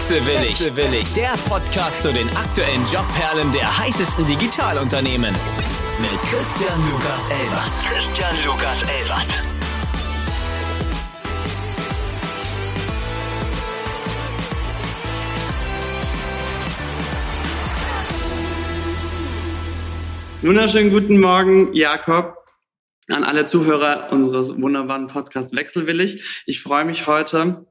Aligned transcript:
Wechselwillig. 0.00 0.58
Wechselwillig. 0.58 1.12
Der 1.12 1.34
Podcast 1.46 2.00
zu 2.00 2.10
den 2.10 2.26
aktuellen 2.30 2.82
Jobperlen 2.86 3.52
der 3.52 3.78
heißesten 3.80 4.24
Digitalunternehmen. 4.24 5.34
Mit 6.00 6.18
Christian 6.22 6.80
Lukas 6.90 7.28
Elbert. 7.28 7.84
Christian 7.84 8.34
Lukas 8.46 8.82
Elbert. 8.82 9.28
Wunderschönen 20.40 20.90
guten 20.90 21.20
Morgen, 21.20 21.74
Jakob, 21.74 22.36
an 23.10 23.22
alle 23.22 23.44
Zuhörer 23.44 24.10
unseres 24.10 24.58
wunderbaren 24.58 25.08
Podcasts 25.08 25.54
Wechselwillig. 25.54 26.42
Ich 26.46 26.62
freue 26.62 26.86
mich 26.86 27.06
heute 27.06 27.66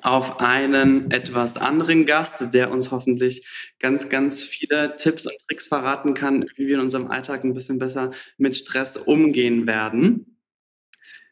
auf 0.00 0.40
einen 0.40 1.10
etwas 1.10 1.58
anderen 1.58 2.06
Gast, 2.06 2.54
der 2.54 2.70
uns 2.70 2.90
hoffentlich 2.90 3.46
ganz, 3.78 4.08
ganz 4.08 4.42
viele 4.42 4.96
Tipps 4.96 5.26
und 5.26 5.34
Tricks 5.46 5.66
verraten 5.66 6.14
kann, 6.14 6.46
wie 6.56 6.66
wir 6.66 6.76
in 6.76 6.80
unserem 6.80 7.10
Alltag 7.10 7.44
ein 7.44 7.52
bisschen 7.52 7.78
besser 7.78 8.12
mit 8.38 8.56
Stress 8.56 8.96
umgehen 8.96 9.66
werden. 9.66 10.38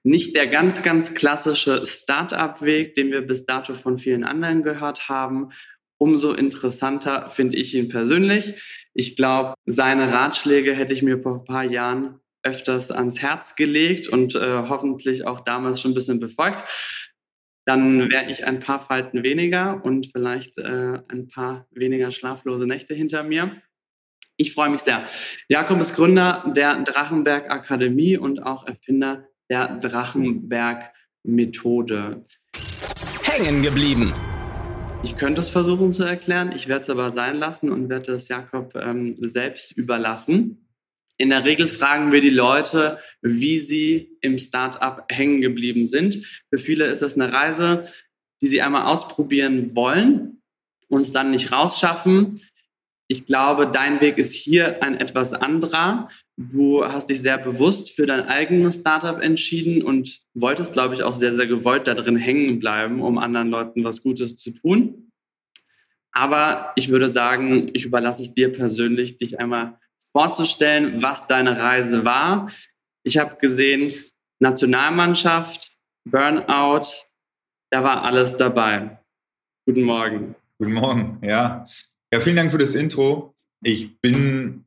Nicht 0.02 0.34
der 0.34 0.46
ganz, 0.46 0.82
ganz 0.82 1.14
klassische 1.14 1.86
Start-up-Weg, 1.86 2.94
den 2.94 3.10
wir 3.10 3.22
bis 3.22 3.46
dato 3.46 3.74
von 3.74 3.98
vielen 3.98 4.24
anderen 4.24 4.62
gehört 4.62 5.08
haben. 5.08 5.50
Umso 5.98 6.32
interessanter 6.32 7.28
finde 7.28 7.56
ich 7.56 7.74
ihn 7.74 7.88
persönlich. 7.88 8.88
Ich 8.94 9.16
glaube, 9.16 9.54
seine 9.66 10.12
Ratschläge 10.12 10.74
hätte 10.74 10.94
ich 10.94 11.02
mir 11.02 11.22
vor 11.22 11.40
ein 11.40 11.44
paar 11.44 11.64
Jahren 11.64 12.20
öfters 12.42 12.90
ans 12.90 13.20
Herz 13.20 13.54
gelegt 13.54 14.08
und 14.08 14.34
äh, 14.34 14.64
hoffentlich 14.68 15.26
auch 15.26 15.40
damals 15.40 15.80
schon 15.80 15.90
ein 15.90 15.94
bisschen 15.94 16.20
befolgt 16.20 16.64
dann 17.64 18.10
wäre 18.10 18.30
ich 18.30 18.44
ein 18.44 18.58
paar 18.58 18.80
Falten 18.80 19.22
weniger 19.22 19.84
und 19.84 20.08
vielleicht 20.12 20.58
äh, 20.58 20.98
ein 21.08 21.28
paar 21.28 21.66
weniger 21.70 22.10
schlaflose 22.10 22.66
Nächte 22.66 22.94
hinter 22.94 23.22
mir. 23.22 23.50
Ich 24.36 24.54
freue 24.54 24.70
mich 24.70 24.80
sehr. 24.80 25.04
Jakob 25.48 25.80
ist 25.80 25.94
Gründer 25.94 26.50
der 26.56 26.82
Drachenberg 26.82 27.50
Akademie 27.50 28.16
und 28.16 28.42
auch 28.42 28.66
Erfinder 28.66 29.28
der 29.50 29.78
Drachenberg 29.78 30.92
Methode. 31.22 32.24
Hängen 33.24 33.62
geblieben. 33.62 34.14
Ich 35.02 35.16
könnte 35.16 35.40
es 35.40 35.50
versuchen 35.50 35.92
zu 35.92 36.04
erklären, 36.04 36.52
ich 36.54 36.68
werde 36.68 36.82
es 36.82 36.90
aber 36.90 37.10
sein 37.10 37.36
lassen 37.36 37.70
und 37.70 37.88
werde 37.88 38.12
es 38.12 38.28
Jakob 38.28 38.74
ähm, 38.76 39.16
selbst 39.18 39.72
überlassen. 39.72 40.69
In 41.20 41.28
der 41.28 41.44
Regel 41.44 41.68
fragen 41.68 42.12
wir 42.12 42.22
die 42.22 42.30
Leute, 42.30 42.98
wie 43.20 43.58
sie 43.58 44.16
im 44.22 44.38
Startup 44.38 45.04
hängen 45.10 45.42
geblieben 45.42 45.84
sind. 45.84 46.24
Für 46.48 46.56
viele 46.56 46.86
ist 46.86 47.02
das 47.02 47.14
eine 47.14 47.30
Reise, 47.30 47.86
die 48.40 48.46
sie 48.46 48.62
einmal 48.62 48.86
ausprobieren 48.86 49.76
wollen 49.76 50.40
und 50.88 51.02
es 51.02 51.12
dann 51.12 51.30
nicht 51.30 51.52
rausschaffen. 51.52 52.40
Ich 53.06 53.26
glaube, 53.26 53.70
dein 53.70 54.00
Weg 54.00 54.16
ist 54.16 54.32
hier 54.32 54.82
ein 54.82 54.96
etwas 54.96 55.34
anderer. 55.34 56.08
Du 56.38 56.86
hast 56.86 57.10
dich 57.10 57.20
sehr 57.20 57.36
bewusst 57.36 57.90
für 57.90 58.06
dein 58.06 58.22
eigenes 58.22 58.76
Startup 58.76 59.20
entschieden 59.20 59.82
und 59.82 60.20
wolltest, 60.32 60.72
glaube 60.72 60.94
ich, 60.94 61.02
auch 61.02 61.14
sehr, 61.14 61.34
sehr 61.34 61.46
gewollt 61.46 61.86
da 61.86 61.92
drin 61.92 62.16
hängen 62.16 62.60
bleiben, 62.60 63.02
um 63.02 63.18
anderen 63.18 63.50
Leuten 63.50 63.84
was 63.84 64.02
Gutes 64.02 64.36
zu 64.36 64.52
tun. 64.52 65.12
Aber 66.12 66.72
ich 66.76 66.88
würde 66.88 67.10
sagen, 67.10 67.68
ich 67.74 67.84
überlasse 67.84 68.22
es 68.22 68.32
dir 68.32 68.50
persönlich, 68.50 69.18
dich 69.18 69.38
einmal 69.38 69.78
vorzustellen, 70.12 71.02
was 71.02 71.26
deine 71.26 71.58
Reise 71.58 72.04
war. 72.04 72.50
Ich 73.02 73.18
habe 73.18 73.36
gesehen, 73.36 73.92
Nationalmannschaft, 74.40 75.72
Burnout, 76.04 76.86
da 77.70 77.84
war 77.84 78.04
alles 78.04 78.36
dabei. 78.36 78.98
Guten 79.66 79.82
Morgen. 79.82 80.34
Guten 80.58 80.72
Morgen, 80.72 81.18
ja. 81.22 81.66
Ja, 82.12 82.20
vielen 82.20 82.36
Dank 82.36 82.50
für 82.50 82.58
das 82.58 82.74
Intro. 82.74 83.34
Ich 83.62 84.00
bin 84.00 84.64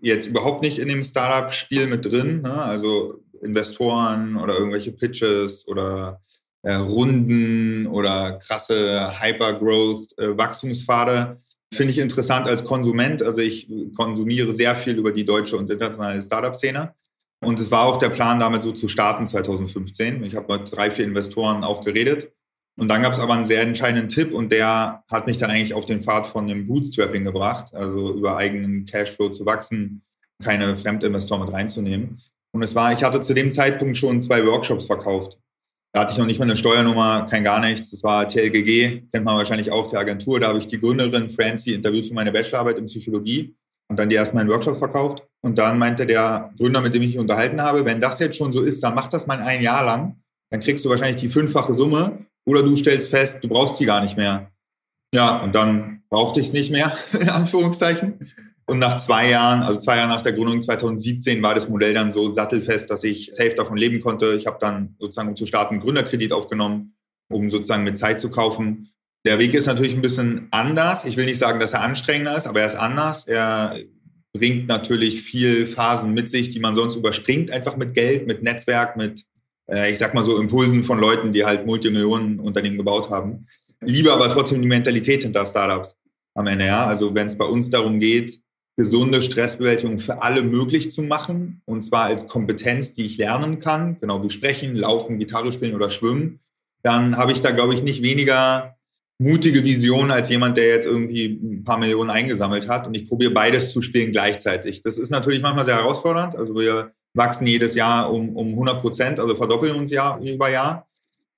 jetzt 0.00 0.26
überhaupt 0.26 0.62
nicht 0.62 0.78
in 0.78 0.88
dem 0.88 1.04
Startup-Spiel 1.04 1.86
mit 1.86 2.04
drin, 2.04 2.42
ne? 2.42 2.62
also 2.62 3.22
Investoren 3.40 4.36
oder 4.36 4.58
irgendwelche 4.58 4.92
Pitches 4.92 5.66
oder 5.66 6.20
äh, 6.62 6.74
Runden 6.74 7.86
oder 7.86 8.38
krasse 8.38 9.18
Hyper-Growth-Wachstumspfade. 9.20 11.41
Finde 11.72 11.90
ich 11.90 11.98
interessant 11.98 12.46
als 12.46 12.64
Konsument. 12.64 13.22
Also 13.22 13.40
ich 13.40 13.68
konsumiere 13.96 14.52
sehr 14.52 14.74
viel 14.74 14.98
über 14.98 15.10
die 15.10 15.24
deutsche 15.24 15.56
und 15.56 15.70
internationale 15.70 16.20
Startup-Szene. 16.20 16.94
Und 17.42 17.58
es 17.58 17.70
war 17.70 17.84
auch 17.84 17.96
der 17.96 18.10
Plan, 18.10 18.38
damit 18.38 18.62
so 18.62 18.72
zu 18.72 18.88
starten 18.88 19.26
2015. 19.26 20.22
Ich 20.22 20.36
habe 20.36 20.58
mit 20.58 20.70
drei, 20.70 20.90
vier 20.90 21.04
Investoren 21.04 21.64
auch 21.64 21.84
geredet. 21.84 22.30
Und 22.76 22.88
dann 22.88 23.02
gab 23.02 23.12
es 23.12 23.18
aber 23.18 23.34
einen 23.34 23.46
sehr 23.46 23.62
entscheidenden 23.62 24.08
Tipp 24.08 24.32
und 24.32 24.50
der 24.50 25.02
hat 25.08 25.26
mich 25.26 25.38
dann 25.38 25.50
eigentlich 25.50 25.74
auf 25.74 25.84
den 25.84 26.02
Pfad 26.02 26.26
von 26.26 26.46
dem 26.46 26.66
Bootstrapping 26.66 27.24
gebracht, 27.24 27.74
also 27.74 28.14
über 28.14 28.36
eigenen 28.36 28.86
Cashflow 28.86 29.28
zu 29.28 29.44
wachsen, 29.44 30.02
keine 30.42 30.76
Fremdinvestoren 30.76 31.44
mit 31.44 31.52
reinzunehmen. 31.52 32.22
Und 32.52 32.62
es 32.62 32.74
war, 32.74 32.92
ich 32.92 33.02
hatte 33.02 33.20
zu 33.20 33.34
dem 33.34 33.52
Zeitpunkt 33.52 33.96
schon 33.96 34.22
zwei 34.22 34.46
Workshops 34.46 34.86
verkauft. 34.86 35.38
Da 35.94 36.00
hatte 36.00 36.12
ich 36.12 36.18
noch 36.18 36.26
nicht 36.26 36.38
mal 36.38 36.46
eine 36.46 36.56
Steuernummer, 36.56 37.26
kein 37.28 37.44
gar 37.44 37.60
nichts. 37.60 37.90
Das 37.90 38.02
war 38.02 38.26
TLGG, 38.26 39.02
kennt 39.12 39.24
man 39.24 39.36
wahrscheinlich 39.36 39.70
auch, 39.70 39.90
die 39.90 39.96
Agentur. 39.96 40.40
Da 40.40 40.48
habe 40.48 40.58
ich 40.58 40.66
die 40.66 40.80
Gründerin 40.80 41.30
Francie 41.30 41.74
interviewt 41.74 42.06
für 42.06 42.14
meine 42.14 42.32
Bachelorarbeit 42.32 42.78
in 42.78 42.86
Psychologie 42.86 43.54
und 43.90 43.98
dann 43.98 44.08
die 44.08 44.16
ersten 44.16 44.38
meinen 44.38 44.48
Workshop 44.48 44.78
verkauft. 44.78 45.22
Und 45.42 45.58
dann 45.58 45.78
meinte 45.78 46.06
der 46.06 46.50
Gründer, 46.56 46.80
mit 46.80 46.94
dem 46.94 47.02
ich 47.02 47.08
mich 47.08 47.18
unterhalten 47.18 47.60
habe, 47.60 47.84
wenn 47.84 48.00
das 48.00 48.18
jetzt 48.20 48.38
schon 48.38 48.54
so 48.54 48.62
ist, 48.62 48.82
dann 48.82 48.94
mach 48.94 49.08
das 49.08 49.26
mal 49.26 49.40
ein 49.40 49.60
Jahr 49.60 49.84
lang. 49.84 50.16
Dann 50.50 50.60
kriegst 50.60 50.82
du 50.84 50.88
wahrscheinlich 50.88 51.20
die 51.20 51.28
fünffache 51.28 51.74
Summe 51.74 52.26
oder 52.46 52.62
du 52.62 52.74
stellst 52.74 53.10
fest, 53.10 53.44
du 53.44 53.48
brauchst 53.48 53.78
die 53.78 53.86
gar 53.86 54.02
nicht 54.02 54.16
mehr. 54.16 54.50
Ja, 55.14 55.42
und 55.42 55.54
dann 55.54 56.02
brauchte 56.08 56.40
ich 56.40 56.46
es 56.46 56.52
nicht 56.54 56.70
mehr, 56.70 56.96
in 57.20 57.28
Anführungszeichen. 57.28 58.32
Und 58.72 58.78
nach 58.78 58.96
zwei 58.96 59.28
Jahren, 59.28 59.62
also 59.62 59.78
zwei 59.78 59.98
Jahre 59.98 60.08
nach 60.08 60.22
der 60.22 60.32
Gründung 60.32 60.62
2017, 60.62 61.42
war 61.42 61.54
das 61.54 61.68
Modell 61.68 61.92
dann 61.92 62.10
so 62.10 62.30
sattelfest, 62.30 62.88
dass 62.88 63.04
ich 63.04 63.28
safe 63.30 63.52
davon 63.54 63.76
leben 63.76 64.00
konnte. 64.00 64.32
Ich 64.32 64.46
habe 64.46 64.56
dann 64.58 64.96
sozusagen, 64.98 65.28
um 65.28 65.36
zu 65.36 65.44
starten, 65.44 65.74
einen 65.74 65.82
Gründerkredit 65.82 66.32
aufgenommen, 66.32 66.94
um 67.28 67.50
sozusagen 67.50 67.84
mit 67.84 67.98
Zeit 67.98 68.18
zu 68.18 68.30
kaufen. 68.30 68.88
Der 69.26 69.38
Weg 69.38 69.52
ist 69.52 69.66
natürlich 69.66 69.92
ein 69.92 70.00
bisschen 70.00 70.48
anders. 70.52 71.04
Ich 71.04 71.18
will 71.18 71.26
nicht 71.26 71.36
sagen, 71.36 71.60
dass 71.60 71.74
er 71.74 71.82
anstrengender 71.82 72.34
ist, 72.34 72.46
aber 72.46 72.60
er 72.60 72.66
ist 72.66 72.76
anders. 72.76 73.28
Er 73.28 73.76
bringt 74.32 74.68
natürlich 74.68 75.20
viel 75.20 75.66
Phasen 75.66 76.14
mit 76.14 76.30
sich, 76.30 76.48
die 76.48 76.60
man 76.60 76.74
sonst 76.74 76.96
überspringt, 76.96 77.50
einfach 77.50 77.76
mit 77.76 77.92
Geld, 77.92 78.26
mit 78.26 78.42
Netzwerk, 78.42 78.96
mit, 78.96 79.22
äh, 79.70 79.92
ich 79.92 79.98
sag 79.98 80.14
mal 80.14 80.24
so, 80.24 80.38
Impulsen 80.38 80.82
von 80.82 80.98
Leuten, 80.98 81.34
die 81.34 81.44
halt 81.44 81.66
Multimillionen-Unternehmen 81.66 82.78
gebaut 82.78 83.10
haben. 83.10 83.46
Liebe 83.82 84.10
aber 84.10 84.30
trotzdem 84.30 84.62
die 84.62 84.68
Mentalität 84.68 85.24
hinter 85.24 85.44
Startups 85.44 85.94
am 86.32 86.46
Ende, 86.46 86.64
ja. 86.64 86.86
Also 86.86 87.14
wenn 87.14 87.26
es 87.26 87.36
bei 87.36 87.44
uns 87.44 87.68
darum 87.68 88.00
geht, 88.00 88.40
gesunde 88.76 89.20
Stressbewältigung 89.22 89.98
für 89.98 90.22
alle 90.22 90.42
möglich 90.42 90.90
zu 90.90 91.02
machen. 91.02 91.62
Und 91.64 91.82
zwar 91.82 92.04
als 92.04 92.26
Kompetenz, 92.26 92.94
die 92.94 93.04
ich 93.04 93.18
lernen 93.18 93.60
kann, 93.60 93.98
genau 94.00 94.22
wie 94.22 94.30
sprechen, 94.30 94.74
laufen, 94.76 95.18
Gitarre 95.18 95.52
spielen 95.52 95.74
oder 95.74 95.90
schwimmen. 95.90 96.40
Dann 96.82 97.16
habe 97.16 97.32
ich 97.32 97.40
da, 97.40 97.50
glaube 97.50 97.74
ich, 97.74 97.82
nicht 97.82 98.02
weniger 98.02 98.76
mutige 99.18 99.62
Vision 99.62 100.10
als 100.10 100.30
jemand, 100.30 100.56
der 100.56 100.66
jetzt 100.66 100.86
irgendwie 100.86 101.26
ein 101.26 101.64
paar 101.64 101.78
Millionen 101.78 102.10
eingesammelt 102.10 102.68
hat. 102.68 102.86
Und 102.86 102.96
ich 102.96 103.06
probiere 103.06 103.30
beides 103.30 103.70
zu 103.70 103.82
spielen 103.82 104.10
gleichzeitig. 104.10 104.82
Das 104.82 104.98
ist 104.98 105.10
natürlich 105.10 105.42
manchmal 105.42 105.64
sehr 105.64 105.76
herausfordernd. 105.76 106.34
Also 106.34 106.54
wir 106.54 106.92
wachsen 107.14 107.46
jedes 107.46 107.74
Jahr 107.74 108.12
um, 108.12 108.34
um 108.36 108.48
100 108.48 108.80
Prozent, 108.80 109.20
also 109.20 109.36
verdoppeln 109.36 109.76
uns 109.76 109.90
Jahr 109.90 110.20
über 110.20 110.50
Jahr. 110.50 110.88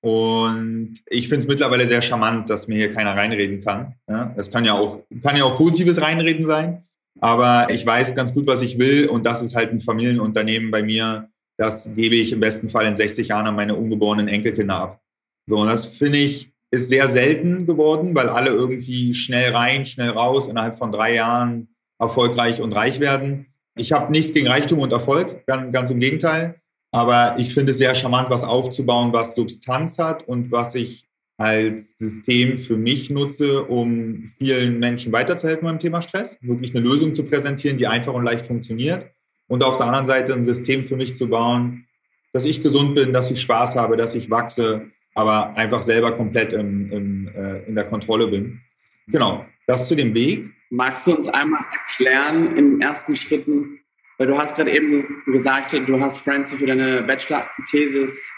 Und 0.01 0.95
ich 1.07 1.27
finde 1.27 1.43
es 1.43 1.47
mittlerweile 1.47 1.87
sehr 1.87 2.01
charmant, 2.01 2.49
dass 2.49 2.67
mir 2.67 2.77
hier 2.77 2.93
keiner 2.93 3.15
reinreden 3.15 3.61
kann. 3.61 3.95
Ja, 4.07 4.33
das 4.35 4.51
kann 4.51 4.63
ja 4.63 4.73
auch, 4.73 5.01
kann 5.23 5.35
ja 5.35 5.43
auch 5.45 5.57
positives 5.57 5.99
Reinreden 5.99 6.45
sein. 6.45 6.83
Aber 7.19 7.69
ich 7.69 7.85
weiß 7.85 8.15
ganz 8.15 8.33
gut, 8.33 8.47
was 8.47 8.61
ich 8.61 8.77
will 8.77 9.07
und 9.07 9.25
das 9.25 9.41
ist 9.41 9.55
halt 9.55 9.71
ein 9.71 9.79
Familienunternehmen 9.79 10.71
bei 10.71 10.83
mir. 10.83 11.29
Das 11.57 11.95
gebe 11.95 12.15
ich 12.15 12.31
im 12.31 12.41
besten 12.41 12.69
Fall 12.69 12.85
in 12.85 12.95
60 12.95 13.29
Jahren 13.29 13.47
an 13.47 13.55
meine 13.55 13.75
ungeborenen 13.75 14.27
Enkelkinder 14.27 14.75
ab. 14.75 15.01
So, 15.47 15.57
und 15.57 15.67
das 15.67 15.85
finde 15.85 16.17
ich 16.17 16.51
ist 16.71 16.89
sehr 16.89 17.07
selten 17.07 17.65
geworden, 17.65 18.15
weil 18.15 18.29
alle 18.29 18.51
irgendwie 18.51 19.13
schnell 19.13 19.55
rein, 19.55 19.85
schnell 19.85 20.09
raus, 20.09 20.47
innerhalb 20.47 20.77
von 20.77 20.91
drei 20.91 21.15
Jahren 21.15 21.69
erfolgreich 21.99 22.61
und 22.61 22.73
reich 22.73 22.99
werden. 22.99 23.47
Ich 23.77 23.91
habe 23.91 24.11
nichts 24.11 24.33
gegen 24.33 24.47
Reichtum 24.47 24.79
und 24.79 24.91
Erfolg, 24.91 25.45
ganz, 25.45 25.71
ganz 25.71 25.89
im 25.89 25.99
Gegenteil. 25.99 26.59
Aber 26.91 27.37
ich 27.39 27.53
finde 27.53 27.71
es 27.71 27.77
sehr 27.77 27.95
charmant, 27.95 28.29
was 28.29 28.43
aufzubauen, 28.43 29.11
was 29.11 29.35
Substanz 29.35 29.99
hat 29.99 30.27
und 30.27 30.51
was 30.51 30.75
ich 30.75 31.07
als 31.37 31.97
System 31.97 32.57
für 32.57 32.77
mich 32.77 33.09
nutze, 33.09 33.63
um 33.63 34.27
vielen 34.37 34.79
Menschen 34.79 35.11
weiterzuhelfen 35.11 35.65
beim 35.65 35.79
Thema 35.79 36.01
Stress, 36.01 36.37
wirklich 36.41 36.73
eine 36.73 36.85
Lösung 36.85 37.13
zu 37.13 37.23
präsentieren, 37.23 37.77
die 37.77 37.87
einfach 37.87 38.13
und 38.13 38.23
leicht 38.23 38.45
funktioniert. 38.45 39.11
Und 39.47 39.63
auf 39.63 39.77
der 39.77 39.87
anderen 39.87 40.05
Seite 40.05 40.33
ein 40.33 40.43
System 40.43 40.85
für 40.85 40.95
mich 40.95 41.15
zu 41.15 41.27
bauen, 41.27 41.85
dass 42.31 42.45
ich 42.45 42.63
gesund 42.63 42.95
bin, 42.95 43.13
dass 43.13 43.29
ich 43.31 43.41
Spaß 43.41 43.75
habe, 43.75 43.97
dass 43.97 44.15
ich 44.15 44.29
wachse, 44.29 44.89
aber 45.13 45.55
einfach 45.55 45.81
selber 45.81 46.13
komplett 46.13 46.53
im, 46.53 46.91
im, 46.91 47.27
äh, 47.27 47.63
in 47.65 47.75
der 47.75 47.85
Kontrolle 47.85 48.27
bin. 48.27 48.61
Genau, 49.07 49.45
das 49.67 49.87
zu 49.87 49.95
dem 49.95 50.13
Weg. 50.13 50.49
Magst 50.69 51.07
du 51.07 51.15
uns 51.15 51.27
einmal 51.27 51.63
erklären 51.71 52.55
in 52.55 52.71
den 52.71 52.81
ersten 52.81 53.15
Schritten, 53.15 53.79
weil 54.17 54.27
du 54.27 54.37
hast 54.37 54.55
gerade 54.55 54.71
eben 54.71 55.23
gesagt, 55.27 55.73
du 55.73 55.99
hast 55.99 56.17
Francie 56.17 56.57
für 56.57 56.65
deine 56.65 57.03
Bachelor-Thesis 57.03 58.31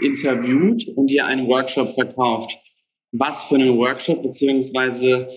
interviewt 0.00 0.88
und 0.96 1.08
dir 1.08 1.26
einen 1.26 1.46
Workshop 1.48 1.92
verkauft. 1.92 2.58
was 3.14 3.42
für 3.44 3.56
einen 3.56 3.76
Workshop, 3.76 4.22
beziehungsweise 4.22 5.28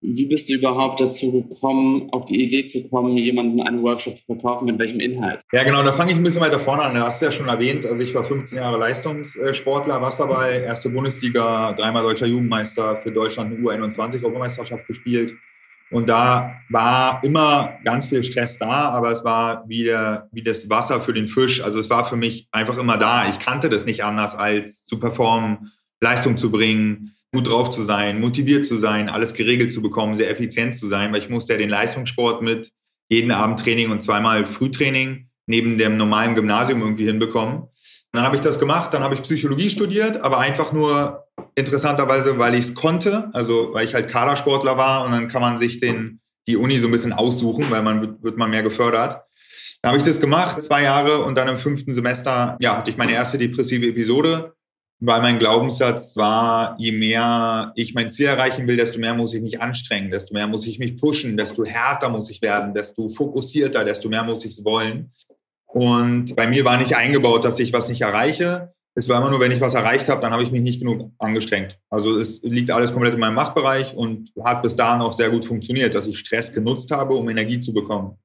wie 0.00 0.26
bist 0.26 0.48
du 0.48 0.54
überhaupt 0.54 1.00
dazu 1.00 1.32
gekommen, 1.32 2.08
auf 2.12 2.24
die 2.26 2.40
Idee 2.40 2.64
zu 2.64 2.88
kommen, 2.88 3.16
jemanden 3.16 3.60
einen 3.60 3.82
Workshop 3.82 4.16
zu 4.16 4.24
verkaufen, 4.24 4.66
mit 4.66 4.78
welchem 4.78 5.00
Inhalt? 5.00 5.40
Ja, 5.52 5.64
genau, 5.64 5.82
da 5.82 5.92
fange 5.92 6.12
ich 6.12 6.16
ein 6.16 6.22
bisschen 6.22 6.40
weiter 6.40 6.60
vorne 6.60 6.82
an. 6.84 6.94
Du 6.94 7.00
hast 7.00 7.20
ja 7.20 7.32
schon 7.32 7.48
erwähnt, 7.48 7.84
also 7.84 8.02
ich 8.02 8.14
war 8.14 8.24
15 8.24 8.58
Jahre 8.58 8.78
Leistungssportler, 8.78 10.00
Wasserball, 10.00 10.62
erste 10.62 10.90
Bundesliga, 10.90 11.72
dreimal 11.72 12.04
deutscher 12.04 12.26
Jugendmeister, 12.26 12.98
für 12.98 13.10
Deutschland 13.10 13.52
eine 13.52 13.60
U21-Europameisterschaft 13.60 14.86
gespielt. 14.86 15.34
Und 15.90 16.08
da 16.08 16.54
war 16.68 17.24
immer 17.24 17.78
ganz 17.84 18.06
viel 18.06 18.22
Stress 18.22 18.58
da, 18.58 18.90
aber 18.90 19.10
es 19.10 19.24
war 19.24 19.64
wie, 19.66 19.84
der, 19.84 20.28
wie 20.32 20.42
das 20.42 20.68
Wasser 20.68 21.00
für 21.00 21.14
den 21.14 21.28
Fisch. 21.28 21.62
Also 21.62 21.78
es 21.78 21.88
war 21.88 22.04
für 22.04 22.16
mich 22.16 22.46
einfach 22.52 22.76
immer 22.76 22.98
da. 22.98 23.28
Ich 23.28 23.38
kannte 23.38 23.70
das 23.70 23.86
nicht 23.86 24.04
anders, 24.04 24.34
als 24.34 24.84
zu 24.84 25.00
performen, 25.00 25.72
Leistung 26.00 26.36
zu 26.36 26.50
bringen, 26.50 27.14
gut 27.32 27.48
drauf 27.48 27.70
zu 27.70 27.84
sein, 27.84 28.20
motiviert 28.20 28.66
zu 28.66 28.76
sein, 28.76 29.08
alles 29.08 29.34
geregelt 29.34 29.72
zu 29.72 29.82
bekommen, 29.82 30.14
sehr 30.14 30.30
effizient 30.30 30.74
zu 30.74 30.86
sein, 30.86 31.12
weil 31.12 31.20
ich 31.20 31.28
musste 31.28 31.54
ja 31.54 31.58
den 31.58 31.68
Leistungssport 31.68 32.42
mit 32.42 32.70
jeden 33.08 33.30
Abend 33.30 33.60
Training 33.60 33.90
und 33.90 34.02
zweimal 34.02 34.46
Frühtraining 34.46 35.28
neben 35.46 35.78
dem 35.78 35.96
normalen 35.96 36.34
Gymnasium 36.34 36.80
irgendwie 36.80 37.06
hinbekommen. 37.06 37.62
Und 37.62 37.70
dann 38.12 38.24
habe 38.24 38.36
ich 38.36 38.42
das 38.42 38.58
gemacht, 38.58 38.92
dann 38.92 39.02
habe 39.02 39.14
ich 39.14 39.22
Psychologie 39.22 39.70
studiert, 39.70 40.20
aber 40.20 40.38
einfach 40.38 40.72
nur 40.72 41.27
interessanterweise, 41.58 42.38
weil 42.38 42.54
ich 42.54 42.66
es 42.66 42.74
konnte, 42.74 43.30
also 43.32 43.70
weil 43.72 43.84
ich 43.84 43.94
halt 43.94 44.08
Kadersportler 44.08 44.76
war 44.76 45.04
und 45.04 45.12
dann 45.12 45.28
kann 45.28 45.42
man 45.42 45.56
sich 45.56 45.80
den, 45.80 46.20
die 46.46 46.56
Uni 46.56 46.78
so 46.78 46.88
ein 46.88 46.92
bisschen 46.92 47.12
aussuchen, 47.12 47.70
weil 47.70 47.82
man 47.82 48.22
wird, 48.22 48.36
man 48.36 48.50
mehr 48.50 48.62
gefördert. 48.62 49.22
Dann 49.82 49.90
habe 49.90 49.98
ich 49.98 50.04
das 50.04 50.20
gemacht, 50.20 50.62
zwei 50.62 50.82
Jahre 50.82 51.24
und 51.24 51.36
dann 51.36 51.48
im 51.48 51.58
fünften 51.58 51.92
Semester, 51.92 52.56
ja, 52.60 52.78
hatte 52.78 52.90
ich 52.90 52.96
meine 52.96 53.12
erste 53.12 53.38
depressive 53.38 53.86
Episode 53.86 54.54
weil 55.00 55.20
mein 55.20 55.38
Glaubenssatz 55.38 56.16
war, 56.16 56.74
je 56.78 56.92
mehr 56.92 57.72
ich 57.76 57.94
mein 57.94 58.10
Ziel 58.10 58.26
erreichen 58.26 58.66
will, 58.66 58.76
desto 58.76 58.98
mehr 58.98 59.14
muss 59.14 59.32
ich 59.32 59.42
mich 59.42 59.60
anstrengen, 59.60 60.10
desto 60.10 60.34
mehr 60.34 60.48
muss 60.48 60.66
ich 60.66 60.78
mich 60.78 60.96
pushen, 60.96 61.36
desto 61.36 61.64
härter 61.64 62.08
muss 62.08 62.30
ich 62.30 62.42
werden, 62.42 62.74
desto 62.74 63.08
fokussierter, 63.08 63.84
desto 63.84 64.08
mehr 64.08 64.24
muss 64.24 64.44
ich 64.44 64.58
es 64.58 64.64
wollen. 64.64 65.12
Und 65.66 66.34
bei 66.34 66.46
mir 66.46 66.64
war 66.64 66.78
nicht 66.78 66.96
eingebaut, 66.96 67.44
dass 67.44 67.60
ich 67.60 67.72
was 67.72 67.88
nicht 67.88 68.00
erreiche. 68.00 68.72
Es 68.98 69.08
war 69.08 69.20
immer 69.20 69.30
nur, 69.30 69.38
wenn 69.38 69.52
ich 69.52 69.60
was 69.60 69.74
erreicht 69.74 70.08
habe, 70.08 70.20
dann 70.20 70.32
habe 70.32 70.42
ich 70.42 70.50
mich 70.50 70.60
nicht 70.60 70.80
genug 70.80 71.12
angestrengt. 71.18 71.78
Also 71.88 72.18
es 72.18 72.42
liegt 72.42 72.72
alles 72.72 72.92
komplett 72.92 73.14
in 73.14 73.20
meinem 73.20 73.36
Machtbereich 73.36 73.94
und 73.94 74.32
hat 74.42 74.60
bis 74.60 74.74
dahin 74.74 75.02
auch 75.02 75.12
sehr 75.12 75.30
gut 75.30 75.44
funktioniert, 75.44 75.94
dass 75.94 76.08
ich 76.08 76.18
Stress 76.18 76.52
genutzt 76.52 76.90
habe, 76.90 77.14
um 77.14 77.28
Energie 77.28 77.60
zu 77.60 77.72
bekommen. 77.72 78.18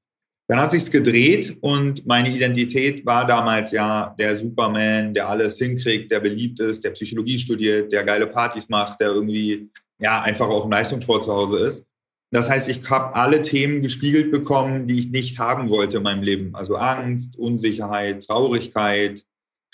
Dann 0.48 0.60
hat 0.60 0.72
sich's 0.72 0.90
gedreht 0.90 1.56
und 1.60 2.04
meine 2.06 2.28
Identität 2.28 3.06
war 3.06 3.24
damals 3.24 3.70
ja 3.70 4.16
der 4.18 4.34
Superman, 4.34 5.14
der 5.14 5.28
alles 5.28 5.58
hinkriegt, 5.58 6.10
der 6.10 6.18
beliebt 6.18 6.58
ist, 6.58 6.82
der 6.84 6.90
Psychologie 6.90 7.38
studiert, 7.38 7.92
der 7.92 8.02
geile 8.02 8.26
Partys 8.26 8.68
macht, 8.68 9.00
der 9.00 9.10
irgendwie 9.10 9.70
ja 10.00 10.22
einfach 10.22 10.48
auch 10.48 10.64
im 10.64 10.72
Leistungssport 10.72 11.22
zu 11.22 11.32
Hause 11.32 11.60
ist. 11.60 11.86
Das 12.32 12.50
heißt, 12.50 12.68
ich 12.68 12.90
habe 12.90 13.14
alle 13.14 13.42
Themen 13.42 13.80
gespiegelt 13.80 14.32
bekommen, 14.32 14.88
die 14.88 14.98
ich 14.98 15.10
nicht 15.12 15.38
haben 15.38 15.70
wollte 15.70 15.98
in 15.98 16.02
meinem 16.02 16.24
Leben. 16.24 16.52
Also 16.56 16.74
Angst, 16.74 17.38
Unsicherheit, 17.38 18.26
Traurigkeit, 18.26 19.24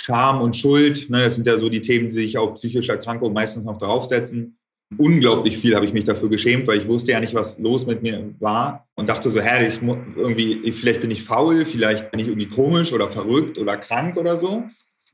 Scham 0.01 0.41
und 0.41 0.57
Schuld. 0.57 1.11
Ne, 1.11 1.25
das 1.25 1.37
sind 1.37 1.47
ja 1.47 1.57
so 1.57 1.69
die 1.69 1.81
Themen, 1.81 2.07
die 2.07 2.15
sich 2.15 2.39
auf 2.39 2.55
psychische 2.55 2.93
Erkrankungen 2.93 3.35
meistens 3.35 3.65
noch 3.65 3.79
draufsetzen 3.79 4.57
unglaublich 4.99 5.59
viel 5.59 5.75
habe 5.75 5.87
ich 5.87 5.93
mich 5.93 6.05
dafür 6.05 6.29
geschämt, 6.29 6.67
weil 6.67 6.79
ich 6.79 6.89
wusste 6.89 7.13
ja 7.13 7.21
nicht, 7.21 7.35
was 7.35 7.59
los 7.59 7.87
mit 7.87 8.03
mir 8.03 8.35
war 8.41 8.89
und 8.95 9.09
dachte 9.09 9.31
so, 9.31 9.41
hä, 9.41 9.69
ich 9.69 9.81
irgendwie, 9.83 10.73
vielleicht 10.73 11.01
bin 11.01 11.11
ich 11.11 11.23
faul, 11.23 11.65
vielleicht 11.65 12.11
bin 12.11 12.21
ich 12.21 12.29
irgendwie 12.29 12.49
komisch 12.49 12.93
oder 12.93 13.09
verrückt 13.09 13.59
oder 13.59 13.77
krank 13.77 14.17
oder 14.17 14.37
so. 14.37 14.65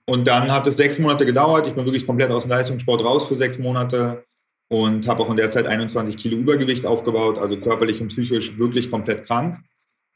Und 0.06 0.26
dann 0.26 0.52
hat 0.52 0.66
es 0.66 0.76
sechs 0.76 0.98
Monate 0.98 1.26
gedauert. 1.26 1.66
Ich 1.66 1.74
bin 1.74 1.84
wirklich 1.84 2.06
komplett 2.06 2.30
aus 2.30 2.44
dem 2.44 2.50
Leistungssport 2.50 3.04
raus 3.04 3.26
für 3.26 3.34
sechs 3.34 3.58
Monate 3.58 4.24
und 4.68 5.06
habe 5.08 5.22
auch 5.22 5.30
in 5.30 5.36
der 5.36 5.50
Zeit 5.50 5.66
21 5.66 6.16
Kilo 6.16 6.36
Übergewicht 6.36 6.86
aufgebaut, 6.86 7.38
also 7.38 7.56
körperlich 7.56 8.00
und 8.00 8.08
psychisch 8.08 8.56
wirklich 8.56 8.90
komplett 8.90 9.26
krank. 9.26 9.58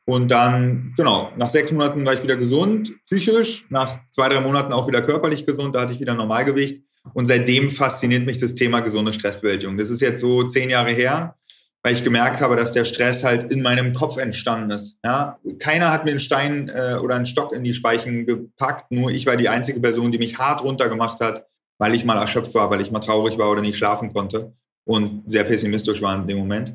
Und 0.07 0.31
dann, 0.31 0.95
genau, 0.97 1.33
nach 1.37 1.51
sechs 1.51 1.71
Monaten 1.73 2.05
war 2.05 2.15
ich 2.15 2.23
wieder 2.23 2.37
gesund, 2.37 2.93
psychisch, 3.07 3.67
nach 3.71 3.99
zwei, 4.11 4.29
drei 4.29 4.41
Monaten 4.41 4.73
auch 4.73 4.89
wieder 4.89 5.03
körperlich 5.03 5.47
gesund, 5.47 5.75
da 5.75 5.83
hatte 5.83 5.93
ich 5.93 6.01
wieder 6.01 6.15
Normalgewicht 6.15 6.83
und 7.15 7.27
seitdem 7.27 7.71
fasziniert 7.71 8.27
mich 8.27 8.39
das 8.39 8.55
Thema 8.55 8.81
gesunde 8.81 9.13
Stressbewältigung. 9.13 9.77
Das 9.79 9.91
ist 9.91 10.01
jetzt 10.01 10.21
so 10.21 10.43
zehn 10.45 10.71
Jahre 10.71 10.91
her, 10.91 11.37
weil 11.83 11.95
ich 11.95 12.05
gemerkt 12.05 12.41
habe, 12.41 12.57
dass 12.57 12.73
der 12.73 12.85
Stress 12.85 13.25
halt 13.25 13.51
in 13.51 13.63
meinem 13.63 13.95
Kopf 13.95 14.19
entstanden 14.19 14.71
ist. 14.71 14.99
Ja? 15.05 15.39
Keiner 15.59 15.93
hat 15.93 16.05
mir 16.05 16.11
einen 16.11 16.21
Stein 16.21 16.69
äh, 16.69 16.97
oder 17.01 17.15
einen 17.15 17.27
Stock 17.27 17.53
in 17.53 17.65
die 17.65 17.75
Speichen 17.75 18.27
gepackt, 18.27 18.91
nur 18.91 19.11
ich 19.11 19.27
war 19.27 19.37
die 19.37 19.49
einzige 19.49 19.81
Person, 19.81 20.13
die 20.13 20.19
mich 20.19 20.39
hart 20.39 20.63
runtergemacht 20.63 21.21
hat, 21.21 21.47
weil 21.79 21.95
ich 21.95 22.05
mal 22.05 22.19
erschöpft 22.19 22.55
war, 22.55 22.71
weil 22.71 22.81
ich 22.81 22.91
mal 22.91 23.01
traurig 23.01 23.39
war 23.39 23.51
oder 23.51 23.63
nicht 23.63 23.79
schlafen 23.79 24.13
konnte 24.13 24.53
und 24.85 25.31
sehr 25.31 25.45
pessimistisch 25.45 26.03
war 26.03 26.17
in 26.17 26.27
dem 26.27 26.39
Moment. 26.39 26.75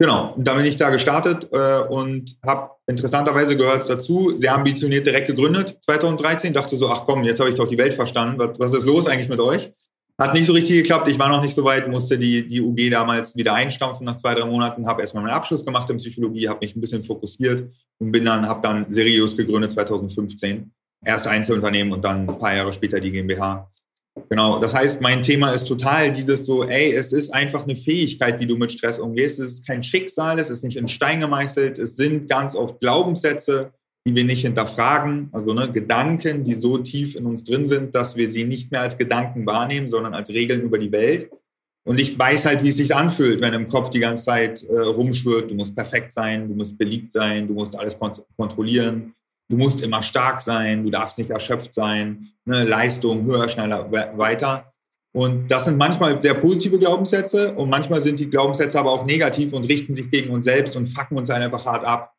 Genau, 0.00 0.34
und 0.34 0.46
dann 0.46 0.56
bin 0.56 0.66
ich 0.66 0.76
da 0.76 0.90
gestartet 0.90 1.48
äh, 1.52 1.80
und 1.80 2.36
habe 2.46 2.70
interessanterweise 2.86 3.56
gehört 3.56 3.88
dazu, 3.90 4.36
sehr 4.36 4.54
ambitioniert 4.54 5.04
direkt 5.04 5.26
gegründet 5.26 5.76
2013. 5.84 6.52
Dachte 6.52 6.76
so, 6.76 6.88
ach 6.88 7.04
komm, 7.04 7.24
jetzt 7.24 7.40
habe 7.40 7.50
ich 7.50 7.56
doch 7.56 7.66
die 7.66 7.78
Welt 7.78 7.94
verstanden. 7.94 8.38
Was, 8.38 8.60
was 8.60 8.74
ist 8.74 8.86
los 8.86 9.08
eigentlich 9.08 9.28
mit 9.28 9.40
euch? 9.40 9.72
Hat 10.16 10.34
nicht 10.34 10.46
so 10.46 10.52
richtig 10.52 10.76
geklappt. 10.76 11.06
Ich 11.08 11.18
war 11.18 11.28
noch 11.28 11.42
nicht 11.42 11.54
so 11.54 11.64
weit, 11.64 11.88
musste 11.88 12.18
die, 12.18 12.44
die 12.46 12.60
UG 12.60 12.90
damals 12.90 13.36
wieder 13.36 13.54
einstampfen 13.54 14.04
nach 14.04 14.16
zwei, 14.16 14.34
drei 14.34 14.44
Monaten. 14.44 14.86
Habe 14.86 15.00
erstmal 15.00 15.22
meinen 15.22 15.32
Abschluss 15.32 15.64
gemacht 15.64 15.88
in 15.90 15.96
Psychologie, 15.98 16.48
habe 16.48 16.58
mich 16.60 16.74
ein 16.74 16.80
bisschen 16.80 17.04
fokussiert 17.04 17.70
und 17.98 18.10
bin 18.10 18.24
dann, 18.24 18.48
habe 18.48 18.60
dann 18.60 18.86
seriös 18.88 19.36
gegründet 19.36 19.70
2015. 19.72 20.72
Erst 21.04 21.28
Einzelunternehmen 21.28 21.92
und 21.92 22.04
dann 22.04 22.28
ein 22.28 22.38
paar 22.38 22.54
Jahre 22.54 22.72
später 22.72 22.98
die 22.98 23.12
GmbH. 23.12 23.70
Genau, 24.28 24.58
das 24.58 24.74
heißt, 24.74 25.00
mein 25.00 25.22
Thema 25.22 25.52
ist 25.52 25.64
total 25.64 26.12
dieses 26.12 26.46
so, 26.46 26.64
ey, 26.64 26.92
es 26.92 27.12
ist 27.12 27.34
einfach 27.34 27.64
eine 27.64 27.76
Fähigkeit, 27.76 28.40
wie 28.40 28.46
du 28.46 28.56
mit 28.56 28.72
Stress 28.72 28.98
umgehst. 28.98 29.40
Es 29.40 29.52
ist 29.52 29.66
kein 29.66 29.82
Schicksal, 29.82 30.38
es 30.38 30.50
ist 30.50 30.64
nicht 30.64 30.76
in 30.76 30.88
Stein 30.88 31.20
gemeißelt, 31.20 31.78
es 31.78 31.96
sind 31.96 32.28
ganz 32.28 32.54
oft 32.54 32.80
Glaubenssätze, 32.80 33.72
die 34.06 34.14
wir 34.14 34.24
nicht 34.24 34.42
hinterfragen, 34.42 35.28
also 35.32 35.52
ne, 35.52 35.70
Gedanken, 35.70 36.44
die 36.44 36.54
so 36.54 36.78
tief 36.78 37.14
in 37.14 37.26
uns 37.26 37.44
drin 37.44 37.66
sind, 37.66 37.94
dass 37.94 38.16
wir 38.16 38.28
sie 38.28 38.44
nicht 38.44 38.72
mehr 38.72 38.80
als 38.80 38.96
Gedanken 38.96 39.44
wahrnehmen, 39.46 39.88
sondern 39.88 40.14
als 40.14 40.30
Regeln 40.30 40.62
über 40.62 40.78
die 40.78 40.92
Welt. 40.92 41.30
Und 41.84 41.98
ich 42.00 42.18
weiß 42.18 42.46
halt, 42.46 42.62
wie 42.62 42.68
es 42.68 42.76
sich 42.76 42.94
anfühlt, 42.94 43.40
wenn 43.40 43.54
im 43.54 43.68
Kopf 43.68 43.90
die 43.90 44.00
ganze 44.00 44.26
Zeit 44.26 44.62
äh, 44.64 44.78
rumschwirrt, 44.78 45.50
du 45.50 45.54
musst 45.54 45.74
perfekt 45.74 46.12
sein, 46.12 46.48
du 46.48 46.54
musst 46.54 46.78
beliebt 46.78 47.10
sein, 47.10 47.46
du 47.46 47.54
musst 47.54 47.78
alles 47.78 47.98
kont 47.98 48.22
kontrollieren, 48.36 49.14
du 49.48 49.56
musst 49.56 49.80
immer 49.80 50.02
stark 50.02 50.42
sein, 50.42 50.84
du 50.84 50.90
darfst 50.90 51.18
nicht 51.18 51.30
erschöpft 51.30 51.74
sein, 51.74 52.28
ne, 52.44 52.64
Leistung 52.64 53.24
höher, 53.24 53.48
schneller, 53.48 53.90
weiter. 53.90 54.72
Und 55.14 55.50
das 55.50 55.64
sind 55.64 55.78
manchmal 55.78 56.20
sehr 56.20 56.34
positive 56.34 56.78
Glaubenssätze 56.78 57.54
und 57.54 57.70
manchmal 57.70 58.00
sind 58.00 58.20
die 58.20 58.28
Glaubenssätze 58.28 58.78
aber 58.78 58.92
auch 58.92 59.06
negativ 59.06 59.52
und 59.52 59.68
richten 59.68 59.94
sich 59.94 60.10
gegen 60.10 60.30
uns 60.30 60.44
selbst 60.44 60.76
und 60.76 60.86
fucken 60.86 61.16
uns 61.16 61.30
einfach 61.30 61.64
hart 61.64 61.84
ab. 61.84 62.14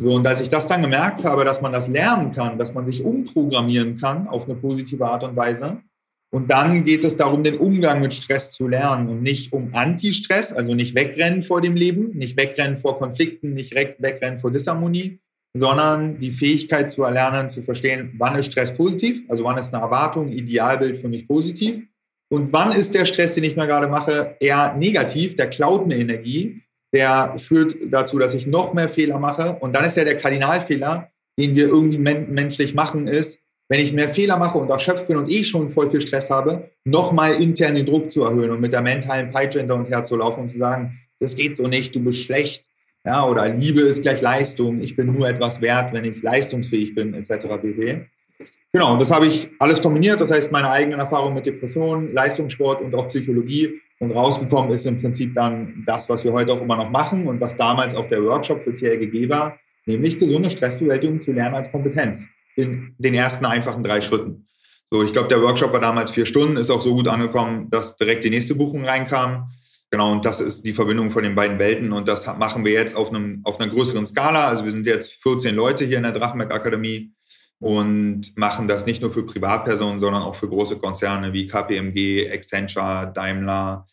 So, 0.00 0.12
und 0.14 0.26
als 0.26 0.40
ich 0.40 0.48
das 0.48 0.68
dann 0.68 0.82
gemerkt 0.82 1.24
habe, 1.24 1.44
dass 1.44 1.60
man 1.60 1.72
das 1.72 1.88
lernen 1.88 2.32
kann, 2.32 2.56
dass 2.56 2.72
man 2.72 2.86
sich 2.86 3.04
umprogrammieren 3.04 3.96
kann 3.96 4.28
auf 4.28 4.44
eine 4.44 4.54
positive 4.54 5.04
Art 5.04 5.24
und 5.24 5.34
Weise, 5.34 5.82
und 6.30 6.50
dann 6.50 6.84
geht 6.84 7.04
es 7.04 7.16
darum, 7.16 7.42
den 7.42 7.56
Umgang 7.56 8.02
mit 8.02 8.12
Stress 8.12 8.52
zu 8.52 8.68
lernen 8.68 9.08
und 9.08 9.22
nicht 9.22 9.52
um 9.52 9.70
Anti-Stress, 9.72 10.52
also 10.52 10.74
nicht 10.74 10.94
wegrennen 10.94 11.42
vor 11.42 11.62
dem 11.62 11.74
Leben, 11.74 12.10
nicht 12.10 12.36
wegrennen 12.36 12.76
vor 12.76 12.98
Konflikten, 12.98 13.54
nicht 13.54 13.74
wegrennen 13.74 14.38
vor 14.38 14.50
Disharmonie, 14.50 15.20
sondern 15.56 16.18
die 16.18 16.32
Fähigkeit 16.32 16.90
zu 16.90 17.02
erlernen, 17.02 17.50
zu 17.50 17.62
verstehen, 17.62 18.14
wann 18.18 18.36
ist 18.36 18.52
Stress 18.52 18.74
positiv, 18.74 19.22
also 19.28 19.44
wann 19.44 19.58
ist 19.58 19.72
eine 19.72 19.82
Erwartung, 19.82 20.28
Idealbild 20.28 20.98
für 20.98 21.08
mich 21.08 21.26
positiv. 21.26 21.82
Und 22.30 22.52
wann 22.52 22.72
ist 22.72 22.94
der 22.94 23.06
Stress, 23.06 23.34
den 23.34 23.44
ich 23.44 23.56
mir 23.56 23.66
gerade 23.66 23.88
mache, 23.88 24.36
eher 24.40 24.74
negativ, 24.76 25.36
der 25.36 25.48
klaut 25.48 25.86
mir 25.86 25.96
Energie, 25.96 26.62
der 26.92 27.36
führt 27.38 27.76
dazu, 27.90 28.18
dass 28.18 28.34
ich 28.34 28.46
noch 28.46 28.74
mehr 28.74 28.88
Fehler 28.88 29.18
mache. 29.18 29.56
Und 29.60 29.74
dann 29.74 29.84
ist 29.84 29.96
ja 29.96 30.04
der 30.04 30.16
Kardinalfehler, 30.16 31.10
den 31.38 31.56
wir 31.56 31.68
irgendwie 31.68 31.98
men 31.98 32.32
menschlich 32.32 32.74
machen, 32.74 33.06
ist, 33.06 33.42
wenn 33.70 33.80
ich 33.80 33.92
mehr 33.92 34.08
Fehler 34.08 34.38
mache 34.38 34.58
und 34.58 34.70
erschöpft 34.70 35.08
bin 35.08 35.18
und 35.18 35.30
eh 35.30 35.44
schon 35.44 35.70
voll 35.70 35.90
viel 35.90 36.00
Stress 36.00 36.30
habe, 36.30 36.70
nochmal 36.84 37.42
intern 37.42 37.74
den 37.74 37.86
Druck 37.86 38.10
zu 38.10 38.24
erhöhen 38.24 38.50
und 38.50 38.60
mit 38.60 38.72
der 38.72 38.80
mentalen 38.80 39.30
Peitsche 39.30 39.60
hinter 39.60 39.74
und 39.74 39.88
her 39.88 40.04
zu 40.04 40.16
laufen 40.16 40.40
und 40.40 40.48
zu 40.48 40.58
sagen, 40.58 40.98
das 41.20 41.36
geht 41.36 41.56
so 41.56 41.64
nicht, 41.64 41.94
du 41.94 42.00
bist 42.00 42.22
schlecht, 42.22 42.64
ja, 43.04 43.26
oder 43.26 43.48
Liebe 43.48 43.80
ist 43.80 44.02
gleich 44.02 44.20
Leistung, 44.20 44.80
ich 44.80 44.96
bin 44.96 45.06
nur 45.06 45.28
etwas 45.28 45.60
wert, 45.60 45.92
wenn 45.92 46.04
ich 46.04 46.22
leistungsfähig 46.22 46.94
bin, 46.94 47.14
etc. 47.14 47.46
pp. 47.60 48.06
Genau, 48.72 48.92
und 48.92 49.00
das 49.00 49.10
habe 49.10 49.26
ich 49.26 49.48
alles 49.58 49.80
kombiniert, 49.80 50.20
das 50.20 50.30
heißt 50.30 50.52
meine 50.52 50.70
eigenen 50.70 51.00
Erfahrungen 51.00 51.34
mit 51.34 51.46
Depressionen, 51.46 52.12
Leistungssport 52.12 52.82
und 52.82 52.94
auch 52.94 53.08
Psychologie. 53.08 53.80
Und 54.00 54.12
rausgekommen 54.12 54.70
ist 54.70 54.86
im 54.86 55.00
Prinzip 55.00 55.34
dann 55.34 55.82
das, 55.84 56.08
was 56.08 56.22
wir 56.22 56.32
heute 56.32 56.52
auch 56.52 56.60
immer 56.60 56.76
noch 56.76 56.88
machen 56.88 57.26
und 57.26 57.40
was 57.40 57.56
damals 57.56 57.96
auch 57.96 58.08
der 58.08 58.22
Workshop 58.22 58.62
für 58.62 58.74
TLGG 58.76 59.28
war, 59.28 59.58
nämlich 59.86 60.20
gesunde 60.20 60.50
Stressbewältigung 60.50 61.20
zu 61.20 61.32
lernen 61.32 61.56
als 61.56 61.72
Kompetenz 61.72 62.28
in 62.54 62.94
den 62.98 63.14
ersten 63.14 63.44
einfachen 63.44 63.82
drei 63.82 64.00
Schritten. 64.00 64.46
So, 64.90 65.02
ich 65.02 65.12
glaube, 65.12 65.28
der 65.28 65.42
Workshop 65.42 65.72
war 65.72 65.80
damals 65.80 66.12
vier 66.12 66.26
Stunden, 66.26 66.56
ist 66.56 66.70
auch 66.70 66.80
so 66.80 66.94
gut 66.94 67.08
angekommen, 67.08 67.68
dass 67.70 67.96
direkt 67.96 68.24
die 68.24 68.30
nächste 68.30 68.54
Buchung 68.54 68.84
reinkam. 68.84 69.50
Genau, 69.90 70.12
und 70.12 70.24
das 70.24 70.40
ist 70.40 70.66
die 70.66 70.74
Verbindung 70.74 71.10
von 71.10 71.22
den 71.22 71.34
beiden 71.34 71.58
Welten 71.58 71.92
und 71.92 72.08
das 72.08 72.26
machen 72.36 72.64
wir 72.64 72.72
jetzt 72.72 72.94
auf, 72.94 73.08
einem, 73.08 73.40
auf 73.44 73.58
einer 73.58 73.72
größeren 73.72 74.04
Skala. 74.04 74.48
Also 74.48 74.64
wir 74.64 74.70
sind 74.70 74.86
jetzt 74.86 75.12
14 75.22 75.54
Leute 75.54 75.86
hier 75.86 75.96
in 75.96 76.02
der 76.02 76.12
Drachenberg 76.12 76.52
Akademie 76.52 77.12
und 77.58 78.36
machen 78.36 78.68
das 78.68 78.84
nicht 78.84 79.00
nur 79.00 79.10
für 79.10 79.24
Privatpersonen, 79.24 79.98
sondern 79.98 80.22
auch 80.22 80.36
für 80.36 80.48
große 80.48 80.78
Konzerne 80.78 81.32
wie 81.32 81.46
KPMG, 81.46 82.30
Accenture, 82.30 83.10
Daimler, 83.14 83.86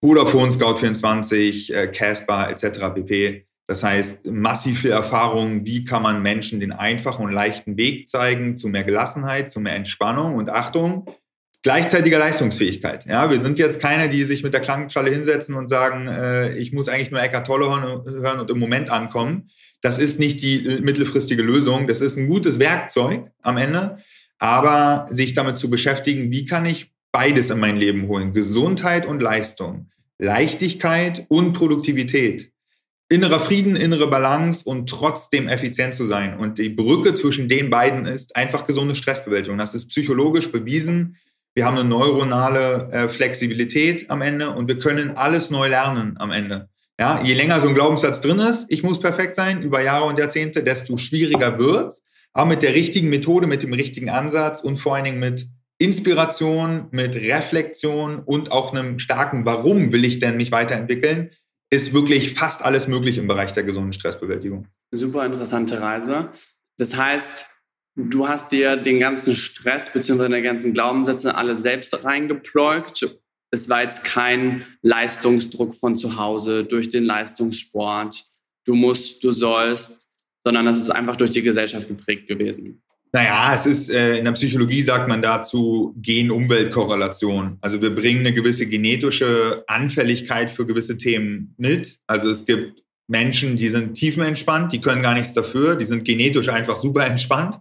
Vodafone, 0.00 0.50
Scout24, 0.50 1.72
äh, 1.72 1.86
Casper 1.88 2.50
etc. 2.50 2.94
pp. 2.94 3.46
Das 3.68 3.82
heißt, 3.82 4.26
massive 4.26 4.90
Erfahrungen, 4.90 5.64
wie 5.64 5.84
kann 5.84 6.02
man 6.02 6.22
Menschen 6.22 6.60
den 6.60 6.72
einfachen 6.72 7.24
und 7.24 7.32
leichten 7.32 7.76
Weg 7.76 8.06
zeigen 8.06 8.56
zu 8.56 8.68
mehr 8.68 8.84
Gelassenheit, 8.84 9.50
zu 9.50 9.60
mehr 9.60 9.74
Entspannung 9.74 10.36
und 10.36 10.50
Achtung, 10.50 11.06
gleichzeitiger 11.66 12.20
Leistungsfähigkeit. 12.20 13.06
Ja, 13.06 13.28
wir 13.28 13.40
sind 13.40 13.58
jetzt 13.58 13.80
keine, 13.80 14.08
die 14.08 14.22
sich 14.22 14.44
mit 14.44 14.54
der 14.54 14.60
Klangschale 14.60 15.10
hinsetzen 15.10 15.56
und 15.56 15.66
sagen, 15.66 16.06
äh, 16.06 16.56
ich 16.56 16.72
muss 16.72 16.88
eigentlich 16.88 17.10
nur 17.10 17.20
Eckart 17.20 17.44
Tolle 17.44 17.66
hören 17.68 18.38
und 18.38 18.48
im 18.52 18.60
Moment 18.60 18.88
ankommen. 18.88 19.48
Das 19.80 19.98
ist 19.98 20.20
nicht 20.20 20.40
die 20.42 20.78
mittelfristige 20.80 21.42
Lösung. 21.42 21.88
Das 21.88 22.00
ist 22.00 22.16
ein 22.16 22.28
gutes 22.28 22.60
Werkzeug 22.60 23.32
am 23.42 23.56
Ende. 23.56 23.96
Aber 24.38 25.06
sich 25.10 25.34
damit 25.34 25.58
zu 25.58 25.68
beschäftigen, 25.68 26.30
wie 26.30 26.46
kann 26.46 26.66
ich 26.66 26.92
beides 27.10 27.50
in 27.50 27.58
mein 27.58 27.78
Leben 27.78 28.06
holen? 28.06 28.32
Gesundheit 28.32 29.04
und 29.04 29.20
Leistung, 29.20 29.90
Leichtigkeit 30.18 31.26
und 31.26 31.52
Produktivität, 31.52 32.52
innerer 33.08 33.40
Frieden, 33.40 33.74
innere 33.74 34.06
Balance 34.06 34.62
und 34.64 34.88
trotzdem 34.88 35.48
effizient 35.48 35.96
zu 35.96 36.06
sein. 36.06 36.38
Und 36.38 36.58
die 36.58 36.68
Brücke 36.68 37.12
zwischen 37.14 37.48
den 37.48 37.70
beiden 37.70 38.06
ist 38.06 38.36
einfach 38.36 38.68
gesunde 38.68 38.94
Stressbewältigung. 38.94 39.58
Das 39.58 39.74
ist 39.74 39.88
psychologisch 39.88 40.52
bewiesen. 40.52 41.16
Wir 41.56 41.64
haben 41.64 41.78
eine 41.78 41.88
neuronale 41.88 42.90
äh, 42.92 43.08
Flexibilität 43.08 44.10
am 44.10 44.20
Ende 44.20 44.50
und 44.50 44.68
wir 44.68 44.78
können 44.78 45.16
alles 45.16 45.50
neu 45.50 45.68
lernen 45.68 46.16
am 46.18 46.30
Ende. 46.30 46.68
Ja, 47.00 47.22
je 47.22 47.32
länger 47.32 47.62
so 47.62 47.68
ein 47.68 47.74
Glaubenssatz 47.74 48.20
drin 48.20 48.38
ist, 48.38 48.70
ich 48.70 48.82
muss 48.82 49.00
perfekt 49.00 49.36
sein 49.36 49.62
über 49.62 49.80
Jahre 49.80 50.04
und 50.04 50.18
Jahrzehnte, 50.18 50.62
desto 50.62 50.98
schwieriger 50.98 51.58
wird's. 51.58 52.02
Aber 52.34 52.44
mit 52.44 52.62
der 52.62 52.74
richtigen 52.74 53.08
Methode, 53.08 53.46
mit 53.46 53.62
dem 53.62 53.72
richtigen 53.72 54.10
Ansatz 54.10 54.60
und 54.60 54.76
vor 54.76 54.96
allen 54.96 55.04
Dingen 55.04 55.18
mit 55.18 55.46
Inspiration, 55.78 56.88
mit 56.90 57.14
Reflexion 57.14 58.18
und 58.18 58.52
auch 58.52 58.72
einem 58.72 58.98
starken 58.98 59.46
Warum 59.46 59.92
will 59.92 60.04
ich 60.04 60.18
denn 60.18 60.36
mich 60.36 60.52
weiterentwickeln, 60.52 61.30
ist 61.70 61.94
wirklich 61.94 62.34
fast 62.34 62.62
alles 62.62 62.86
möglich 62.86 63.16
im 63.16 63.28
Bereich 63.28 63.52
der 63.52 63.62
gesunden 63.62 63.94
Stressbewältigung. 63.94 64.68
Super 64.90 65.24
interessante 65.24 65.80
Reise. 65.80 66.28
Das 66.76 66.98
heißt, 66.98 67.46
du 67.96 68.28
hast 68.28 68.52
dir 68.52 68.76
den 68.76 69.00
ganzen 69.00 69.34
Stress 69.34 69.90
bzw. 69.92 70.28
die 70.36 70.42
ganzen 70.42 70.72
Glaubenssätze 70.72 71.34
alle 71.34 71.56
selbst 71.56 72.04
reingepleugt 72.04 73.04
es 73.50 73.68
war 73.68 73.82
jetzt 73.82 74.04
kein 74.04 74.64
Leistungsdruck 74.82 75.74
von 75.74 75.96
zu 75.96 76.16
Hause 76.16 76.64
durch 76.64 76.90
den 76.90 77.04
Leistungssport. 77.04 78.24
Du 78.64 78.74
musst, 78.74 79.22
du 79.22 79.32
sollst, 79.32 80.08
sondern 80.44 80.66
es 80.66 80.78
ist 80.78 80.90
einfach 80.90 81.16
durch 81.16 81.30
die 81.30 81.42
Gesellschaft 81.42 81.88
geprägt 81.88 82.26
gewesen. 82.28 82.82
Naja, 83.12 83.54
es 83.54 83.66
ist, 83.66 83.90
äh, 83.90 84.18
in 84.18 84.24
der 84.24 84.32
Psychologie 84.32 84.82
sagt 84.82 85.08
man 85.08 85.22
dazu 85.22 85.94
Gen-Umwelt-Korrelation. 85.96 87.56
Also 87.60 87.80
wir 87.80 87.94
bringen 87.94 88.20
eine 88.20 88.34
gewisse 88.34 88.66
genetische 88.66 89.64
Anfälligkeit 89.68 90.50
für 90.50 90.66
gewisse 90.66 90.98
Themen 90.98 91.54
mit. 91.56 91.98
Also 92.06 92.28
es 92.28 92.44
gibt 92.44 92.82
Menschen, 93.08 93.56
die 93.56 93.68
sind 93.68 93.94
tiefenentspannt, 93.94 94.72
die 94.72 94.80
können 94.80 95.02
gar 95.02 95.14
nichts 95.14 95.32
dafür, 95.32 95.76
die 95.76 95.86
sind 95.86 96.04
genetisch 96.04 96.48
einfach 96.48 96.80
super 96.80 97.06
entspannt. 97.06 97.58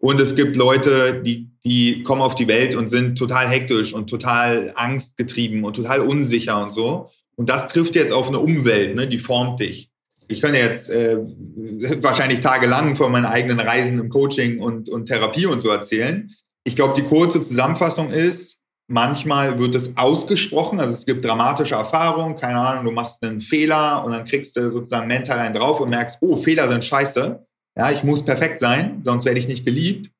Und 0.00 0.20
es 0.20 0.36
gibt 0.36 0.56
Leute, 0.56 1.22
die, 1.24 1.50
die 1.64 2.02
kommen 2.04 2.22
auf 2.22 2.34
die 2.34 2.48
Welt 2.48 2.74
und 2.74 2.88
sind 2.88 3.18
total 3.18 3.48
hektisch 3.48 3.92
und 3.92 4.08
total 4.08 4.72
angstgetrieben 4.74 5.64
und 5.64 5.74
total 5.74 6.00
unsicher 6.00 6.62
und 6.62 6.72
so. 6.72 7.10
Und 7.36 7.48
das 7.48 7.68
trifft 7.68 7.94
jetzt 7.94 8.12
auf 8.12 8.28
eine 8.28 8.38
Umwelt, 8.38 8.94
ne, 8.94 9.06
die 9.06 9.18
formt 9.18 9.60
dich. 9.60 9.90
Ich 10.28 10.40
könnte 10.40 10.58
jetzt 10.58 10.90
äh, 10.90 11.16
wahrscheinlich 12.02 12.40
tagelang 12.40 12.96
von 12.96 13.10
meinen 13.10 13.26
eigenen 13.26 13.58
Reisen 13.58 13.98
im 13.98 14.08
Coaching 14.08 14.60
und, 14.60 14.88
und 14.88 15.06
Therapie 15.06 15.46
und 15.46 15.60
so 15.60 15.70
erzählen. 15.70 16.30
Ich 16.64 16.76
glaube, 16.76 17.00
die 17.00 17.06
kurze 17.06 17.40
Zusammenfassung 17.40 18.10
ist, 18.10 18.58
manchmal 18.88 19.58
wird 19.58 19.74
es 19.74 19.96
ausgesprochen, 19.96 20.80
also 20.80 20.94
es 20.94 21.06
gibt 21.06 21.24
dramatische 21.24 21.74
Erfahrungen, 21.74 22.36
keine 22.36 22.58
Ahnung, 22.58 22.84
du 22.84 22.90
machst 22.90 23.22
einen 23.22 23.40
Fehler 23.40 24.04
und 24.04 24.12
dann 24.12 24.24
kriegst 24.24 24.56
du 24.56 24.70
sozusagen 24.70 25.06
mental 25.06 25.38
einen 25.38 25.54
drauf 25.54 25.80
und 25.80 25.90
merkst, 25.90 26.18
oh, 26.20 26.36
Fehler 26.36 26.68
sind 26.68 26.84
scheiße. 26.84 27.46
Ja, 27.78 27.92
ich 27.92 28.02
muss 28.02 28.24
perfekt 28.24 28.58
sein, 28.58 29.02
sonst 29.04 29.24
werde 29.24 29.38
ich 29.38 29.46
nicht 29.46 29.64
geliebt. 29.64 30.10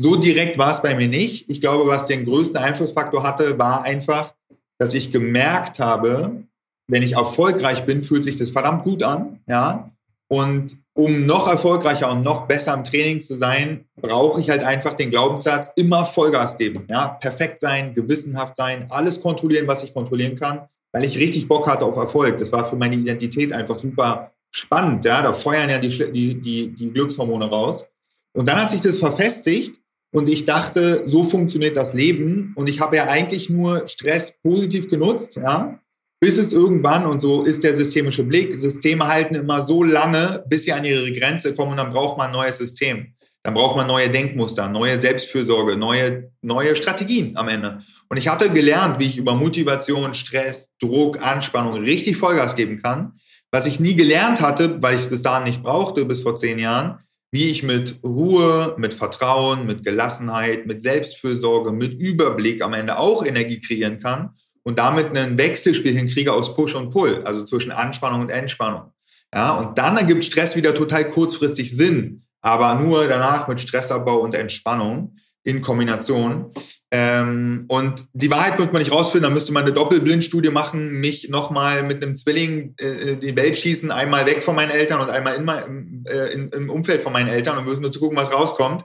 So 0.00 0.14
direkt 0.14 0.56
war 0.56 0.70
es 0.70 0.80
bei 0.80 0.94
mir 0.94 1.08
nicht. 1.08 1.50
Ich 1.50 1.60
glaube, 1.60 1.90
was 1.90 2.06
den 2.06 2.24
größten 2.24 2.56
Einflussfaktor 2.56 3.24
hatte, 3.24 3.58
war 3.58 3.82
einfach, 3.82 4.34
dass 4.78 4.94
ich 4.94 5.10
gemerkt 5.10 5.80
habe, 5.80 6.44
wenn 6.86 7.02
ich 7.02 7.14
erfolgreich 7.14 7.84
bin, 7.84 8.04
fühlt 8.04 8.22
sich 8.22 8.38
das 8.38 8.50
verdammt 8.50 8.84
gut 8.84 9.02
an. 9.02 9.40
Ja. 9.48 9.90
Und 10.28 10.76
um 10.94 11.26
noch 11.26 11.48
erfolgreicher 11.48 12.10
und 12.12 12.22
noch 12.22 12.46
besser 12.46 12.74
im 12.74 12.84
Training 12.84 13.20
zu 13.20 13.34
sein, 13.34 13.86
brauche 14.00 14.40
ich 14.40 14.50
halt 14.50 14.62
einfach 14.62 14.94
den 14.94 15.10
Glaubenssatz, 15.10 15.70
immer 15.74 16.06
Vollgas 16.06 16.56
geben. 16.56 16.84
Ja. 16.88 17.08
Perfekt 17.08 17.58
sein, 17.58 17.94
gewissenhaft 17.94 18.54
sein, 18.54 18.86
alles 18.90 19.20
kontrollieren, 19.20 19.66
was 19.66 19.82
ich 19.82 19.92
kontrollieren 19.92 20.38
kann, 20.38 20.68
weil 20.92 21.04
ich 21.04 21.18
richtig 21.18 21.48
Bock 21.48 21.66
hatte 21.66 21.84
auf 21.84 21.96
Erfolg. 21.96 22.36
Das 22.36 22.52
war 22.52 22.66
für 22.66 22.76
meine 22.76 22.94
Identität 22.94 23.52
einfach 23.52 23.78
super 23.78 24.30
spannend, 24.50 25.04
ja, 25.04 25.22
da 25.22 25.32
feuern 25.32 25.70
ja 25.70 25.78
die, 25.78 25.88
die, 26.12 26.40
die, 26.40 26.74
die 26.74 26.92
Glückshormone 26.92 27.46
raus. 27.46 27.86
Und 28.32 28.48
dann 28.48 28.60
hat 28.60 28.70
sich 28.70 28.80
das 28.80 28.98
verfestigt 28.98 29.80
und 30.12 30.28
ich 30.28 30.44
dachte, 30.44 31.02
so 31.06 31.24
funktioniert 31.24 31.76
das 31.76 31.94
Leben. 31.94 32.52
Und 32.56 32.68
ich 32.68 32.80
habe 32.80 32.96
ja 32.96 33.08
eigentlich 33.08 33.50
nur 33.50 33.88
Stress 33.88 34.38
positiv 34.42 34.88
genutzt, 34.88 35.36
ja, 35.36 35.80
bis 36.20 36.38
es 36.38 36.52
irgendwann, 36.52 37.06
und 37.06 37.20
so 37.20 37.44
ist 37.44 37.62
der 37.62 37.76
systemische 37.76 38.24
Blick, 38.24 38.58
Systeme 38.58 39.06
halten 39.06 39.36
immer 39.36 39.62
so 39.62 39.82
lange, 39.82 40.44
bis 40.48 40.64
sie 40.64 40.72
an 40.72 40.84
ihre 40.84 41.12
Grenze 41.12 41.54
kommen 41.54 41.72
und 41.72 41.76
dann 41.76 41.92
braucht 41.92 42.18
man 42.18 42.28
ein 42.28 42.32
neues 42.32 42.58
System. 42.58 43.14
Dann 43.44 43.54
braucht 43.54 43.76
man 43.76 43.86
neue 43.86 44.10
Denkmuster, 44.10 44.68
neue 44.68 44.98
Selbstfürsorge, 44.98 45.76
neue, 45.76 46.32
neue 46.42 46.74
Strategien 46.74 47.36
am 47.36 47.48
Ende. 47.48 47.82
Und 48.08 48.16
ich 48.16 48.28
hatte 48.28 48.50
gelernt, 48.50 48.98
wie 48.98 49.06
ich 49.06 49.16
über 49.16 49.34
Motivation, 49.34 50.12
Stress, 50.12 50.74
Druck, 50.80 51.22
Anspannung 51.24 51.74
richtig 51.74 52.16
Vollgas 52.16 52.56
geben 52.56 52.82
kann. 52.82 53.18
Was 53.50 53.66
ich 53.66 53.80
nie 53.80 53.94
gelernt 53.94 54.40
hatte, 54.40 54.82
weil 54.82 54.96
ich 54.96 55.02
es 55.02 55.10
bis 55.10 55.22
dahin 55.22 55.44
nicht 55.44 55.62
brauchte, 55.62 56.04
bis 56.04 56.20
vor 56.20 56.36
zehn 56.36 56.58
Jahren, 56.58 56.98
wie 57.30 57.50
ich 57.50 57.62
mit 57.62 57.98
Ruhe, 58.02 58.74
mit 58.78 58.94
Vertrauen, 58.94 59.66
mit 59.66 59.84
Gelassenheit, 59.84 60.66
mit 60.66 60.80
Selbstfürsorge, 60.80 61.72
mit 61.72 61.98
Überblick 61.98 62.62
am 62.62 62.74
Ende 62.74 62.98
auch 62.98 63.24
Energie 63.24 63.60
kreieren 63.60 64.00
kann 64.00 64.30
und 64.62 64.78
damit 64.78 65.16
einen 65.16 65.38
Wechselspiel 65.38 65.96
hinkriege 65.96 66.32
aus 66.32 66.54
Push 66.54 66.74
und 66.74 66.90
Pull, 66.90 67.22
also 67.24 67.44
zwischen 67.44 67.72
Anspannung 67.72 68.22
und 68.22 68.30
Entspannung. 68.30 68.92
Ja, 69.34 69.54
und 69.56 69.76
dann 69.76 69.96
ergibt 69.96 70.24
Stress 70.24 70.56
wieder 70.56 70.74
total 70.74 71.10
kurzfristig 71.10 71.74
Sinn, 71.74 72.22
aber 72.40 72.74
nur 72.74 73.06
danach 73.08 73.46
mit 73.48 73.60
Stressabbau 73.60 74.18
und 74.18 74.34
Entspannung 74.34 75.16
in 75.48 75.62
Kombination. 75.62 76.52
Ähm, 76.90 77.64
und 77.68 78.04
die 78.12 78.30
Wahrheit 78.30 78.58
wird 78.58 78.74
man 78.74 78.82
nicht 78.82 78.92
rausfinden, 78.92 79.30
da 79.30 79.34
müsste 79.34 79.52
man 79.52 79.62
eine 79.62 79.72
Doppelblindstudie 79.72 80.50
machen, 80.50 81.00
mich 81.00 81.30
nochmal 81.30 81.82
mit 81.82 82.02
einem 82.02 82.16
Zwilling 82.16 82.74
äh, 82.76 83.16
die 83.16 83.34
Welt 83.34 83.56
schießen, 83.56 83.90
einmal 83.90 84.26
weg 84.26 84.42
von 84.42 84.54
meinen 84.54 84.70
Eltern 84.70 85.00
und 85.00 85.08
einmal 85.08 85.64
in 85.64 86.04
äh, 86.06 86.32
in, 86.32 86.50
im 86.50 86.68
Umfeld 86.68 87.00
von 87.00 87.14
meinen 87.14 87.28
Eltern 87.28 87.56
und 87.56 87.64
müssen 87.64 87.80
nur 87.80 87.90
zu 87.90 87.98
gucken, 87.98 88.18
was 88.18 88.30
rauskommt. 88.30 88.84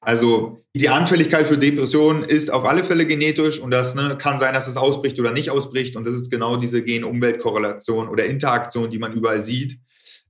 Also 0.00 0.64
die 0.72 0.88
Anfälligkeit 0.88 1.48
für 1.48 1.58
Depressionen 1.58 2.22
ist 2.22 2.52
auf 2.52 2.64
alle 2.64 2.84
Fälle 2.84 3.06
genetisch 3.06 3.58
und 3.58 3.72
das 3.72 3.96
ne, 3.96 4.16
kann 4.16 4.38
sein, 4.38 4.54
dass 4.54 4.68
es 4.68 4.76
ausbricht 4.76 5.18
oder 5.18 5.32
nicht 5.32 5.50
ausbricht. 5.50 5.96
Und 5.96 6.06
das 6.06 6.14
ist 6.14 6.30
genau 6.30 6.56
diese 6.56 6.84
Gen-Umwelt-Korrelation 6.84 8.08
oder 8.08 8.24
Interaktion, 8.24 8.90
die 8.90 8.98
man 8.98 9.14
überall 9.14 9.40
sieht. 9.40 9.78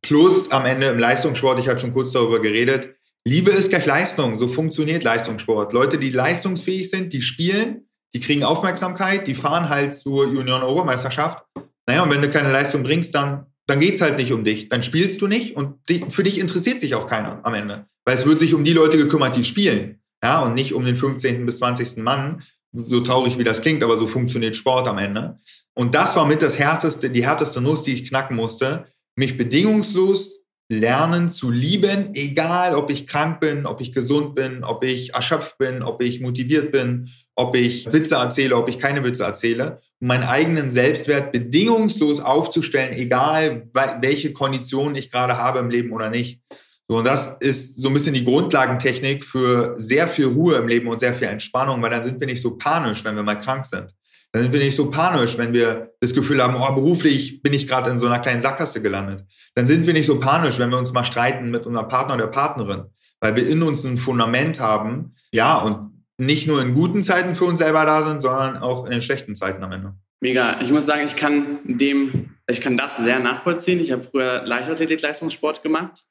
Plus 0.01 0.51
am 0.51 0.65
Ende 0.65 0.87
im 0.87 0.99
Leistungssport, 0.99 1.59
ich 1.59 1.69
hatte 1.69 1.81
schon 1.81 1.93
kurz 1.93 2.13
darüber 2.13 2.41
geredet, 2.41 2.95
Liebe 3.27 3.51
ist 3.51 3.71
gleich 3.71 3.87
Leistung. 3.87 4.37
So 4.37 4.49
funktioniert 4.49 5.03
Leistungssport. 5.03 5.73
Leute, 5.73 5.99
die 5.99 6.11
leistungsfähig 6.11 6.91
sind, 6.91 7.13
die 7.13 7.23
spielen, 7.23 7.89
die 8.15 8.21
kriegen 8.21 8.45
Aufmerksamkeit, 8.45 9.27
die 9.27 9.35
fahren 9.35 9.71
halt 9.71 9.95
zur 9.95 10.27
Union-Europameisterschaft. 10.29 11.43
Naja, 11.87 12.03
und 12.03 12.11
wenn 12.11 12.21
du 12.21 12.31
keine 12.31 12.53
Leistung 12.53 12.83
bringst, 12.83 13.15
dann, 13.15 13.47
dann 13.67 13.81
es 13.81 14.03
halt 14.03 14.19
nicht 14.19 14.33
um 14.33 14.45
dich. 14.45 14.69
Dann 14.69 14.83
spielst 14.83 15.23
du 15.23 15.27
nicht 15.27 15.57
und 15.57 15.89
die, 15.89 16.05
für 16.11 16.23
dich 16.23 16.39
interessiert 16.39 16.81
sich 16.81 16.95
auch 16.95 17.07
keiner 17.07 17.41
am 17.45 17.55
Ende. 17.55 17.87
Weil 18.05 18.17
es 18.17 18.27
wird 18.27 18.39
sich 18.39 18.53
um 18.53 18.63
die 18.63 18.75
Leute 18.75 18.99
gekümmert, 18.99 19.37
die 19.37 19.45
spielen. 19.45 20.03
Ja, 20.23 20.41
und 20.41 20.55
nicht 20.55 20.75
um 20.75 20.85
den 20.85 20.97
15. 20.97 21.47
bis 21.47 21.59
20. 21.59 21.99
Mann. 21.99 22.43
So 22.73 23.01
traurig 23.01 23.39
wie 23.39 23.45
das 23.45 23.63
klingt, 23.63 23.83
aber 23.83 23.97
so 23.97 24.07
funktioniert 24.07 24.57
Sport 24.57 24.87
am 24.87 24.99
Ende. 24.99 25.39
Und 25.75 25.95
das 25.95 26.15
war 26.17 26.27
mit 26.27 26.43
das 26.43 26.59
härteste, 26.59 27.09
die 27.09 27.25
härteste 27.25 27.61
Nuss, 27.61 27.85
die 27.85 27.93
ich 27.93 28.09
knacken 28.09 28.37
musste, 28.37 28.87
mich 29.17 29.37
bedingungslos 29.37 30.44
lernen 30.69 31.31
zu 31.31 31.51
lieben, 31.51 32.15
egal 32.15 32.75
ob 32.75 32.91
ich 32.91 33.07
krank 33.07 33.41
bin, 33.41 33.67
ob 33.67 33.81
ich 33.81 33.93
gesund 33.93 34.35
bin, 34.35 34.65
ob 34.65 34.83
ich 34.83 35.15
erschöpft 35.15 35.59
bin, 35.59 35.83
ob 35.83 36.03
ich 36.03 36.21
motiviert 36.21 36.73
bin, 36.73 37.11
ob 37.35 37.55
ich 37.55 37.93
Witze 37.93 38.15
erzähle, 38.15 38.57
ob 38.57 38.69
ich 38.69 38.79
keine 38.79 39.05
Witze 39.05 39.25
erzähle, 39.25 39.81
um 40.01 40.09
meinen 40.09 40.23
eigenen 40.23 40.71
Selbstwert 40.71 41.33
bedingungslos 41.33 42.21
aufzustellen, 42.21 42.95
egal 42.95 43.69
welche 44.01 44.33
Konditionen 44.33 44.97
ich 44.97 45.11
gerade 45.11 45.37
habe 45.37 45.59
im 45.59 45.71
Leben 45.71 45.93
oder 45.93 46.11
nicht. 46.11 46.41
So, 46.89 46.99
und 46.99 47.07
das 47.07 47.39
ist 47.41 47.81
so 47.81 47.89
ein 47.89 47.95
bisschen 47.95 48.15
die 48.15 48.25
Grundlagentechnik 48.25 49.25
für 49.25 49.75
sehr 49.79 50.07
viel 50.07 50.27
Ruhe 50.27 50.57
im 50.57 50.69
Leben 50.69 50.89
und 50.89 51.01
sehr 51.01 51.15
viel 51.15 51.29
Entspannung, 51.29 51.81
weil 51.81 51.91
dann 51.91 52.03
sind 52.03 52.21
wir 52.21 52.27
nicht 52.27 52.43
so 52.43 52.57
panisch, 52.57 53.05
wenn 53.05 53.17
wir 53.17 53.23
mal 53.23 53.41
krank 53.41 53.65
sind. 53.65 53.95
Dann 54.35 54.43
sind 54.43 54.53
wir 54.53 54.59
nicht 54.59 54.75
so 54.75 54.91
panisch, 54.91 55.39
wenn 55.39 55.53
wir 55.53 55.95
das 56.01 56.13
Gefühl 56.13 56.43
haben, 56.43 56.57
oh, 56.57 56.75
beruflich 56.75 57.41
bin 57.41 57.53
ich 57.53 57.69
gerade 57.69 57.89
in 57.91 58.01
so 58.01 58.07
einer 58.07 58.19
kleinen 58.19 58.41
Sackgasse 58.41 58.83
gelandet. 58.83 59.25
Dann 59.55 59.69
sind 59.69 59.87
wir 59.87 59.93
nicht 59.93 60.07
so 60.07 60.19
panisch, 60.19 60.59
wenn 60.59 60.71
wir 60.71 60.79
uns 60.79 60.93
mal 60.93 61.05
streiten 61.05 61.53
mit 61.53 61.67
unserem 61.67 61.87
Partner 61.87 62.15
oder 62.15 62.27
Partnerin. 62.27 62.87
weil 63.21 63.37
wir 63.37 63.49
in 63.49 63.63
uns 63.63 63.85
ein 63.85 63.97
Fundament 63.97 64.59
haben, 64.59 65.15
ja, 65.31 65.57
und 65.59 66.05
nicht 66.19 66.49
nur 66.49 66.61
in 66.61 66.75
guten 66.75 67.05
Zeiten 67.05 67.37
für 67.37 67.45
uns 67.45 67.61
selber 67.61 67.87
da 67.87 68.03
sind, 68.03 68.23
sondern 68.23 68.57
auch 68.57 68.87
in 68.87 68.91
den 68.91 69.03
schlechten 69.03 69.37
Zeiten 69.37 69.63
am 69.63 69.71
Ende. 69.71 69.95
Mega. 70.21 70.61
Ich 70.61 70.71
muss 70.71 70.85
sagen, 70.85 71.07
ich 71.07 71.15
kann 71.15 71.61
dem, 71.63 72.35
ich 72.49 72.61
kann 72.61 72.77
das 72.77 72.97
sehr 72.97 73.21
nachvollziehen. 73.21 73.79
Ich 73.79 73.93
habe 73.93 74.03
früher 74.03 74.43
Leichtathletik-Leistungssport 74.45 75.63
gemacht. 75.63 76.03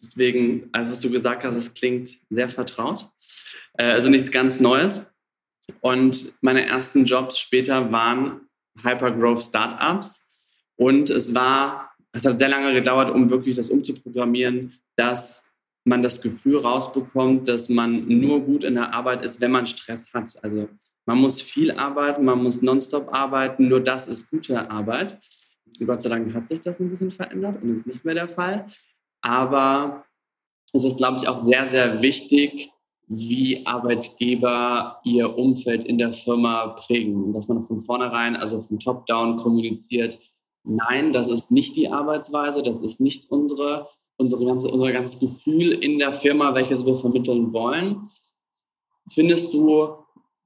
Deswegen, 0.00 0.70
also 0.72 0.90
was 0.90 1.00
du 1.00 1.10
gesagt 1.10 1.44
hast, 1.44 1.54
das 1.54 1.74
klingt 1.74 2.08
sehr 2.30 2.48
vertraut. 2.48 3.10
Äh, 3.74 3.90
also 3.90 4.08
nichts 4.08 4.30
ganz 4.30 4.60
Neues. 4.60 5.02
Und 5.80 6.34
meine 6.40 6.66
ersten 6.66 7.04
Jobs 7.04 7.38
später 7.38 7.90
waren 7.92 8.48
Hypergrowth 8.82 9.40
Startups. 9.40 10.22
Und 10.76 11.10
es 11.10 11.34
war, 11.34 11.90
es 12.12 12.24
hat 12.24 12.38
sehr 12.38 12.48
lange 12.48 12.72
gedauert, 12.72 13.14
um 13.14 13.30
wirklich 13.30 13.56
das 13.56 13.70
umzuprogrammieren, 13.70 14.74
dass 14.96 15.44
man 15.84 16.02
das 16.02 16.20
Gefühl 16.20 16.58
rausbekommt, 16.58 17.48
dass 17.48 17.68
man 17.68 18.06
nur 18.08 18.40
gut 18.40 18.64
in 18.64 18.74
der 18.74 18.92
Arbeit 18.92 19.24
ist, 19.24 19.40
wenn 19.40 19.52
man 19.52 19.66
Stress 19.66 20.12
hat. 20.12 20.42
Also 20.42 20.68
man 21.06 21.18
muss 21.18 21.40
viel 21.40 21.70
arbeiten, 21.70 22.24
man 22.24 22.42
muss 22.42 22.60
nonstop 22.60 23.14
arbeiten, 23.14 23.68
nur 23.68 23.80
das 23.80 24.08
ist 24.08 24.28
gute 24.28 24.68
Arbeit. 24.70 25.18
Gott 25.84 26.02
sei 26.02 26.08
Dank 26.08 26.34
hat 26.34 26.48
sich 26.48 26.60
das 26.60 26.80
ein 26.80 26.90
bisschen 26.90 27.10
verändert 27.10 27.62
und 27.62 27.76
ist 27.76 27.86
nicht 27.86 28.04
mehr 28.04 28.14
der 28.14 28.28
Fall. 28.28 28.66
Aber 29.20 30.04
es 30.72 30.84
ist, 30.84 30.96
glaube 30.96 31.18
ich, 31.22 31.28
auch 31.28 31.44
sehr, 31.44 31.70
sehr 31.70 32.02
wichtig, 32.02 32.70
wie 33.08 33.64
Arbeitgeber 33.66 35.00
ihr 35.04 35.38
Umfeld 35.38 35.84
in 35.84 35.98
der 35.98 36.12
Firma 36.12 36.68
prägen. 36.68 37.32
Dass 37.32 37.48
man 37.48 37.62
von 37.62 37.80
vornherein, 37.80 38.36
also 38.36 38.60
vom 38.60 38.78
Top-Down 38.78 39.36
kommuniziert, 39.36 40.18
nein, 40.64 41.12
das 41.12 41.28
ist 41.28 41.50
nicht 41.50 41.76
die 41.76 41.88
Arbeitsweise, 41.88 42.62
das 42.62 42.82
ist 42.82 43.00
nicht 43.00 43.30
unsere, 43.30 43.88
unsere 44.16 44.44
ganze, 44.44 44.68
unser 44.68 44.92
ganzes 44.92 45.20
Gefühl 45.20 45.72
in 45.72 45.98
der 45.98 46.12
Firma, 46.12 46.54
welches 46.54 46.84
wir 46.84 46.96
vermitteln 46.96 47.52
wollen. 47.52 48.10
Findest 49.08 49.54
du, 49.54 49.94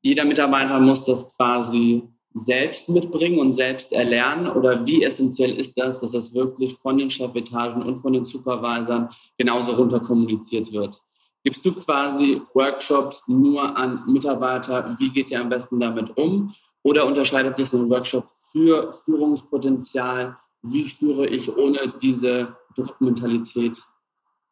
jeder 0.02 0.24
Mitarbeiter 0.24 0.78
muss 0.80 1.04
das 1.04 1.34
quasi 1.36 2.02
selbst 2.34 2.88
mitbringen 2.88 3.38
und 3.38 3.54
selbst 3.54 3.92
erlernen? 3.92 4.48
Oder 4.48 4.86
wie 4.86 5.02
essentiell 5.02 5.52
ist 5.58 5.78
das, 5.78 6.00
dass 6.00 6.12
das 6.12 6.34
wirklich 6.34 6.74
von 6.76 6.98
den 6.98 7.10
Chefetagen 7.10 7.82
und 7.82 7.96
von 7.96 8.12
den 8.12 8.24
Supervisern 8.24 9.08
genauso 9.38 9.72
runter 9.72 10.00
kommuniziert 10.00 10.72
wird? 10.72 11.02
Gibst 11.42 11.64
du 11.64 11.72
quasi 11.72 12.42
Workshops 12.52 13.22
nur 13.26 13.76
an 13.76 14.02
Mitarbeiter? 14.06 14.94
Wie 14.98 15.10
geht 15.10 15.30
ihr 15.30 15.40
am 15.40 15.48
besten 15.48 15.80
damit 15.80 16.16
um? 16.16 16.52
Oder 16.82 17.06
unterscheidet 17.06 17.56
sich 17.56 17.68
so 17.68 17.78
ein 17.78 17.88
Workshop 17.88 18.28
für 18.52 18.90
Führungspotenzial? 19.04 20.36
Wie 20.62 20.88
führe 20.88 21.26
ich, 21.26 21.54
ohne 21.56 21.94
diese 22.00 22.56
Druckmentalität 22.76 23.78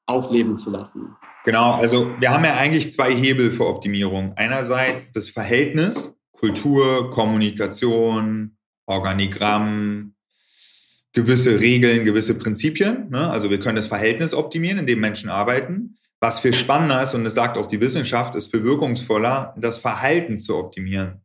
aufleben 0.07 0.57
zu 0.57 0.71
lassen? 0.71 1.15
Genau, 1.45 1.73
also 1.73 2.11
wir 2.19 2.31
haben 2.31 2.45
ja 2.45 2.55
eigentlich 2.55 2.91
zwei 2.91 3.15
Hebel 3.15 3.53
für 3.53 3.67
Optimierung. 3.67 4.33
Einerseits 4.37 5.13
das 5.13 5.29
Verhältnis 5.29 6.15
Kultur, 6.33 7.11
Kommunikation, 7.11 8.57
Organigramm, 8.87 10.15
gewisse 11.13 11.61
Regeln, 11.61 12.05
gewisse 12.05 12.39
Prinzipien. 12.39 13.11
Ne? 13.11 13.29
Also 13.29 13.51
wir 13.51 13.61
können 13.61 13.77
das 13.77 13.89
Verhältnis 13.89 14.35
optimieren, 14.35 14.79
in 14.79 14.87
dem 14.87 15.01
Menschen 15.01 15.31
arbeiten. 15.31 15.98
Was 16.21 16.41
viel 16.41 16.55
spannender 16.55 17.03
ist, 17.03 17.15
und 17.15 17.25
das 17.25 17.35
sagt 17.35 17.57
auch 17.57 17.69
die 17.69 17.81
Wissenschaft, 17.81 18.35
ist 18.35 18.51
viel 18.51 18.65
wirkungsvoller, 18.65 19.55
das 19.57 19.79
Verhalten 19.79 20.41
zu 20.41 20.57
optimieren. 20.57 21.25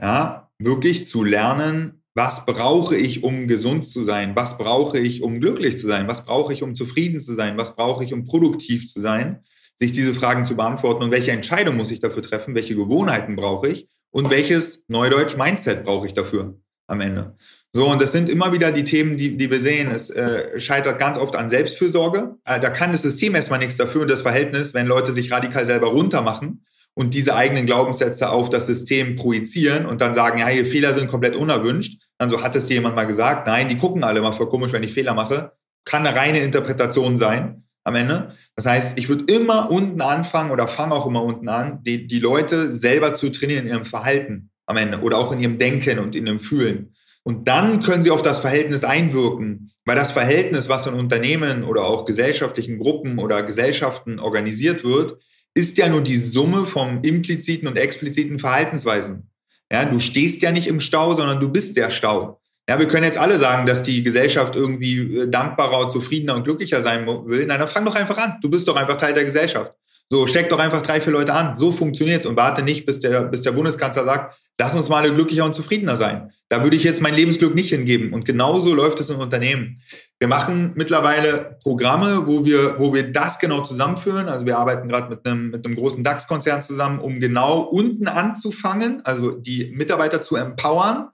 Ja, 0.00 0.50
wirklich 0.58 1.06
zu 1.06 1.24
lernen, 1.24 2.02
was 2.14 2.44
brauche 2.46 2.96
ich, 2.96 3.22
um 3.22 3.46
gesund 3.46 3.86
zu 3.86 4.02
sein? 4.02 4.34
Was 4.34 4.58
brauche 4.58 4.98
ich, 4.98 5.22
um 5.22 5.40
glücklich 5.40 5.78
zu 5.78 5.86
sein? 5.86 6.08
Was 6.08 6.24
brauche 6.24 6.52
ich, 6.52 6.62
um 6.64 6.74
zufrieden 6.74 7.20
zu 7.20 7.34
sein? 7.34 7.56
Was 7.56 7.76
brauche 7.76 8.04
ich, 8.04 8.12
um 8.12 8.24
produktiv 8.24 8.92
zu 8.92 9.00
sein? 9.00 9.44
Sich 9.76 9.92
diese 9.92 10.14
Fragen 10.14 10.44
zu 10.44 10.56
beantworten 10.56 11.04
und 11.04 11.12
welche 11.12 11.30
Entscheidung 11.30 11.76
muss 11.76 11.92
ich 11.92 12.00
dafür 12.00 12.22
treffen? 12.22 12.56
Welche 12.56 12.74
Gewohnheiten 12.74 13.36
brauche 13.36 13.68
ich? 13.68 13.88
Und 14.10 14.30
welches 14.30 14.84
Neudeutsch 14.88 15.36
Mindset 15.36 15.84
brauche 15.84 16.06
ich 16.08 16.14
dafür 16.14 16.58
am 16.88 17.00
Ende? 17.00 17.36
So, 17.74 17.86
und 17.86 18.00
das 18.00 18.12
sind 18.12 18.30
immer 18.30 18.52
wieder 18.52 18.72
die 18.72 18.84
Themen, 18.84 19.18
die, 19.18 19.36
die 19.36 19.50
wir 19.50 19.60
sehen. 19.60 19.90
Es 19.90 20.08
äh, 20.10 20.58
scheitert 20.58 20.98
ganz 20.98 21.18
oft 21.18 21.36
an 21.36 21.48
Selbstfürsorge. 21.48 22.36
Äh, 22.44 22.60
da 22.60 22.70
kann 22.70 22.92
das 22.92 23.02
System 23.02 23.34
erstmal 23.34 23.58
nichts 23.58 23.76
dafür 23.76 24.02
und 24.02 24.10
das 24.10 24.22
Verhältnis, 24.22 24.72
wenn 24.72 24.86
Leute 24.86 25.12
sich 25.12 25.30
radikal 25.30 25.66
selber 25.66 25.88
runtermachen 25.88 26.64
und 26.94 27.14
diese 27.14 27.36
eigenen 27.36 27.66
Glaubenssätze 27.66 28.30
auf 28.30 28.48
das 28.48 28.66
System 28.66 29.16
projizieren 29.16 29.86
und 29.86 30.00
dann 30.00 30.14
sagen, 30.14 30.38
ja, 30.38 30.48
hier 30.48 30.66
Fehler 30.66 30.94
sind 30.94 31.08
komplett 31.08 31.36
unerwünscht. 31.36 32.02
Dann 32.16 32.30
so 32.30 32.42
hat 32.42 32.56
es 32.56 32.66
dir 32.66 32.74
jemand 32.74 32.96
mal 32.96 33.06
gesagt. 33.06 33.46
Nein, 33.46 33.68
die 33.68 33.78
gucken 33.78 34.02
alle 34.02 34.20
mal 34.20 34.32
voll 34.32 34.48
komisch, 34.48 34.72
wenn 34.72 34.82
ich 34.82 34.94
Fehler 34.94 35.14
mache. 35.14 35.52
Kann 35.84 36.06
eine 36.06 36.16
reine 36.16 36.40
Interpretation 36.40 37.18
sein 37.18 37.64
am 37.84 37.94
Ende. 37.94 38.34
Das 38.56 38.66
heißt, 38.66 38.98
ich 38.98 39.08
würde 39.08 39.32
immer 39.32 39.70
unten 39.70 40.00
anfangen 40.00 40.50
oder 40.50 40.68
fange 40.68 40.94
auch 40.94 41.06
immer 41.06 41.22
unten 41.22 41.48
an, 41.48 41.82
die, 41.84 42.06
die 42.06 42.18
Leute 42.18 42.72
selber 42.72 43.14
zu 43.14 43.30
trainieren 43.30 43.66
in 43.66 43.74
ihrem 43.74 43.84
Verhalten 43.84 44.50
am 44.66 44.76
Ende 44.76 45.00
oder 45.00 45.18
auch 45.18 45.32
in 45.32 45.40
ihrem 45.40 45.58
Denken 45.58 45.98
und 45.98 46.16
in 46.16 46.26
ihrem 46.26 46.40
Fühlen. 46.40 46.94
Und 47.28 47.46
dann 47.46 47.82
können 47.82 48.02
sie 48.02 48.10
auf 48.10 48.22
das 48.22 48.38
Verhältnis 48.38 48.84
einwirken, 48.84 49.70
weil 49.84 49.96
das 49.96 50.12
Verhältnis, 50.12 50.70
was 50.70 50.86
in 50.86 50.94
Unternehmen 50.94 51.62
oder 51.62 51.84
auch 51.84 52.06
gesellschaftlichen 52.06 52.78
Gruppen 52.78 53.18
oder 53.18 53.42
Gesellschaften 53.42 54.18
organisiert 54.18 54.82
wird, 54.82 55.18
ist 55.52 55.76
ja 55.76 55.90
nur 55.90 56.00
die 56.00 56.16
Summe 56.16 56.64
vom 56.64 57.02
impliziten 57.02 57.68
und 57.68 57.76
expliziten 57.76 58.38
Verhaltensweisen. 58.38 59.28
Ja, 59.70 59.84
du 59.84 59.98
stehst 59.98 60.40
ja 60.40 60.52
nicht 60.52 60.68
im 60.68 60.80
Stau, 60.80 61.12
sondern 61.12 61.38
du 61.38 61.50
bist 61.50 61.76
der 61.76 61.90
Stau. 61.90 62.40
Ja, 62.66 62.78
wir 62.78 62.88
können 62.88 63.04
jetzt 63.04 63.18
alle 63.18 63.38
sagen, 63.38 63.66
dass 63.66 63.82
die 63.82 64.02
Gesellschaft 64.02 64.56
irgendwie 64.56 65.18
äh, 65.18 65.28
dankbarer, 65.28 65.90
zufriedener 65.90 66.34
und 66.34 66.44
glücklicher 66.44 66.80
sein 66.80 67.06
will. 67.06 67.44
Nein, 67.44 67.58
dann 67.58 67.68
fang 67.68 67.84
doch 67.84 67.94
einfach 67.94 68.16
an. 68.16 68.38
Du 68.40 68.48
bist 68.48 68.66
doch 68.68 68.76
einfach 68.76 68.96
Teil 68.96 69.12
der 69.12 69.26
Gesellschaft. 69.26 69.74
So, 70.08 70.26
steck 70.26 70.48
doch 70.48 70.58
einfach 70.58 70.80
drei, 70.80 70.98
vier 71.02 71.12
Leute 71.12 71.34
an. 71.34 71.58
So 71.58 71.72
funktioniert's 71.72 72.24
und 72.24 72.36
warte 72.36 72.62
nicht, 72.62 72.86
bis 72.86 73.00
der, 73.00 73.24
bis 73.24 73.42
der 73.42 73.52
Bundeskanzler 73.52 74.04
sagt, 74.04 74.38
lass 74.58 74.74
uns 74.74 74.88
mal 74.88 75.02
alle 75.02 75.12
glücklicher 75.12 75.44
und 75.44 75.54
zufriedener 75.54 75.98
sein. 75.98 76.32
Da 76.50 76.62
würde 76.62 76.76
ich 76.76 76.82
jetzt 76.82 77.02
mein 77.02 77.14
Lebensglück 77.14 77.54
nicht 77.54 77.68
hingeben. 77.68 78.14
Und 78.14 78.24
genauso 78.24 78.74
läuft 78.74 79.00
es 79.00 79.10
in 79.10 79.16
Unternehmen. 79.16 79.82
Wir 80.18 80.28
machen 80.28 80.72
mittlerweile 80.76 81.58
Programme, 81.62 82.26
wo 82.26 82.46
wir, 82.46 82.78
wo 82.78 82.94
wir 82.94 83.12
das 83.12 83.38
genau 83.38 83.62
zusammenführen. 83.62 84.28
Also 84.28 84.46
wir 84.46 84.56
arbeiten 84.56 84.88
gerade 84.88 85.10
mit 85.10 85.26
einem, 85.26 85.50
mit 85.50 85.66
einem 85.66 85.76
großen 85.76 86.02
DAX-Konzern 86.02 86.62
zusammen, 86.62 87.00
um 87.00 87.20
genau 87.20 87.60
unten 87.60 88.08
anzufangen, 88.08 89.04
also 89.04 89.32
die 89.32 89.72
Mitarbeiter 89.76 90.22
zu 90.22 90.36
empowern, 90.36 91.08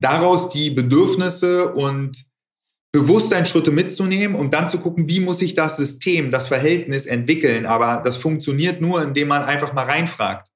daraus 0.00 0.48
die 0.48 0.70
Bedürfnisse 0.70 1.72
und 1.74 2.24
Bewusstseinsschritte 2.92 3.70
mitzunehmen 3.70 4.34
und 4.34 4.54
dann 4.54 4.70
zu 4.70 4.78
gucken, 4.78 5.08
wie 5.08 5.20
muss 5.20 5.40
sich 5.40 5.54
das 5.54 5.76
System, 5.76 6.30
das 6.30 6.46
Verhältnis 6.46 7.04
entwickeln. 7.04 7.66
Aber 7.66 8.00
das 8.02 8.16
funktioniert 8.16 8.80
nur, 8.80 9.02
indem 9.02 9.28
man 9.28 9.44
einfach 9.44 9.74
mal 9.74 9.84
reinfragt. 9.84 10.48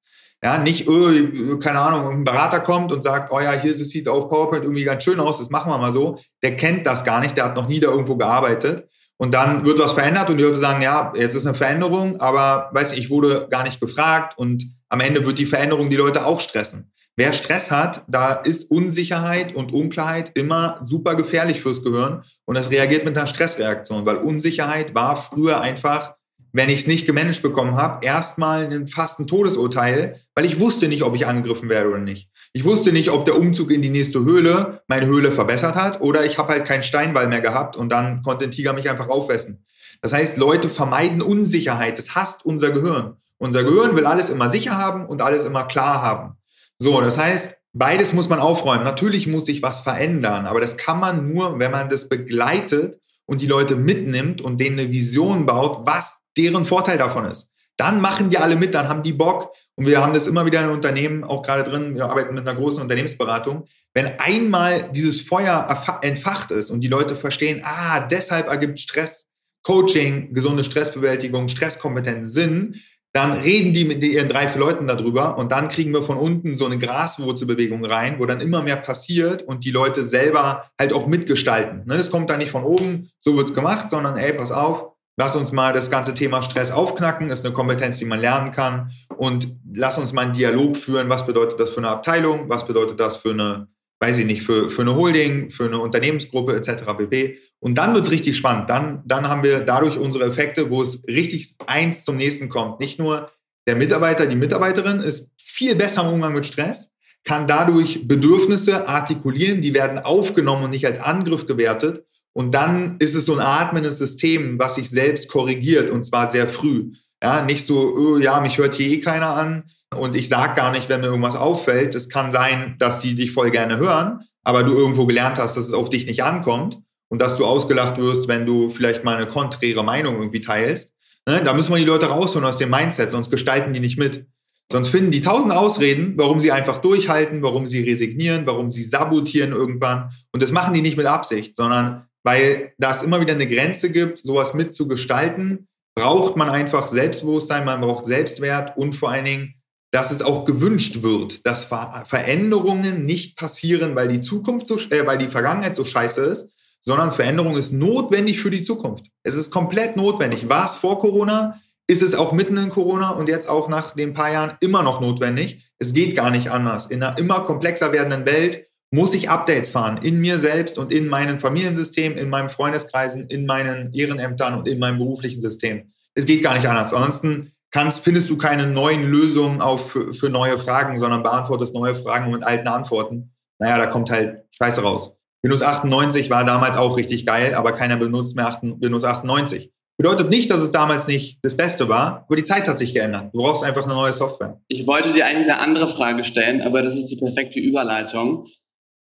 Ja, 0.45 0.59
nicht, 0.59 0.89
öh, 0.89 1.59
keine 1.59 1.79
Ahnung, 1.79 2.11
ein 2.11 2.25
Berater 2.25 2.59
kommt 2.61 2.91
und 2.91 3.03
sagt, 3.03 3.33
oh 3.33 3.39
ja, 3.39 3.53
hier, 3.53 3.79
das 3.79 3.91
sieht 3.91 4.09
auf 4.09 4.29
PowerPoint 4.29 4.65
irgendwie 4.65 4.83
ganz 4.83 5.05
schön 5.05 5.21
aus, 5.21 5.39
das 5.39 5.51
machen 5.51 5.71
wir 5.71 5.79
mal 5.79 5.93
so. 5.93 6.19
Der 6.43 6.57
kennt 6.57 6.85
das 6.87 7.05
gar 7.05 7.21
nicht, 7.21 7.37
der 7.37 7.45
hat 7.45 7.55
noch 7.55 7.69
nie 7.69 7.79
da 7.79 7.91
irgendwo 7.91 8.17
gearbeitet. 8.17 8.89
Und 9.19 9.35
dann 9.35 9.65
wird 9.65 9.79
was 9.79 9.93
verändert 9.93 10.31
und 10.31 10.39
die 10.39 10.43
Leute 10.43 10.59
sagen, 10.59 10.83
ja, 10.83 11.13
jetzt 11.15 11.37
ist 11.37 11.47
eine 11.47 11.55
Veränderung, 11.55 12.21
aber 12.21 12.71
weiß 12.73 12.93
ich, 12.93 12.99
ich 12.99 13.11
wurde 13.11 13.47
gar 13.51 13.63
nicht 13.63 13.81
gefragt 13.81 14.37
und 14.37 14.65
am 14.89 14.99
Ende 14.99 15.25
wird 15.25 15.39
die 15.39 15.47
Veränderung 15.47 15.91
die 15.91 15.97
Leute 15.97 16.27
auch 16.27 16.41
stressen. 16.41 16.91
Wer 17.15 17.33
Stress 17.35 17.71
hat, 17.71 18.05
da 18.09 18.33
ist 18.33 18.69
Unsicherheit 18.71 19.55
und 19.55 19.73
Unklarheit 19.73 20.33
immer 20.35 20.81
super 20.83 21.15
gefährlich 21.15 21.61
fürs 21.61 21.85
Gehirn 21.85 22.25
und 22.47 22.57
das 22.57 22.71
reagiert 22.73 23.05
mit 23.05 23.17
einer 23.17 23.29
Stressreaktion, 23.29 24.07
weil 24.07 24.17
Unsicherheit 24.17 24.95
war 24.95 25.17
früher 25.17 25.61
einfach, 25.61 26.17
wenn 26.53 26.69
ich 26.69 26.81
es 26.81 26.87
nicht 26.87 27.07
gemanagt 27.07 27.43
bekommen 27.43 27.77
habe, 27.77 28.05
erstmal 28.05 28.87
fast 28.87 29.19
ein 29.19 29.27
Todesurteil, 29.27 30.21
weil 30.35 30.45
ich 30.45 30.61
wusste 30.61 30.89
nicht, 30.89 31.03
ob 31.03 31.15
ich 31.15 31.27
angegriffen 31.27 31.69
werde 31.69 31.89
oder 31.89 31.99
nicht. 31.99 32.29
Ich 32.53 32.65
wusste 32.65 32.93
nicht, 32.93 33.11
ob 33.11 33.25
der 33.25 33.39
Umzug 33.39 33.71
in 33.71 33.81
die 33.81 33.89
nächste 33.89 34.21
Höhle 34.21 34.83
meine 34.87 35.07
Höhle 35.07 35.33
verbessert 35.33 35.75
hat 35.75 36.01
oder 36.01 36.25
ich 36.27 36.37
habe 36.37 36.53
halt 36.53 36.67
keinen 36.67 36.83
Steinball 36.83 37.27
mehr 37.29 37.41
gehabt 37.41 37.77
und 37.77 37.91
dann 37.91 38.23
konnte 38.23 38.45
ein 38.45 38.51
Tiger 38.51 38.75
mich 38.75 38.91
einfach 38.91 39.09
aufessen. 39.09 39.65
Das 40.03 40.13
heißt, 40.13 40.37
Leute 40.37 40.69
vermeiden 40.69 41.23
Unsicherheit. 41.23 41.97
Das 41.99 42.15
hasst 42.15 42.45
unser 42.45 42.71
Gehirn. 42.71 43.17
Unser 43.39 43.65
Gehirn 43.65 43.97
will 43.97 44.07
alles 44.07 44.31
immer 44.31 44.51
sicher 44.51 44.77
haben 44.77 45.07
und 45.07 45.23
alles 45.23 45.45
immer 45.45 45.65
klar 45.65 46.03
haben. 46.03 46.37
So, 46.79 47.01
das 47.01 47.17
heißt, 47.17 47.57
beides 47.73 48.13
muss 48.13 48.29
man 48.29 48.41
aufräumen. 48.41 48.85
Natürlich 48.85 49.27
muss 49.27 49.47
sich 49.47 49.63
was 49.63 49.81
verändern, 49.81 50.47
aber 50.47 50.61
das 50.61 50.77
kann 50.77 51.01
man 51.01 51.33
nur, 51.33 51.59
wenn 51.59 51.71
man 51.71 51.89
das 51.89 52.09
begleitet 52.09 53.01
und 53.25 53.41
die 53.41 53.47
Leute 53.47 53.77
mitnimmt 53.77 54.43
und 54.43 54.59
denen 54.61 54.79
eine 54.79 54.91
Vision 54.91 55.47
baut, 55.47 55.87
was 55.87 56.22
deren 56.37 56.65
Vorteil 56.65 56.99
davon 56.99 57.27
ist. 57.27 57.49
Dann 57.77 58.01
machen 58.01 58.31
die 58.31 58.39
alle 58.39 58.57
mit, 58.57 58.75
dann 58.75 58.89
haben 58.89 59.03
die 59.03 59.13
Bock. 59.13 59.53
Und 59.75 59.87
wir 59.87 60.03
haben 60.03 60.13
das 60.13 60.27
immer 60.27 60.45
wieder 60.45 60.63
in 60.63 60.69
Unternehmen 60.69 61.25
auch 61.25 61.43
gerade 61.43 61.69
drin. 61.69 61.95
Wir 61.95 62.05
arbeiten 62.05 62.35
mit 62.35 62.47
einer 62.47 62.59
großen 62.59 62.83
Unternehmensberatung. 62.83 63.65
Wenn 63.95 64.19
einmal 64.19 64.91
dieses 64.93 65.23
Feuer 65.23 65.67
entfacht 66.03 66.51
ist 66.51 66.71
und 66.71 66.83
die 66.83 66.89
Leute 66.89 67.17
verstehen, 67.17 67.63
ah, 67.65 68.01
deshalb 68.01 68.49
ergibt 68.49 68.81
Stress, 68.81 69.29
Coaching, 69.63 70.35
gesunde 70.35 70.65
Stressbewältigung, 70.65 71.49
Stresskompetenz 71.49 72.33
Sinn, 72.33 72.81
dann 73.15 73.33
reden 73.33 73.75
die 73.75 73.85
mit 73.85 74.03
ihren 74.03 74.29
drei, 74.29 74.49
vier 74.49 74.61
Leuten 74.61 74.87
darüber 74.87 75.37
und 75.37 75.53
dann 75.53 75.69
kriegen 75.69 75.93
wir 75.93 76.03
von 76.03 76.17
unten 76.17 76.57
so 76.57 76.65
eine 76.65 76.79
Graswurzelbewegung 76.79 77.85
rein, 77.85 78.19
wo 78.19 78.25
dann 78.25 78.41
immer 78.41 78.63
mehr 78.63 78.77
passiert 78.77 79.43
und 79.43 79.65
die 79.65 79.71
Leute 79.71 80.03
selber 80.03 80.65
halt 80.81 80.95
auch 80.95 81.07
mitgestalten. 81.07 81.83
Ne, 81.85 81.99
das 81.99 82.11
kommt 82.11 82.31
dann 82.31 82.39
nicht 82.39 82.51
von 82.51 82.65
oben, 82.65 83.11
so 83.21 83.37
wird's 83.37 83.55
gemacht, 83.55 83.91
sondern 83.91 84.17
ey, 84.17 84.33
pass 84.33 84.51
auf, 84.51 84.92
Lass 85.17 85.37
uns 85.37 85.53
mal 85.53 85.73
das 85.73 85.91
ganze 85.91 86.15
Thema 86.15 86.43
Stress 86.43 86.71
aufknacken. 86.71 87.31
Ist 87.31 87.45
eine 87.45 87.55
Kompetenz, 87.55 87.99
die 87.99 88.05
man 88.05 88.21
lernen 88.21 88.53
kann. 88.53 88.93
Und 89.17 89.55
lass 89.73 89.99
uns 89.99 90.13
mal 90.13 90.23
einen 90.23 90.33
Dialog 90.33 90.77
führen. 90.77 91.09
Was 91.09 91.27
bedeutet 91.27 91.61
das 91.61 91.71
für 91.71 91.79
eine 91.79 91.89
Abteilung? 91.89 92.49
Was 92.49 92.67
bedeutet 92.67 92.99
das 92.99 93.17
für 93.17 93.31
eine, 93.31 93.69
weiß 94.01 94.19
ich 94.19 94.27
nicht, 94.27 94.43
für, 94.43 94.71
für 94.71 94.83
eine 94.83 94.97
Holding, 94.97 95.51
für 95.51 95.67
eine 95.67 95.79
Unternehmensgruppe 95.79 96.57
etc. 96.57 96.85
pp. 96.97 97.39
Und 97.61 97.77
dann 97.77 97.95
wird 97.95 98.07
es 98.07 98.11
richtig 98.11 98.37
spannend. 98.37 98.71
Dann, 98.71 99.03
dann 99.05 99.29
haben 99.29 99.43
wir 99.43 99.61
dadurch 99.61 99.99
unsere 99.99 100.25
Effekte, 100.25 100.71
wo 100.71 100.81
es 100.81 101.05
richtig 101.07 101.57
eins 101.67 102.05
zum 102.05 102.17
nächsten 102.17 102.49
kommt. 102.49 102.81
Nicht 102.81 102.99
nur 102.99 103.31
der 103.67 103.77
Mitarbeiter, 103.77 104.27
die 104.27 104.35
Mitarbeiterin 104.35 105.01
ist 105.01 105.31
viel 105.37 105.77
besser 105.77 106.03
im 106.03 106.15
Umgang 106.15 106.33
mit 106.33 106.47
Stress, 106.47 106.91
kann 107.25 107.47
dadurch 107.47 108.09
Bedürfnisse 108.09 108.89
artikulieren, 108.89 109.61
die 109.61 109.75
werden 109.75 109.99
aufgenommen 110.01 110.65
und 110.65 110.71
nicht 110.71 110.87
als 110.87 111.01
Angriff 111.01 111.47
gewertet. 111.47 112.05
Und 112.35 112.53
dann 112.55 112.97
ist 112.99 113.15
es 113.15 113.27
so 113.27 113.35
ein 113.35 113.41
atmendes 113.41 113.99
System, 113.99 114.59
was 114.59 114.77
sich 114.77 114.89
selbst 114.89 115.29
korrigiert 115.29 115.91
und 115.91 116.05
zwar 116.05 116.29
sehr 116.29 116.49
früh. 116.49 116.93
Ja, 117.23 117.43
nicht 117.43 117.67
so, 117.67 117.95
oh, 117.95 118.19
ja, 118.19 118.41
mich 118.41 118.59
hört 118.59 118.75
hier 118.75 118.91
eh 118.91 119.01
keiner 119.01 119.37
an 119.37 119.65
und 119.95 120.17
ich 120.17 120.29
sag 120.29 120.57
gar 120.57 120.73
nicht, 120.73 120.89
wenn 120.89 121.01
mir 121.01 121.07
irgendwas 121.07 121.37
auffällt. 121.37 121.95
Es 121.95 122.09
kann 122.09 122.33
sein, 122.33 122.77
dass 122.79 123.01
die 123.01 123.15
dich 123.15 123.33
voll 123.33 123.51
gerne 123.51 123.77
hören, 123.77 124.21
aber 124.45 124.65
du 124.65 124.75
irgendwo 124.75 125.07
gelernt 125.07 125.39
hast, 125.39 125.57
dass 125.57 125.67
es 125.67 125.75
auf 125.75 125.91
dich 125.91 126.07
nicht 126.07 126.25
ankommt 126.25 126.79
und 127.09 127.21
dass 127.21 127.37
du 127.37 127.45
ausgelacht 127.45 127.99
wirst, 127.99 128.29
wenn 128.29 128.47
du 128.47 128.71
vielleicht 128.71 129.05
mal 129.05 129.17
eine 129.17 129.27
konträre 129.27 129.85
Meinung 129.85 130.17
irgendwie 130.17 130.41
teilst. 130.41 130.95
Ne? 131.29 131.43
Da 131.45 131.53
müssen 131.53 131.71
wir 131.71 131.79
die 131.79 131.85
Leute 131.85 132.07
rausholen 132.07 132.49
aus 132.49 132.59
dem 132.59 132.71
Mindset, 132.71 133.11
sonst 133.11 133.31
gestalten 133.31 133.73
die 133.73 133.81
nicht 133.81 133.99
mit. 133.99 134.27
Sonst 134.73 134.89
finden 134.89 135.11
die 135.11 135.21
tausend 135.21 135.53
Ausreden, 135.53 136.15
warum 136.17 136.41
sie 136.41 136.51
einfach 136.51 136.79
durchhalten, 136.79 137.43
warum 137.43 137.67
sie 137.67 137.83
resignieren, 137.83 138.47
warum 138.47 138.71
sie 138.71 138.83
sabotieren 138.83 139.53
irgendwann. 139.53 140.11
Und 140.33 140.43
das 140.43 140.51
machen 140.51 140.73
die 140.73 140.81
nicht 140.81 140.97
mit 140.97 141.05
Absicht, 141.05 141.59
sondern 141.59 142.07
weil 142.25 142.73
das 142.79 143.03
immer 143.03 143.21
wieder 143.21 143.35
eine 143.35 143.49
Grenze 143.49 143.91
gibt, 143.91 144.19
sowas 144.19 144.55
mitzugestalten, 144.55 145.69
braucht 145.95 146.37
man 146.37 146.49
einfach 146.49 146.89
Selbstbewusstsein, 146.89 147.65
man 147.65 147.81
braucht 147.81 148.07
Selbstwert 148.07 148.77
und 148.77 148.95
vor 148.95 149.11
allen 149.11 149.25
Dingen, 149.25 149.55
dass 149.93 150.11
es 150.11 150.23
auch 150.23 150.47
gewünscht 150.47 151.03
wird, 151.03 151.47
dass 151.47 151.65
Ver 151.65 152.05
Veränderungen 152.07 153.05
nicht 153.05 153.37
passieren, 153.37 153.95
weil 153.95 154.09
die 154.09 154.21
Zukunft 154.21 154.67
so, 154.67 154.79
äh, 154.79 155.07
weil 155.07 155.19
die 155.19 155.29
Vergangenheit 155.29 155.77
so 155.77 155.85
scheiße 155.85 156.23
ist, 156.25 156.51
sondern 156.81 157.13
Veränderung 157.13 157.57
ist 157.57 157.73
notwendig 157.73 158.41
für 158.41 158.51
die 158.51 158.63
Zukunft. 158.63 159.07
Es 159.23 159.35
ist 159.35 159.51
komplett 159.51 159.97
notwendig. 159.97 160.49
War 160.49 160.65
es 160.65 160.75
vor 160.75 160.99
Corona? 161.01 161.61
Ist 161.87 162.03
es 162.03 162.15
auch 162.15 162.33
mitten 162.33 162.57
in 162.57 162.71
Corona 162.71 163.11
und 163.11 163.29
jetzt 163.29 163.49
auch 163.49 163.69
nach 163.69 163.93
den 163.93 164.15
paar 164.15 164.33
Jahren 164.33 164.57
immer 164.61 164.83
noch 164.83 165.01
notwendig? 165.01 165.71
Es 165.79 165.93
geht 165.93 166.17
gar 166.17 166.31
nicht 166.31 166.51
anders. 166.51 166.87
In 166.87 167.03
einer 167.03 167.19
immer 167.19 167.41
komplexer 167.41 167.93
werdenden 167.93 168.25
Welt 168.25 168.67
muss 168.93 169.15
ich 169.15 169.31
Updates 169.31 169.71
fahren 169.71 169.99
in 170.03 170.21
mir 170.21 170.39
selbst 170.39 170.79
und 170.79 170.93
in 170.93 171.09
meinem 171.09 171.41
Familiensystem, 171.41 172.17
in 172.17 172.29
meinem 172.29 172.51
Freundeskreisen, 172.51 173.27
in 173.29 173.47
meinen 173.47 173.93
Ehrenämtern 173.95 174.59
und 174.59 174.69
in 174.69 174.79
meinem 174.79 174.99
beruflichen 174.99 175.41
System. 175.41 175.93
Es 176.15 176.27
geht 176.27 176.43
gar 176.43 176.55
nicht 176.55 176.69
anders. 176.69 176.93
Ansonsten 176.93 177.53
kannst, 177.71 178.05
findest 178.05 178.29
du 178.29 178.37
keine 178.37 178.67
neuen 178.67 179.03
Lösungen 179.05 179.63
auf 179.63 179.93
für, 179.93 180.13
für 180.13 180.29
neue 180.29 180.59
Fragen, 180.59 181.01
sondern 181.01 181.23
beantwortest 181.23 181.75
neue 181.75 181.95
Fragen 181.95 182.31
mit 182.31 182.45
alten 182.45 182.69
Antworten. 182.69 183.33
Naja, 183.59 183.79
da 183.79 183.87
kommt 183.87 184.11
halt 184.11 184.45
Scheiße 184.59 184.83
raus. 184.83 185.17
Windows 185.43 185.63
98 185.63 186.29
war 186.29 186.45
damals 186.45 186.77
auch 186.77 186.97
richtig 186.99 187.25
geil, 187.25 187.55
aber 187.55 187.73
keiner 187.73 187.97
benutzt 187.97 188.37
mehr 188.37 188.59
Windows 188.61 189.05
98. 189.05 189.73
Bedeutet 189.97 190.31
nicht, 190.31 190.51
dass 190.51 190.61
es 190.61 190.71
damals 190.71 191.07
nicht 191.07 191.39
das 191.43 191.57
Beste 191.57 191.89
war, 191.89 192.25
aber 192.27 192.37
die 192.37 192.43
Zeit 192.43 192.69
hat 192.69 192.79
sich 192.79 192.93
geändert. 192.93 193.33
Du 193.33 193.39
brauchst 193.39 193.65
einfach 193.65 193.85
eine 193.85 193.95
neue 193.95 194.13
Software. 194.13 194.61
Ich 194.69 194.87
wollte 194.87 195.13
dir 195.13 195.27
eigentlich 195.27 195.51
eine 195.51 195.61
andere 195.61 195.87
Frage 195.87 196.25
stellen, 196.25 196.61
aber 196.61 196.83
das 196.83 196.95
ist 196.95 197.07
die 197.07 197.17
perfekte 197.17 197.61
Überleitung. 197.61 198.47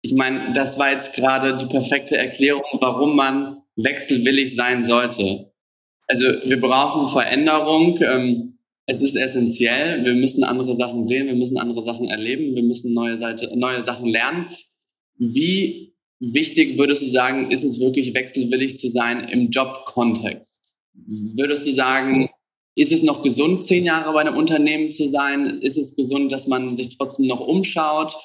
Ich 0.02 0.14
meine, 0.14 0.54
das 0.54 0.78
war 0.78 0.92
jetzt 0.92 1.14
gerade 1.16 1.58
die 1.58 1.66
perfekte 1.66 2.18
Erklärung, 2.18 2.64
warum 2.80 3.16
man 3.16 3.62
wechselwillig 3.76 4.56
sein 4.56 4.84
sollte. 4.84 5.52
Also 6.08 6.26
wir 6.26 6.60
brauchen 6.60 7.08
Veränderung. 7.10 8.00
Ähm, 8.02 8.58
es 8.86 9.02
ist 9.02 9.16
essentiell. 9.16 10.04
Wir 10.06 10.14
müssen 10.14 10.44
andere 10.44 10.74
Sachen 10.74 11.04
sehen, 11.04 11.28
wir 11.28 11.36
müssen 11.36 11.58
andere 11.58 11.82
Sachen 11.82 12.08
erleben, 12.08 12.56
wir 12.56 12.64
müssen 12.64 12.94
neue, 12.94 13.18
Seite, 13.18 13.52
neue 13.56 13.82
Sachen 13.82 14.06
lernen. 14.06 14.48
Wie 15.18 15.94
wichtig 16.20 16.78
würdest 16.78 17.02
du 17.02 17.08
sagen, 17.08 17.52
ist 17.52 17.64
es 17.64 17.80
wirklich 17.80 18.14
wechselwillig 18.14 18.78
zu 18.78 18.90
sein 18.90 19.28
im 19.28 19.50
Jobkontext? 19.50 20.76
Würdest 20.94 21.68
du 21.68 21.72
sagen, 21.72 22.30
ist 22.76 22.92
es 22.92 23.04
noch 23.04 23.24
gesund, 23.24 23.66
zehn 23.66 23.84
Jahre 23.84 24.14
bei 24.14 24.22
einem 24.22 24.38
Unternehmen 24.38 24.90
zu 24.90 25.10
sein? 25.10 25.60
Ist 25.62 25.78
es 25.78 25.96
gesund, 25.96 26.32
dass 26.32 26.48
man 26.48 26.78
sich 26.78 26.98
trotzdem 26.98 27.28
noch 27.28 27.42
umschaut? 27.42 28.16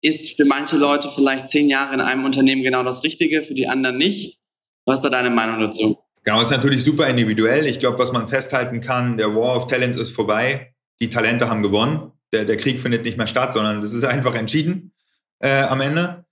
Ist 0.00 0.36
für 0.36 0.44
manche 0.44 0.76
Leute 0.76 1.10
vielleicht 1.10 1.48
zehn 1.48 1.68
Jahre 1.68 1.94
in 1.94 2.00
einem 2.00 2.24
Unternehmen 2.24 2.62
genau 2.62 2.82
das 2.82 3.02
Richtige, 3.02 3.42
für 3.42 3.54
die 3.54 3.68
anderen 3.68 3.96
nicht. 3.96 4.38
Was 4.84 4.96
ist 4.96 5.02
da 5.02 5.10
deine 5.10 5.30
Meinung 5.30 5.60
dazu? 5.60 5.98
Genau, 6.24 6.40
ist 6.42 6.50
natürlich 6.50 6.84
super 6.84 7.06
individuell. 7.06 7.66
Ich 7.66 7.78
glaube, 7.78 7.98
was 7.98 8.12
man 8.12 8.28
festhalten 8.28 8.80
kann, 8.80 9.16
der 9.16 9.34
War 9.34 9.56
of 9.56 9.66
Talent 9.66 9.96
ist 9.96 10.10
vorbei. 10.10 10.74
Die 11.00 11.10
Talente 11.10 11.48
haben 11.48 11.62
gewonnen. 11.62 12.12
Der, 12.32 12.44
der 12.44 12.56
Krieg 12.56 12.80
findet 12.80 13.04
nicht 13.04 13.16
mehr 13.16 13.26
statt, 13.26 13.52
sondern 13.52 13.80
das 13.80 13.92
ist 13.92 14.04
einfach 14.04 14.34
entschieden 14.34 14.92
äh, 15.40 15.62
am 15.62 15.80
Ende. 15.80 16.24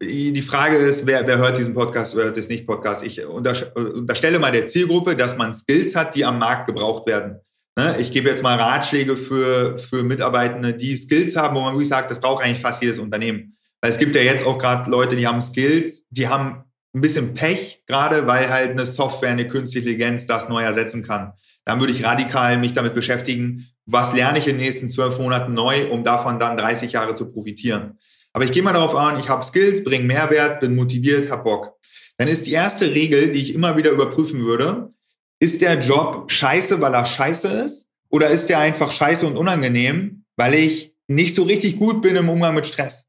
Die 0.00 0.42
Frage 0.42 0.76
ist, 0.76 1.06
wer, 1.06 1.26
wer 1.26 1.38
hört 1.38 1.58
diesen 1.58 1.74
Podcast, 1.74 2.16
wer 2.16 2.24
hört 2.24 2.36
das 2.36 2.48
nicht 2.48 2.66
Podcast? 2.66 3.04
Ich 3.04 3.24
unterstelle 3.26 4.38
mal 4.38 4.52
der 4.52 4.66
Zielgruppe, 4.66 5.16
dass 5.16 5.36
man 5.36 5.52
Skills 5.52 5.94
hat, 5.94 6.14
die 6.14 6.24
am 6.24 6.38
Markt 6.38 6.66
gebraucht 6.66 7.06
werden. 7.06 7.40
Ne? 7.76 7.96
Ich 7.98 8.10
gebe 8.10 8.28
jetzt 8.28 8.42
mal 8.42 8.58
Ratschläge 8.58 9.16
für, 9.16 9.78
für 9.78 10.02
Mitarbeitende, 10.02 10.72
die 10.72 10.96
Skills 10.96 11.36
haben, 11.36 11.56
wo 11.56 11.60
man 11.60 11.74
wirklich 11.74 11.88
sagt, 11.88 12.10
das 12.10 12.20
braucht 12.20 12.42
eigentlich 12.42 12.60
fast 12.60 12.82
jedes 12.82 12.98
Unternehmen. 12.98 13.56
Weil 13.80 13.90
es 13.90 13.98
gibt 13.98 14.14
ja 14.14 14.22
jetzt 14.22 14.44
auch 14.44 14.58
gerade 14.58 14.90
Leute, 14.90 15.14
die 15.16 15.26
haben 15.26 15.40
Skills, 15.40 16.08
die 16.08 16.28
haben 16.28 16.64
ein 16.94 17.00
bisschen 17.02 17.34
Pech, 17.34 17.82
gerade 17.86 18.26
weil 18.26 18.48
halt 18.48 18.70
eine 18.70 18.86
Software, 18.86 19.30
eine 19.30 19.46
künstliche 19.46 19.86
Intelligenz 19.90 20.26
das 20.26 20.48
neu 20.48 20.62
ersetzen 20.62 21.02
kann. 21.02 21.32
Dann 21.66 21.78
würde 21.80 21.92
ich 21.92 22.02
radikal 22.02 22.56
mich 22.56 22.72
damit 22.72 22.94
beschäftigen, 22.94 23.66
was 23.84 24.14
lerne 24.14 24.38
ich 24.38 24.48
in 24.48 24.56
den 24.56 24.64
nächsten 24.64 24.88
zwölf 24.88 25.18
Monaten 25.18 25.52
neu, 25.52 25.90
um 25.90 26.02
davon 26.02 26.38
dann 26.38 26.56
30 26.56 26.92
Jahre 26.92 27.14
zu 27.14 27.30
profitieren. 27.30 27.98
Aber 28.32 28.44
ich 28.44 28.52
gehe 28.52 28.62
mal 28.62 28.72
darauf 28.72 28.94
an, 28.94 29.18
ich 29.18 29.28
habe 29.28 29.44
Skills, 29.44 29.84
bringe 29.84 30.04
Mehrwert, 30.04 30.60
bin 30.60 30.74
motiviert, 30.74 31.30
habe 31.30 31.44
Bock. 31.44 31.74
Dann 32.16 32.28
ist 32.28 32.46
die 32.46 32.52
erste 32.52 32.94
Regel, 32.94 33.32
die 33.32 33.40
ich 33.40 33.54
immer 33.54 33.76
wieder 33.76 33.90
überprüfen 33.90 34.44
würde, 34.44 34.90
ist 35.38 35.60
der 35.60 35.78
Job 35.80 36.30
scheiße, 36.30 36.80
weil 36.80 36.94
er 36.94 37.06
scheiße 37.06 37.48
ist? 37.48 37.88
Oder 38.08 38.28
ist 38.28 38.48
der 38.48 38.58
einfach 38.58 38.92
scheiße 38.92 39.26
und 39.26 39.36
unangenehm, 39.36 40.24
weil 40.36 40.54
ich 40.54 40.94
nicht 41.08 41.34
so 41.34 41.42
richtig 41.42 41.78
gut 41.78 42.02
bin 42.02 42.16
im 42.16 42.28
Umgang 42.28 42.54
mit 42.54 42.66
Stress? 42.66 43.04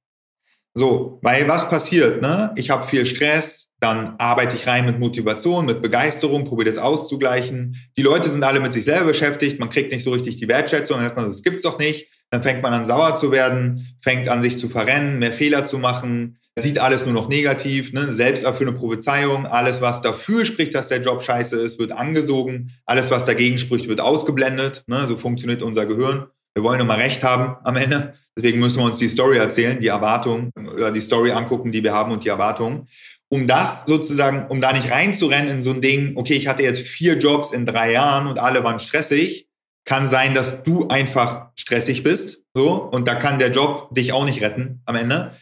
So, 0.73 1.19
weil 1.21 1.47
was 1.47 1.69
passiert? 1.69 2.21
Ne? 2.21 2.53
Ich 2.55 2.69
habe 2.69 2.85
viel 2.85 3.05
Stress, 3.05 3.71
dann 3.79 4.15
arbeite 4.17 4.55
ich 4.55 4.67
rein 4.67 4.85
mit 4.85 4.99
Motivation, 4.99 5.65
mit 5.65 5.81
Begeisterung, 5.81 6.43
probiere 6.43 6.69
das 6.69 6.77
auszugleichen. 6.77 7.75
Die 7.97 8.01
Leute 8.01 8.29
sind 8.29 8.43
alle 8.43 8.59
mit 8.59 8.73
sich 8.73 8.85
selber 8.85 9.07
beschäftigt, 9.07 9.59
man 9.59 9.69
kriegt 9.69 9.91
nicht 9.91 10.03
so 10.03 10.11
richtig 10.11 10.37
die 10.37 10.47
Wertschätzung, 10.47 10.97
dann 10.97 11.07
sagt 11.07 11.17
man, 11.17 11.27
das 11.27 11.43
gibt's 11.43 11.63
doch 11.63 11.79
nicht. 11.79 12.07
Dann 12.29 12.41
fängt 12.43 12.61
man 12.61 12.73
an 12.73 12.85
sauer 12.85 13.15
zu 13.15 13.31
werden, 13.31 13.95
fängt 14.01 14.27
an 14.27 14.41
sich 14.41 14.59
zu 14.59 14.67
verrennen, 14.67 15.19
mehr 15.19 15.31
Fehler 15.31 15.63
zu 15.63 15.77
machen, 15.77 16.36
sieht 16.63 16.79
alles 16.79 17.05
nur 17.05 17.13
noch 17.13 17.29
negativ, 17.29 17.93
ne? 17.93 18.13
selbsterfüllende 18.13 18.79
Prophezeiung, 18.79 19.45
alles, 19.45 19.81
was 19.81 20.01
dafür 20.01 20.45
spricht, 20.45 20.73
dass 20.73 20.87
der 20.87 21.01
Job 21.01 21.23
scheiße 21.23 21.59
ist, 21.59 21.79
wird 21.79 21.91
angesogen, 21.91 22.71
alles, 22.85 23.11
was 23.11 23.25
dagegen 23.25 23.57
spricht, 23.57 23.87
wird 23.87 24.01
ausgeblendet. 24.01 24.83
Ne? 24.87 25.05
So 25.07 25.17
funktioniert 25.17 25.61
unser 25.61 25.85
Gehirn. 25.85 26.27
Wir 26.55 26.63
wollen 26.63 26.79
immer 26.79 26.97
Recht 26.97 27.23
haben 27.23 27.57
am 27.63 27.75
Ende. 27.75 28.13
Deswegen 28.35 28.59
müssen 28.59 28.79
wir 28.79 28.85
uns 28.85 28.97
die 28.97 29.09
Story 29.09 29.37
erzählen, 29.37 29.79
die 29.79 29.87
Erwartung 29.87 30.51
oder 30.55 30.91
die 30.91 31.01
Story 31.01 31.31
angucken, 31.31 31.71
die 31.71 31.83
wir 31.83 31.93
haben 31.93 32.11
und 32.11 32.23
die 32.23 32.29
Erwartungen. 32.29 32.87
Um 33.29 33.45
das 33.45 33.85
sozusagen, 33.85 34.47
um 34.47 34.61
da 34.61 34.73
nicht 34.73 34.89
reinzurennen 34.89 35.49
in 35.49 35.61
so 35.61 35.71
ein 35.71 35.81
Ding, 35.81 36.13
okay, 36.15 36.33
ich 36.33 36.47
hatte 36.47 36.63
jetzt 36.63 36.81
vier 36.81 37.19
Jobs 37.19 37.51
in 37.51 37.65
drei 37.65 37.91
Jahren 37.91 38.25
und 38.25 38.39
alle 38.39 38.63
waren 38.63 38.79
stressig, 38.79 39.47
kann 39.85 40.09
sein, 40.09 40.33
dass 40.33 40.63
du 40.63 40.87
einfach 40.87 41.49
stressig 41.55 42.03
bist. 42.03 42.41
So, 42.55 42.71
und 42.71 43.07
da 43.07 43.15
kann 43.15 43.37
der 43.37 43.51
Job 43.51 43.93
dich 43.93 44.13
auch 44.13 44.25
nicht 44.25 44.41
retten 44.41 44.81
am 44.85 44.95
Ende 44.95 45.33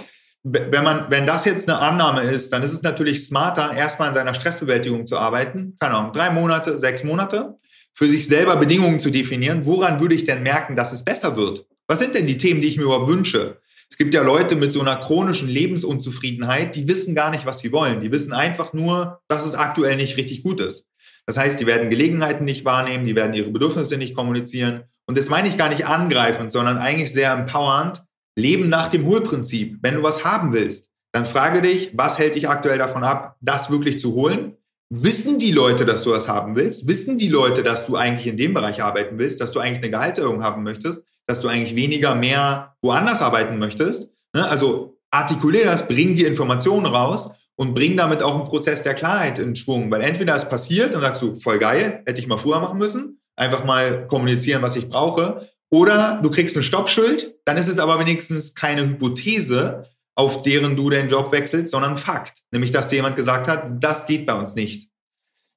wenn 0.48 0.84
man, 0.84 1.08
wenn 1.10 1.26
das 1.26 1.44
jetzt 1.46 1.68
eine 1.68 1.80
Annahme 1.80 2.22
ist, 2.22 2.54
dann 2.54 2.62
ist 2.62 2.72
es 2.72 2.84
natürlich 2.84 3.26
smarter, 3.26 3.74
erstmal 3.74 4.10
an 4.10 4.14
seiner 4.14 4.36
Stressbewältigung 4.36 5.08
zu 5.08 5.18
arbeiten. 5.18 5.76
Keine 5.80 5.96
Ahnung, 5.96 6.14
drei 6.14 6.30
Monate, 6.30 6.78
sechs 6.78 7.04
Monate, 7.04 7.56
für 7.96 8.06
sich 8.06 8.28
selber 8.28 8.56
Bedingungen 8.56 9.00
zu 9.00 9.10
definieren. 9.10 9.66
Woran 9.66 10.00
würde 10.00 10.14
ich 10.14 10.24
denn 10.24 10.44
merken, 10.44 10.76
dass 10.76 10.94
es 10.94 11.04
besser 11.04 11.36
wird? 11.36 11.66
Was 11.88 11.98
sind 11.98 12.14
denn 12.14 12.28
die 12.28 12.38
Themen, 12.38 12.62
die 12.62 12.68
ich 12.68 12.78
mir 12.78 12.84
überhaupt 12.84 13.10
wünsche? 13.10 13.60
Es 13.90 13.98
gibt 13.98 14.14
ja 14.14 14.22
Leute 14.22 14.56
mit 14.56 14.72
so 14.72 14.82
einer 14.82 14.98
chronischen 14.98 15.48
Lebensunzufriedenheit, 15.48 16.76
die 16.76 16.88
wissen 16.88 17.16
gar 17.16 17.32
nicht, 17.32 17.48
was 17.48 17.60
sie 17.60 17.72
wollen. 17.72 18.02
Die 18.02 18.12
wissen 18.12 18.34
einfach 18.34 18.72
nur, 18.74 19.22
dass 19.28 19.46
es 19.46 19.56
aktuell 19.56 19.96
nicht 19.96 20.18
richtig 20.18 20.44
gut 20.44 20.60
ist. 20.62 20.88
Das 21.26 21.38
heißt, 21.38 21.60
die 21.60 21.66
werden 21.66 21.90
Gelegenheiten 21.90 22.46
nicht 22.46 22.66
wahrnehmen, 22.66 23.06
die 23.06 23.16
werden 23.16 23.34
ihre 23.34 23.50
Bedürfnisse 23.50 23.98
nicht 23.98 24.16
kommunizieren. 24.16 24.84
Und 25.08 25.18
das 25.18 25.30
meine 25.30 25.48
ich 25.48 25.58
gar 25.58 25.70
nicht 25.70 25.88
angreifend, 25.88 26.52
sondern 26.52 26.78
eigentlich 26.78 27.14
sehr 27.14 27.32
empowernd, 27.34 28.04
Leben 28.36 28.70
nach 28.70 28.90
dem 28.90 29.06
Hohlprinzip. 29.06 29.80
Wenn 29.82 29.96
du 29.96 30.04
was 30.04 30.24
haben 30.24 30.54
willst, 30.54 30.90
dann 31.14 31.26
frage 31.26 31.62
dich, 31.62 31.92
was 31.94 32.20
hält 32.20 32.36
dich 32.36 32.50
aktuell 32.50 32.78
davon 32.78 33.04
ab, 33.04 33.38
das 33.40 33.72
wirklich 33.72 34.00
zu 34.00 34.14
holen? 34.14 34.58
Wissen 34.90 35.40
die 35.40 35.52
Leute, 35.52 35.86
dass 35.86 36.04
du 36.04 36.12
das 36.12 36.28
haben 36.28 36.56
willst? 36.56 36.88
Wissen 36.88 37.18
die 37.18 37.30
Leute, 37.30 37.64
dass 37.64 37.86
du 37.86 37.96
eigentlich 37.96 38.28
in 38.28 38.38
dem 38.38 38.54
Bereich 38.54 38.84
arbeiten 38.84 39.18
willst, 39.18 39.42
dass 39.42 39.52
du 39.52 39.60
eigentlich 39.60 39.80
eine 39.80 39.92
Gehaltserhöhung 39.92 40.44
haben 40.44 40.64
möchtest, 40.64 41.06
dass 41.26 41.42
du 41.42 41.48
eigentlich 41.48 41.76
weniger, 41.76 42.16
mehr 42.16 42.76
woanders 42.82 43.22
arbeiten 43.22 43.58
möchtest? 43.58 44.12
Ne? 44.34 44.48
Also 44.48 44.98
artikuliere 45.10 45.66
das, 45.66 45.88
bring 45.88 46.16
die 46.16 46.26
Informationen 46.26 46.86
raus 46.86 47.32
und 47.56 47.74
bring 47.74 47.96
damit 47.98 48.22
auch 48.22 48.36
einen 48.36 48.50
Prozess 48.50 48.84
der 48.84 48.94
Klarheit 48.94 49.40
in 49.40 49.56
Schwung. 49.56 49.90
Weil 49.90 50.02
entweder 50.02 50.36
es 50.36 50.48
passiert, 50.48 50.94
dann 50.94 51.02
sagst 51.02 51.22
du, 51.22 51.36
voll 51.36 51.60
geil, 51.60 52.04
hätte 52.06 52.20
ich 52.20 52.28
mal 52.28 52.38
früher 52.38 52.60
machen 52.60 52.78
müssen, 52.78 53.22
einfach 53.36 53.64
mal 53.64 54.08
kommunizieren, 54.08 54.62
was 54.62 54.76
ich 54.76 54.90
brauche. 54.90 55.48
Oder 55.76 56.22
du 56.24 56.32
kriegst 56.32 56.56
eine 56.56 56.64
Stoppschild, 56.64 57.36
dann 57.44 57.58
ist 57.58 57.68
es 57.68 57.80
aber 57.80 58.00
wenigstens 58.00 58.56
keine 58.56 58.88
Hypothese, 58.88 59.84
auf 60.16 60.42
deren 60.42 60.78
du 60.78 60.90
den 60.90 61.10
Job 61.10 61.34
wechselst, 61.34 61.70
sondern 61.70 61.98
Fakt. 61.98 62.44
Nämlich, 62.52 62.72
dass 62.72 62.88
dir 62.88 62.96
jemand 62.96 63.18
gesagt 63.18 63.50
hat, 63.50 63.84
das 63.84 64.06
geht 64.06 64.26
bei 64.26 64.36
uns 64.36 64.56
nicht. 64.56 64.90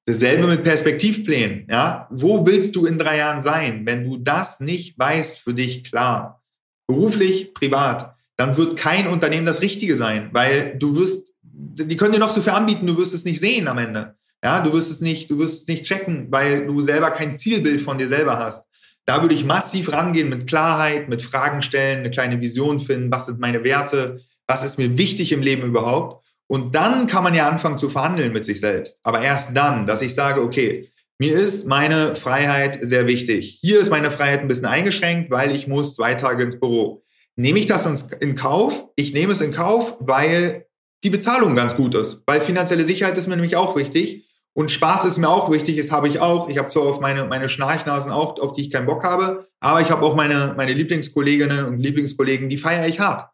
Dasselbe 0.07 0.49
mit 0.49 0.65
Perspektivplänen. 0.65 1.69
Ja? 1.71 2.09
Wo 2.11 2.45
willst 2.45 2.75
du 2.75 2.85
in 2.85 2.99
drei 2.99 3.19
Jahren 3.19 3.43
sein? 3.43 3.87
Wenn 3.87 4.03
du 4.03 4.17
das 4.17 4.59
nicht 4.59 4.99
weißt 4.99 5.39
für 5.39 5.55
dich 5.55 5.85
klar, 5.85 6.43
beruflich, 6.89 7.55
privat, 7.55 8.17
dann 8.37 8.57
wird 8.57 8.77
kein 8.77 9.07
Unternehmen 9.07 9.47
das 9.47 9.63
Richtige 9.63 9.97
sein, 9.97 10.31
weil 10.33 10.77
du 10.81 10.97
wirst, 10.97 11.33
die 11.43 11.97
können 11.97 12.15
dir 12.15 12.19
noch 12.19 12.31
so 12.31 12.43
viel 12.43 12.55
anbieten, 12.55 12.89
du 12.89 12.97
wirst 12.97 13.15
es 13.15 13.25
nicht 13.25 13.39
sehen 13.39 13.69
am 13.69 13.79
Ende. 13.79 14.17
Ja, 14.43 14.59
du 14.59 14.73
wirst 14.73 14.91
es 14.91 15.01
nicht, 15.01 15.31
du 15.31 15.39
wirst 15.39 15.63
es 15.63 15.69
nicht 15.69 15.85
checken, 15.85 16.27
weil 16.31 16.67
du 16.67 16.81
selber 16.81 17.13
kein 17.13 17.37
Zielbild 17.37 17.81
von 17.81 17.99
dir 17.99 18.09
selber 18.09 18.41
hast. 18.41 18.68
Da 19.09 19.23
würde 19.23 19.35
ich 19.35 19.47
massiv 19.47 19.91
rangehen 19.91 20.29
mit 20.29 20.47
Klarheit, 20.47 21.09
mit 21.09 21.23
Fragen 21.23 21.63
stellen, 21.63 22.01
eine 22.01 22.11
kleine 22.11 22.43
Vision 22.43 22.79
finden, 22.79 23.11
was 23.11 23.25
sind 23.25 23.41
meine 23.41 23.65
Werte, 23.65 24.21
was 24.47 24.63
ist 24.63 24.77
mir 24.77 24.99
wichtig 24.99 25.33
im 25.33 25.41
Leben 25.41 25.63
überhaupt. 25.63 26.27
Und 26.47 26.75
dann 26.75 27.07
kann 27.07 27.25
man 27.25 27.35
ja 27.35 27.49
anfangen 27.49 27.79
zu 27.79 27.89
verhandeln 27.89 28.35
mit 28.35 28.45
sich 28.45 28.61
selbst. 28.61 28.99
Aber 29.03 29.23
erst 29.23 29.57
dann, 29.57 29.87
dass 29.87 30.03
ich 30.03 30.15
sage, 30.15 30.43
okay, 30.43 30.91
mir 31.19 31.35
ist 31.35 31.67
meine 31.67 32.17
Freiheit 32.17 32.81
sehr 32.83 33.07
wichtig. 33.07 33.59
Hier 33.63 33.81
ist 33.81 33.89
meine 33.89 34.11
Freiheit 34.11 34.41
ein 34.41 34.49
bisschen 34.49 34.67
eingeschränkt, 34.67 35.31
weil 35.31 35.57
ich 35.57 35.67
muss 35.67 35.97
zwei 35.97 36.15
Tage 36.15 36.45
ins 36.45 36.61
Büro. 36.61 37.03
Nehme 37.35 37.61
ich 37.61 37.67
das 37.67 37.87
in 38.21 38.37
Kauf? 38.37 38.89
Ich 38.95 39.15
nehme 39.15 39.33
es 39.33 39.41
in 39.41 39.53
Kauf, 39.53 39.97
weil 40.01 40.67
die 41.03 41.11
Bezahlung 41.11 41.57
ganz 41.57 41.77
gut 41.77 41.95
ist. 41.95 42.21
Weil 42.27 42.43
finanzielle 42.43 42.85
Sicherheit 42.85 43.17
ist 43.17 43.27
mir 43.27 43.37
nämlich 43.37 43.57
auch 43.57 43.75
wichtig. 43.75 44.28
Und 44.59 44.73
Spaß 44.73 45.05
ist 45.05 45.19
mir 45.19 45.29
auch 45.29 45.53
wichtig, 45.53 45.77
das 45.77 45.93
habe 45.93 46.09
ich 46.09 46.19
auch. 46.19 46.49
Ich 46.49 46.59
habe 46.59 46.67
zwar 46.67 46.83
auf 46.83 47.01
meine, 47.01 47.27
meine 47.27 47.49
Schnarchnasen 47.49 48.11
auch, 48.11 48.41
auf 48.41 48.55
die 48.55 48.63
ich 48.63 48.71
keinen 48.73 48.87
Bock 48.87 49.05
habe, 49.05 49.47
aber 49.61 49.81
ich 49.81 49.91
habe 49.91 50.05
auch 50.05 50.17
meine, 50.17 50.55
meine 50.57 50.73
Lieblingskolleginnen 50.73 51.65
und 51.65 51.79
Lieblingskollegen, 51.79 52.49
die 52.49 52.59
feiere 52.59 52.89
ich 52.89 52.99
hart 52.99 53.31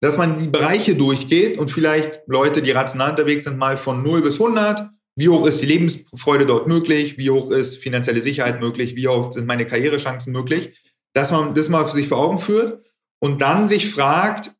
dass 0.00 0.16
man 0.16 0.38
die 0.38 0.48
Bereiche 0.48 0.94
durchgeht 0.94 1.58
und 1.58 1.70
vielleicht 1.70 2.20
Leute, 2.26 2.62
die 2.62 2.70
rational 2.70 3.10
unterwegs 3.10 3.44
sind, 3.44 3.58
mal 3.58 3.78
von 3.78 4.02
0 4.02 4.22
bis 4.22 4.34
100. 4.34 4.90
Wie 5.16 5.28
hoch 5.28 5.46
ist 5.46 5.62
die 5.62 5.66
Lebensfreude 5.66 6.44
dort 6.44 6.66
möglich? 6.66 7.16
Wie 7.16 7.30
hoch 7.30 7.50
ist 7.50 7.78
finanzielle 7.78 8.20
Sicherheit 8.20 8.60
möglich? 8.60 8.94
Wie 8.96 9.08
hoch 9.08 9.32
sind 9.32 9.46
meine 9.46 9.66
Karrierechancen 9.66 10.32
möglich? 10.32 10.78
Dass 11.14 11.30
man 11.30 11.54
das 11.54 11.70
mal 11.70 11.86
für 11.86 11.94
sich 11.94 12.08
vor 12.08 12.18
Augen 12.18 12.38
führt 12.38 12.84
und 13.20 13.40
dann 13.40 13.66
sich 13.66 13.90
fragt, 13.90 14.52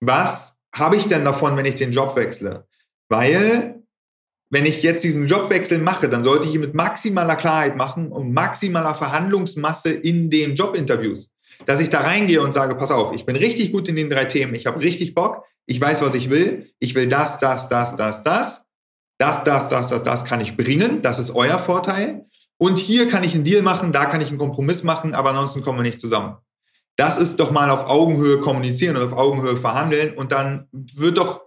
was 0.00 0.58
habe 0.74 0.96
ich 0.96 1.08
denn 1.08 1.24
davon, 1.24 1.56
wenn 1.56 1.64
ich 1.64 1.76
den 1.76 1.92
Job 1.92 2.14
wechsle? 2.14 2.66
Weil, 3.08 3.81
wenn 4.52 4.66
ich 4.66 4.82
jetzt 4.82 5.02
diesen 5.02 5.26
Jobwechsel 5.26 5.78
mache, 5.78 6.08
dann 6.08 6.22
sollte 6.22 6.46
ich 6.46 6.54
ihn 6.54 6.60
mit 6.60 6.74
maximaler 6.74 7.34
Klarheit 7.34 7.76
machen 7.76 8.12
und 8.12 8.32
maximaler 8.32 8.94
Verhandlungsmasse 8.94 9.90
in 9.90 10.30
den 10.30 10.54
Jobinterviews 10.54 11.32
dass 11.66 11.80
ich 11.80 11.90
da 11.90 12.00
reingehe 12.00 12.42
und 12.42 12.52
sage, 12.52 12.74
pass 12.74 12.90
auf, 12.90 13.12
ich 13.12 13.26
bin 13.26 13.36
richtig 13.36 13.72
gut 13.72 13.88
in 13.88 13.96
den 13.96 14.10
drei 14.10 14.24
Themen, 14.24 14.54
ich 14.54 14.66
habe 14.66 14.80
richtig 14.80 15.14
Bock, 15.14 15.44
ich 15.66 15.80
weiß, 15.80 16.02
was 16.02 16.14
ich 16.14 16.30
will, 16.30 16.70
ich 16.78 16.94
will 16.94 17.06
das, 17.06 17.38
das, 17.38 17.68
das, 17.68 17.96
das, 17.96 18.22
das, 18.22 18.64
das, 19.18 19.44
das, 19.44 19.68
das, 19.68 19.88
das, 19.88 20.02
das 20.02 20.24
kann 20.24 20.40
ich 20.40 20.56
bringen, 20.56 21.02
das 21.02 21.18
ist 21.18 21.34
euer 21.34 21.58
Vorteil. 21.58 22.26
Und 22.58 22.78
hier 22.78 23.08
kann 23.08 23.24
ich 23.24 23.34
einen 23.34 23.44
Deal 23.44 23.62
machen, 23.62 23.92
da 23.92 24.06
kann 24.06 24.20
ich 24.20 24.28
einen 24.28 24.38
Kompromiss 24.38 24.82
machen, 24.82 25.14
aber 25.14 25.30
ansonsten 25.30 25.62
kommen 25.62 25.78
wir 25.78 25.82
nicht 25.82 26.00
zusammen. 26.00 26.36
Das 26.96 27.18
ist 27.18 27.40
doch 27.40 27.50
mal 27.50 27.70
auf 27.70 27.88
Augenhöhe 27.88 28.40
kommunizieren 28.40 28.96
und 28.96 29.02
auf 29.02 29.18
Augenhöhe 29.18 29.56
verhandeln 29.56 30.14
und 30.14 30.30
dann 30.30 30.68
wird 30.72 31.16
doch 31.16 31.40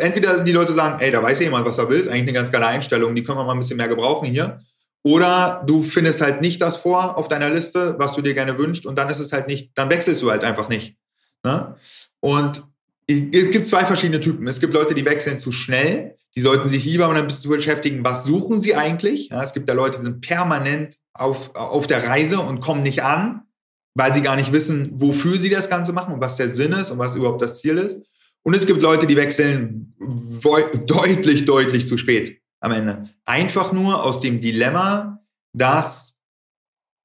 entweder 0.00 0.42
die 0.42 0.52
Leute 0.52 0.72
sagen, 0.72 1.00
ey, 1.00 1.10
da 1.10 1.22
weiß 1.22 1.38
ja 1.38 1.44
jemand, 1.46 1.66
was 1.66 1.78
er 1.78 1.88
will, 1.88 1.98
ist 1.98 2.08
eigentlich 2.08 2.22
eine 2.22 2.32
ganz 2.32 2.50
geile 2.50 2.66
Einstellung, 2.66 3.14
die 3.14 3.22
können 3.22 3.38
wir 3.38 3.44
mal 3.44 3.52
ein 3.52 3.60
bisschen 3.60 3.76
mehr 3.76 3.88
gebrauchen 3.88 4.26
hier. 4.26 4.60
Oder 5.04 5.62
du 5.66 5.82
findest 5.82 6.20
halt 6.20 6.40
nicht 6.40 6.60
das 6.60 6.76
vor 6.76 7.16
auf 7.16 7.28
deiner 7.28 7.50
Liste, 7.50 7.94
was 7.98 8.14
du 8.14 8.22
dir 8.22 8.34
gerne 8.34 8.58
wünschst, 8.58 8.84
und 8.84 8.98
dann 8.98 9.08
ist 9.08 9.20
es 9.20 9.32
halt 9.32 9.46
nicht, 9.46 9.70
dann 9.74 9.88
wechselst 9.90 10.20
du 10.20 10.30
halt 10.30 10.42
einfach 10.42 10.68
nicht. 10.68 10.96
Ne? 11.44 11.76
Und 12.20 12.64
es 13.08 13.50
gibt 13.50 13.66
zwei 13.66 13.86
verschiedene 13.86 14.20
Typen. 14.20 14.46
Es 14.48 14.60
gibt 14.60 14.74
Leute, 14.74 14.94
die 14.94 15.04
wechseln 15.04 15.38
zu 15.38 15.50
schnell. 15.50 16.16
Die 16.34 16.40
sollten 16.40 16.68
sich 16.68 16.84
lieber 16.84 17.06
damit 17.06 17.42
beschäftigen, 17.42 18.04
was 18.04 18.24
suchen 18.24 18.60
sie 18.60 18.74
eigentlich. 18.74 19.30
Ja, 19.30 19.42
es 19.42 19.54
gibt 19.54 19.68
da 19.68 19.72
Leute, 19.72 19.98
die 19.98 20.04
sind 20.04 20.20
permanent 20.20 20.96
auf, 21.14 21.54
auf 21.54 21.86
der 21.86 22.06
Reise 22.06 22.40
und 22.40 22.60
kommen 22.60 22.82
nicht 22.82 23.02
an, 23.02 23.42
weil 23.94 24.14
sie 24.14 24.22
gar 24.22 24.36
nicht 24.36 24.52
wissen, 24.52 24.90
wofür 24.94 25.36
sie 25.36 25.50
das 25.50 25.68
Ganze 25.68 25.92
machen 25.92 26.14
und 26.14 26.20
was 26.20 26.36
der 26.36 26.48
Sinn 26.48 26.72
ist 26.72 26.90
und 26.90 26.98
was 26.98 27.14
überhaupt 27.14 27.42
das 27.42 27.60
Ziel 27.60 27.78
ist. 27.78 28.04
Und 28.42 28.54
es 28.54 28.66
gibt 28.66 28.82
Leute, 28.82 29.06
die 29.06 29.16
wechseln 29.16 29.94
deutlich, 30.86 31.44
deutlich 31.44 31.88
zu 31.88 31.98
spät 31.98 32.40
am 32.60 32.72
Ende. 32.72 33.08
Einfach 33.24 33.72
nur 33.72 34.02
aus 34.04 34.20
dem 34.20 34.40
Dilemma, 34.40 35.20
dass 35.52 36.14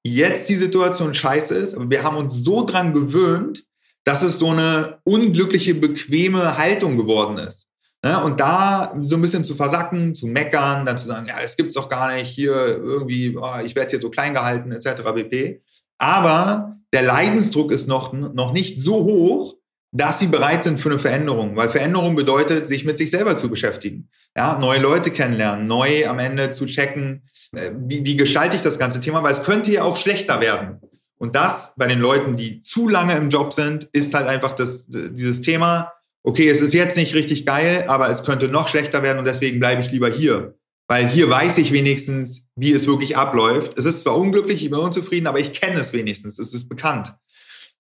jetzt 0.06 0.50
die 0.50 0.56
Situation 0.56 1.14
scheiße 1.14 1.56
ist, 1.56 1.76
aber 1.76 1.90
wir 1.90 2.04
haben 2.04 2.18
uns 2.18 2.44
so 2.44 2.66
dran 2.66 2.94
gewöhnt, 2.94 3.64
dass 4.04 4.22
es 4.22 4.38
so 4.38 4.50
eine 4.50 5.00
unglückliche, 5.04 5.76
bequeme 5.76 6.58
Haltung 6.58 6.98
geworden 6.98 7.38
ist. 7.38 7.68
Ne? 8.04 8.22
Und 8.22 8.40
da 8.40 8.94
so 9.02 9.16
ein 9.16 9.22
bisschen 9.22 9.46
zu 9.46 9.56
versacken, 9.56 10.14
zu 10.14 10.28
meckern, 10.28 10.86
dann 10.86 10.98
zu 10.98 11.08
sagen, 11.08 11.26
ja, 11.28 11.42
das 11.42 11.56
gibt's 11.56 11.74
doch 11.74 11.88
gar 11.88 12.14
nicht, 12.14 12.28
hier 12.28 12.54
irgendwie, 12.54 13.38
oh, 13.38 13.60
ich 13.66 13.76
werde 13.76 13.92
hier 13.92 14.00
so 14.00 14.10
klein 14.10 14.34
gehalten, 14.34 14.74
etc. 14.74 15.04
pp. 15.16 15.62
Aber 16.04 16.76
der 16.92 17.02
Leidensdruck 17.02 17.72
ist 17.72 17.88
noch, 17.88 18.12
noch 18.12 18.52
nicht 18.52 18.82
so 18.82 19.06
hoch, 19.06 19.56
dass 19.94 20.20
sie 20.20 20.28
bereit 20.28 20.62
sind 20.62 20.78
für 20.82 20.90
eine 20.90 21.00
Veränderung, 21.00 21.56
weil 21.56 21.70
Veränderung 21.70 22.18
bedeutet, 22.18 22.68
sich 22.68 22.84
mit 22.84 22.98
sich 22.98 23.10
selber 23.10 23.38
zu 23.38 23.50
beschäftigen, 23.50 24.10
ja, 24.36 24.60
neue 24.60 24.82
Leute 24.82 25.12
kennenlernen, 25.12 25.66
neu 25.66 26.06
am 26.10 26.20
Ende 26.20 26.52
zu 26.52 26.66
checken, 26.66 27.24
äh, 27.56 27.72
wie, 27.78 28.04
wie 28.04 28.18
gestalte 28.18 28.58
ich 28.58 28.64
das 28.64 28.78
ganze 28.78 29.00
Thema, 29.00 29.24
weil 29.24 29.32
es 29.32 29.44
könnte 29.44 29.72
ja 29.72 29.84
auch 29.84 29.96
schlechter 29.96 30.42
werden. 30.42 30.82
Und 31.18 31.36
das 31.36 31.74
bei 31.78 31.88
den 31.88 32.00
Leuten, 32.02 32.36
die 32.36 32.60
zu 32.60 32.90
lange 32.90 33.16
im 33.16 33.30
Job 33.30 33.54
sind, 33.54 33.86
ist 33.94 34.14
halt 34.14 34.28
einfach 34.28 34.52
das, 34.52 34.86
dieses 34.90 35.42
Thema, 35.42 35.94
okay, 36.22 36.50
es 36.50 36.60
ist 36.60 36.74
jetzt 36.74 36.98
nicht 36.98 37.16
richtig 37.16 37.46
geil, 37.46 37.86
aber 37.88 38.10
es 38.10 38.26
könnte 38.26 38.50
noch 38.50 38.68
schlechter 38.68 39.04
werden 39.04 39.20
und 39.20 39.26
deswegen 39.26 39.58
bleibe 39.58 39.80
ich 39.80 39.92
lieber 39.92 40.10
hier. 40.10 40.56
Weil 40.94 41.10
hier 41.10 41.28
weiß 41.28 41.58
ich 41.58 41.72
wenigstens, 41.72 42.52
wie 42.56 42.72
es 42.72 42.86
wirklich 42.86 43.18
abläuft. 43.18 43.80
Es 43.80 43.86
ist 43.86 44.02
zwar 44.02 44.16
unglücklich, 44.16 44.64
ich 44.64 44.70
bin 44.70 44.80
unzufrieden, 44.80 45.26
aber 45.26 45.40
ich 45.40 45.52
kenne 45.52 45.80
es 45.80 45.92
wenigstens, 45.92 46.38
es 46.38 46.54
ist 46.54 46.70
bekannt. 46.70 47.16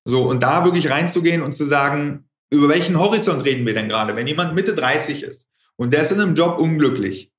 So, 0.03 0.27
und 0.27 0.41
da 0.41 0.65
wirklich 0.65 0.89
reinzugehen 0.89 1.43
und 1.43 1.53
zu 1.53 1.65
sagen, 1.65 2.27
über 2.49 2.69
welchen 2.69 2.97
Horizont 2.97 3.45
reden 3.45 3.67
wir 3.67 3.75
denn 3.75 3.87
gerade? 3.87 4.15
Wenn 4.15 4.25
jemand 4.25 4.55
Mitte 4.55 4.73
30 4.73 5.21
ist 5.21 5.47
und 5.75 5.93
der 5.93 6.01
ist 6.01 6.11
in 6.11 6.21
einem 6.21 6.33
Job 6.33 6.57
unglücklich, 6.57 7.31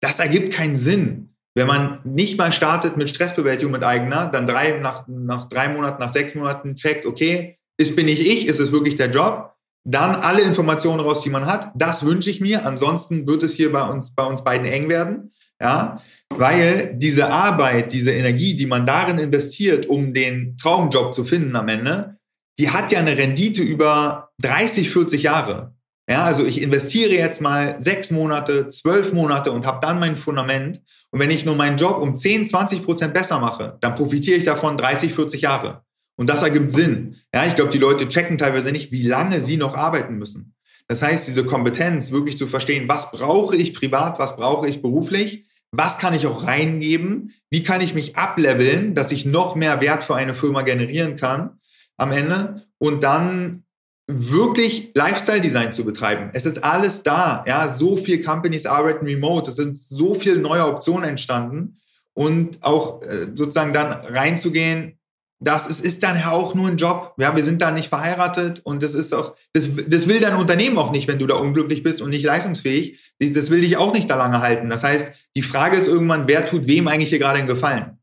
das 0.00 0.18
ergibt 0.18 0.54
keinen 0.54 0.78
Sinn. 0.78 1.34
Wenn 1.54 1.66
man 1.66 2.00
nicht 2.04 2.38
mal 2.38 2.50
startet 2.50 2.96
mit 2.96 3.10
Stressbewältigung 3.10 3.72
mit 3.72 3.84
eigener, 3.84 4.28
dann 4.28 4.46
drei, 4.46 4.78
nach, 4.78 5.06
nach 5.08 5.46
drei 5.50 5.68
Monaten, 5.68 6.00
nach 6.00 6.08
sechs 6.08 6.34
Monaten 6.34 6.74
checkt, 6.74 7.04
okay, 7.04 7.58
ist 7.76 7.96
bin 7.96 8.08
ich 8.08 8.26
ich, 8.26 8.46
ist 8.46 8.60
es 8.60 8.72
wirklich 8.72 8.96
der 8.96 9.10
Job? 9.10 9.57
Dann 9.90 10.16
alle 10.16 10.42
Informationen 10.42 11.00
raus, 11.00 11.22
die 11.22 11.30
man 11.30 11.46
hat. 11.46 11.72
Das 11.74 12.04
wünsche 12.04 12.28
ich 12.28 12.42
mir. 12.42 12.66
Ansonsten 12.66 13.26
wird 13.26 13.42
es 13.42 13.54
hier 13.54 13.72
bei 13.72 13.82
uns, 13.88 14.14
bei 14.14 14.24
uns 14.24 14.44
beiden 14.44 14.66
eng 14.66 14.90
werden. 14.90 15.32
Ja, 15.60 16.02
weil 16.28 16.94
diese 16.94 17.30
Arbeit, 17.30 17.94
diese 17.94 18.12
Energie, 18.12 18.54
die 18.54 18.66
man 18.66 18.84
darin 18.84 19.18
investiert, 19.18 19.86
um 19.86 20.12
den 20.12 20.58
Traumjob 20.58 21.14
zu 21.14 21.24
finden 21.24 21.56
am 21.56 21.68
Ende, 21.68 22.18
die 22.58 22.70
hat 22.70 22.92
ja 22.92 22.98
eine 22.98 23.16
Rendite 23.16 23.62
über 23.62 24.30
30, 24.42 24.90
40 24.90 25.22
Jahre. 25.22 25.74
Ja, 26.08 26.24
also 26.24 26.44
ich 26.44 26.60
investiere 26.60 27.14
jetzt 27.14 27.40
mal 27.40 27.76
sechs 27.80 28.10
Monate, 28.10 28.68
zwölf 28.68 29.14
Monate 29.14 29.52
und 29.52 29.64
habe 29.64 29.78
dann 29.80 29.98
mein 29.98 30.18
Fundament. 30.18 30.82
Und 31.10 31.20
wenn 31.20 31.30
ich 31.30 31.46
nur 31.46 31.56
meinen 31.56 31.78
Job 31.78 32.02
um 32.02 32.14
10, 32.14 32.46
20 32.46 32.84
Prozent 32.84 33.14
besser 33.14 33.40
mache, 33.40 33.78
dann 33.80 33.94
profitiere 33.94 34.36
ich 34.36 34.44
davon 34.44 34.76
30, 34.76 35.14
40 35.14 35.40
Jahre. 35.40 35.82
Und 36.18 36.28
das 36.28 36.42
ergibt 36.42 36.72
Sinn. 36.72 37.16
Ja, 37.32 37.46
ich 37.46 37.54
glaube, 37.54 37.70
die 37.70 37.78
Leute 37.78 38.08
checken 38.08 38.38
teilweise 38.38 38.72
nicht, 38.72 38.90
wie 38.90 39.06
lange 39.06 39.40
sie 39.40 39.56
noch 39.56 39.76
arbeiten 39.76 40.16
müssen. 40.16 40.54
Das 40.88 41.00
heißt, 41.00 41.28
diese 41.28 41.44
Kompetenz 41.44 42.10
wirklich 42.10 42.36
zu 42.36 42.48
verstehen, 42.48 42.88
was 42.88 43.12
brauche 43.12 43.54
ich 43.54 43.72
privat, 43.72 44.18
was 44.18 44.36
brauche 44.36 44.68
ich 44.68 44.82
beruflich, 44.82 45.46
was 45.70 45.98
kann 45.98 46.14
ich 46.14 46.26
auch 46.26 46.44
reingeben, 46.44 47.34
wie 47.50 47.62
kann 47.62 47.80
ich 47.80 47.94
mich 47.94 48.16
ableveln, 48.16 48.94
dass 48.94 49.12
ich 49.12 49.26
noch 49.26 49.54
mehr 49.54 49.80
Wert 49.80 50.02
für 50.02 50.16
eine 50.16 50.34
Firma 50.34 50.62
generieren 50.62 51.16
kann 51.16 51.60
am 51.96 52.10
Ende 52.10 52.66
und 52.78 53.02
dann 53.04 53.62
wirklich 54.08 54.92
Lifestyle-Design 54.94 55.72
zu 55.72 55.84
betreiben. 55.84 56.30
Es 56.32 56.46
ist 56.46 56.64
alles 56.64 57.02
da. 57.04 57.44
Ja, 57.46 57.72
so 57.72 57.96
viel 57.96 58.22
Companies 58.22 58.66
arbeiten 58.66 59.06
remote. 59.06 59.50
Es 59.50 59.56
sind 59.56 59.76
so 59.76 60.14
viele 60.14 60.38
neue 60.38 60.66
Optionen 60.66 61.10
entstanden 61.10 61.78
und 62.14 62.64
auch 62.64 63.02
äh, 63.02 63.28
sozusagen 63.34 63.72
dann 63.72 63.92
reinzugehen, 63.92 64.97
das 65.40 65.68
ist, 65.68 65.84
ist 65.84 66.02
dann 66.02 66.20
auch 66.24 66.54
nur 66.54 66.68
ein 66.68 66.76
Job. 66.76 67.14
Ja, 67.18 67.34
wir 67.36 67.44
sind 67.44 67.62
da 67.62 67.70
nicht 67.70 67.88
verheiratet 67.88 68.60
und 68.64 68.82
das 68.82 68.94
ist 68.94 69.14
auch, 69.14 69.36
das, 69.52 69.68
das 69.86 70.08
will 70.08 70.20
dein 70.20 70.34
Unternehmen 70.34 70.78
auch 70.78 70.90
nicht, 70.90 71.06
wenn 71.06 71.18
du 71.18 71.26
da 71.26 71.36
unglücklich 71.36 71.82
bist 71.82 72.02
und 72.02 72.10
nicht 72.10 72.24
leistungsfähig. 72.24 72.98
Das 73.20 73.50
will 73.50 73.60
dich 73.60 73.76
auch 73.76 73.92
nicht 73.92 74.10
da 74.10 74.16
lange 74.16 74.40
halten. 74.40 74.68
Das 74.68 74.82
heißt, 74.82 75.12
die 75.36 75.42
Frage 75.42 75.76
ist 75.76 75.86
irgendwann, 75.86 76.26
wer 76.26 76.44
tut 76.44 76.66
wem 76.66 76.88
eigentlich 76.88 77.10
hier 77.10 77.20
gerade 77.20 77.38
einen 77.38 77.48
Gefallen? 77.48 77.98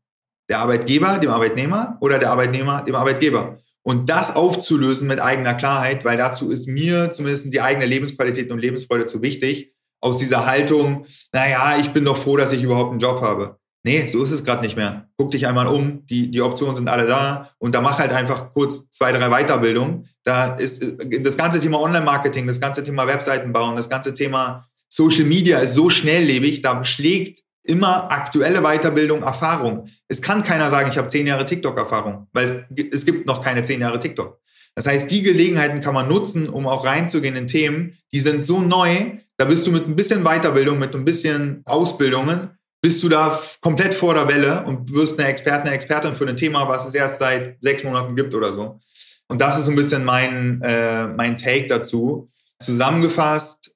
Der 0.48 0.60
Arbeitgeber, 0.60 1.18
dem 1.18 1.30
Arbeitnehmer 1.30 1.98
oder 2.00 2.18
der 2.18 2.30
Arbeitnehmer, 2.30 2.82
dem 2.82 2.94
Arbeitgeber? 2.94 3.58
Und 3.82 4.08
das 4.08 4.34
aufzulösen 4.34 5.06
mit 5.06 5.20
eigener 5.20 5.54
Klarheit, 5.54 6.04
weil 6.04 6.16
dazu 6.16 6.50
ist 6.50 6.66
mir 6.66 7.10
zumindest 7.10 7.52
die 7.52 7.60
eigene 7.60 7.86
Lebensqualität 7.86 8.50
und 8.50 8.58
Lebensfreude 8.58 9.06
zu 9.06 9.22
wichtig, 9.22 9.74
aus 10.00 10.18
dieser 10.18 10.46
Haltung, 10.46 11.06
naja, 11.32 11.76
ich 11.78 11.90
bin 11.90 12.04
doch 12.04 12.16
froh, 12.16 12.36
dass 12.36 12.52
ich 12.52 12.62
überhaupt 12.62 12.90
einen 12.90 13.00
Job 13.00 13.20
habe. 13.20 13.58
Nee, 13.86 14.08
so 14.08 14.24
ist 14.24 14.32
es 14.32 14.42
gerade 14.42 14.62
nicht 14.62 14.76
mehr. 14.76 15.06
Guck 15.16 15.30
dich 15.30 15.46
einmal 15.46 15.68
um, 15.68 16.04
die, 16.06 16.28
die 16.28 16.42
Optionen 16.42 16.74
sind 16.74 16.88
alle 16.88 17.06
da 17.06 17.52
und 17.58 17.72
da 17.72 17.80
mach 17.80 18.00
halt 18.00 18.10
einfach 18.10 18.52
kurz 18.52 18.90
zwei, 18.90 19.12
drei 19.12 19.28
Weiterbildungen. 19.28 20.08
Da 20.24 20.56
ist 20.56 20.82
äh, 20.82 21.20
das 21.20 21.36
ganze 21.36 21.60
Thema 21.60 21.80
Online-Marketing, 21.80 22.48
das 22.48 22.60
ganze 22.60 22.82
Thema 22.82 23.06
Webseiten 23.06 23.52
bauen, 23.52 23.76
das 23.76 23.88
ganze 23.88 24.12
Thema 24.12 24.66
Social 24.88 25.22
Media 25.22 25.60
ist 25.60 25.74
so 25.74 25.88
schnelllebig, 25.88 26.62
da 26.62 26.84
schlägt 26.84 27.44
immer 27.62 28.10
aktuelle 28.10 28.60
Weiterbildung 28.60 29.22
Erfahrung. 29.22 29.86
Es 30.08 30.20
kann 30.20 30.42
keiner 30.42 30.68
sagen, 30.68 30.90
ich 30.90 30.98
habe 30.98 31.06
zehn 31.06 31.28
Jahre 31.28 31.46
TikTok-Erfahrung, 31.46 32.26
weil 32.32 32.66
es 32.90 33.06
gibt 33.06 33.24
noch 33.24 33.40
keine 33.40 33.62
zehn 33.62 33.80
Jahre 33.80 34.00
TikTok. 34.00 34.40
Das 34.74 34.88
heißt, 34.88 35.08
die 35.08 35.22
Gelegenheiten 35.22 35.80
kann 35.80 35.94
man 35.94 36.08
nutzen, 36.08 36.48
um 36.48 36.66
auch 36.66 36.84
reinzugehen 36.84 37.36
in 37.36 37.46
Themen, 37.46 37.96
die 38.12 38.18
sind 38.18 38.42
so 38.42 38.60
neu, 38.60 39.18
da 39.36 39.44
bist 39.44 39.64
du 39.64 39.70
mit 39.70 39.86
ein 39.86 39.94
bisschen 39.94 40.24
Weiterbildung, 40.24 40.80
mit 40.80 40.92
ein 40.92 41.04
bisschen 41.04 41.62
Ausbildungen, 41.66 42.50
bist 42.82 43.02
du 43.02 43.08
da 43.08 43.40
komplett 43.60 43.94
vor 43.94 44.14
der 44.14 44.28
Welle 44.28 44.64
und 44.64 44.92
wirst 44.92 45.18
eine 45.18 45.28
Expertin, 45.28 45.66
eine 45.66 45.76
Expertin 45.76 46.14
für 46.14 46.26
ein 46.26 46.36
Thema, 46.36 46.68
was 46.68 46.86
es 46.86 46.94
erst 46.94 47.18
seit 47.18 47.62
sechs 47.62 47.82
Monaten 47.82 48.14
gibt 48.14 48.34
oder 48.34 48.52
so. 48.52 48.80
Und 49.28 49.40
das 49.40 49.58
ist 49.58 49.64
so 49.64 49.72
ein 49.72 49.76
bisschen 49.76 50.04
mein, 50.04 50.60
äh, 50.62 51.06
mein 51.08 51.36
Take 51.36 51.66
dazu. 51.66 52.30
Zusammengefasst, 52.60 53.72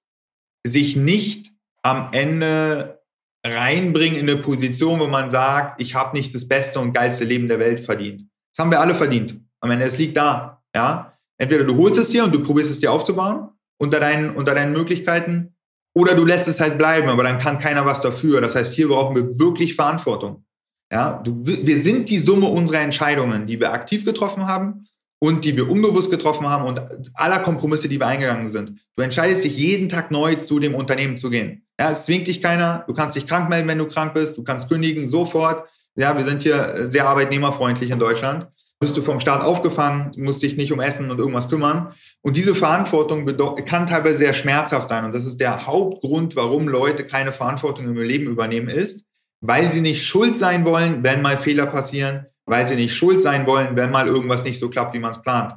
sich 0.64 0.96
nicht 0.96 1.50
am 1.82 2.10
Ende 2.12 3.00
reinbringen 3.44 4.18
in 4.18 4.28
eine 4.28 4.40
Position, 4.40 5.00
wo 5.00 5.06
man 5.06 5.30
sagt, 5.30 5.80
ich 5.80 5.94
habe 5.94 6.16
nicht 6.16 6.34
das 6.34 6.46
beste 6.46 6.78
und 6.78 6.92
geilste 6.92 7.24
Leben 7.24 7.48
der 7.48 7.58
Welt 7.58 7.80
verdient. 7.80 8.22
Das 8.54 8.62
haben 8.62 8.70
wir 8.70 8.80
alle 8.80 8.94
verdient. 8.94 9.40
Am 9.60 9.70
Ende, 9.70 9.86
es 9.86 9.98
liegt 9.98 10.16
da. 10.16 10.62
Ja, 10.74 11.18
entweder 11.38 11.64
du 11.64 11.76
holst 11.76 11.98
es 11.98 12.10
dir 12.10 12.24
und 12.24 12.34
du 12.34 12.42
probierst 12.42 12.70
es 12.70 12.80
dir 12.80 12.92
aufzubauen 12.92 13.48
unter 13.78 13.98
deinen, 13.98 14.36
unter 14.36 14.54
deinen 14.54 14.72
Möglichkeiten, 14.72 15.56
oder 15.94 16.14
du 16.14 16.24
lässt 16.24 16.48
es 16.48 16.60
halt 16.60 16.78
bleiben, 16.78 17.08
aber 17.08 17.24
dann 17.24 17.38
kann 17.38 17.58
keiner 17.58 17.84
was 17.84 18.00
dafür. 18.00 18.40
Das 18.40 18.54
heißt, 18.54 18.74
hier 18.74 18.88
brauchen 18.88 19.16
wir 19.16 19.38
wirklich 19.38 19.74
Verantwortung. 19.74 20.44
Ja, 20.92 21.20
du, 21.22 21.44
wir 21.44 21.76
sind 21.76 22.08
die 22.08 22.18
Summe 22.18 22.46
unserer 22.46 22.80
Entscheidungen, 22.80 23.46
die 23.46 23.60
wir 23.60 23.72
aktiv 23.72 24.04
getroffen 24.04 24.46
haben 24.46 24.88
und 25.20 25.44
die 25.44 25.56
wir 25.56 25.68
unbewusst 25.68 26.10
getroffen 26.10 26.48
haben 26.48 26.64
und 26.64 26.80
aller 27.14 27.38
Kompromisse, 27.38 27.88
die 27.88 28.00
wir 28.00 28.06
eingegangen 28.06 28.48
sind. 28.48 28.80
Du 28.96 29.02
entscheidest 29.02 29.44
dich 29.44 29.56
jeden 29.56 29.88
Tag 29.88 30.10
neu 30.10 30.36
zu 30.36 30.58
dem 30.58 30.74
Unternehmen 30.74 31.16
zu 31.16 31.30
gehen. 31.30 31.64
Ja, 31.78 31.92
es 31.92 32.06
zwingt 32.06 32.26
dich 32.26 32.42
keiner. 32.42 32.84
Du 32.88 32.94
kannst 32.94 33.14
dich 33.14 33.26
krank 33.26 33.48
melden, 33.48 33.68
wenn 33.68 33.78
du 33.78 33.86
krank 33.86 34.14
bist. 34.14 34.36
Du 34.36 34.42
kannst 34.42 34.68
kündigen 34.68 35.06
sofort. 35.06 35.68
Ja, 35.94 36.16
wir 36.16 36.24
sind 36.24 36.42
hier 36.42 36.88
sehr 36.88 37.06
arbeitnehmerfreundlich 37.06 37.90
in 37.90 37.98
Deutschland 37.98 38.48
bist 38.80 38.96
du 38.96 39.02
vom 39.02 39.20
Staat 39.20 39.42
aufgefangen, 39.42 40.10
musst 40.16 40.42
dich 40.42 40.56
nicht 40.56 40.72
um 40.72 40.80
Essen 40.80 41.10
und 41.10 41.18
irgendwas 41.18 41.50
kümmern. 41.50 41.92
Und 42.22 42.38
diese 42.38 42.54
Verantwortung 42.54 43.26
kann 43.66 43.86
teilweise 43.86 44.16
sehr 44.16 44.32
schmerzhaft 44.32 44.88
sein. 44.88 45.04
Und 45.04 45.14
das 45.14 45.26
ist 45.26 45.38
der 45.38 45.66
Hauptgrund, 45.66 46.34
warum 46.34 46.66
Leute 46.66 47.06
keine 47.06 47.34
Verantwortung 47.34 47.86
im 47.86 47.96
Leben 47.98 48.26
übernehmen, 48.26 48.70
ist, 48.70 49.04
weil 49.42 49.68
sie 49.68 49.82
nicht 49.82 50.06
schuld 50.06 50.34
sein 50.36 50.64
wollen, 50.64 51.04
wenn 51.04 51.20
mal 51.20 51.36
Fehler 51.36 51.66
passieren, 51.66 52.26
weil 52.46 52.66
sie 52.66 52.74
nicht 52.74 52.94
schuld 52.94 53.20
sein 53.20 53.46
wollen, 53.46 53.76
wenn 53.76 53.90
mal 53.90 54.06
irgendwas 54.06 54.44
nicht 54.44 54.58
so 54.58 54.70
klappt, 54.70 54.94
wie 54.94 54.98
man 54.98 55.12
es 55.12 55.20
plant. 55.20 55.56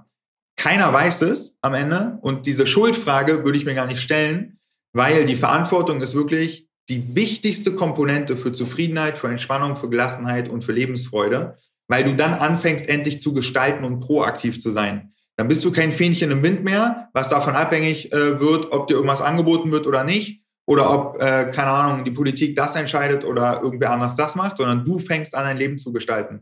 Keiner 0.57 0.91
weiß 0.91 1.21
es 1.21 1.57
am 1.61 1.73
Ende. 1.73 2.17
Und 2.21 2.45
diese 2.45 2.67
Schuldfrage 2.67 3.45
würde 3.45 3.57
ich 3.57 3.65
mir 3.65 3.73
gar 3.73 3.87
nicht 3.87 4.01
stellen, 4.01 4.59
weil 4.91 5.25
die 5.25 5.35
Verantwortung 5.35 6.01
ist 6.01 6.13
wirklich 6.13 6.67
die 6.89 7.15
wichtigste 7.15 7.73
Komponente 7.73 8.35
für 8.35 8.51
Zufriedenheit, 8.51 9.17
für 9.17 9.29
Entspannung, 9.29 9.77
für 9.77 9.89
Gelassenheit 9.89 10.49
und 10.49 10.65
für 10.65 10.73
Lebensfreude 10.73 11.57
weil 11.87 12.03
du 12.03 12.15
dann 12.15 12.33
anfängst, 12.33 12.87
endlich 12.87 13.21
zu 13.21 13.33
gestalten 13.33 13.83
und 13.83 13.99
proaktiv 13.99 14.59
zu 14.59 14.71
sein. 14.71 15.13
Dann 15.35 15.47
bist 15.47 15.65
du 15.65 15.71
kein 15.71 15.91
Fähnchen 15.91 16.31
im 16.31 16.43
Wind 16.43 16.63
mehr, 16.63 17.09
was 17.13 17.29
davon 17.29 17.55
abhängig 17.55 18.13
äh, 18.13 18.39
wird, 18.39 18.71
ob 18.71 18.87
dir 18.87 18.95
irgendwas 18.95 19.21
angeboten 19.21 19.71
wird 19.71 19.87
oder 19.87 20.03
nicht, 20.03 20.43
oder 20.65 20.93
ob, 20.93 21.21
äh, 21.21 21.51
keine 21.51 21.71
Ahnung, 21.71 22.03
die 22.03 22.11
Politik 22.11 22.55
das 22.55 22.75
entscheidet 22.75 23.25
oder 23.25 23.61
irgendwer 23.61 23.91
anders 23.91 24.15
das 24.15 24.35
macht, 24.35 24.57
sondern 24.57 24.85
du 24.85 24.99
fängst 24.99 25.35
an, 25.35 25.43
dein 25.43 25.57
Leben 25.57 25.77
zu 25.77 25.91
gestalten. 25.91 26.41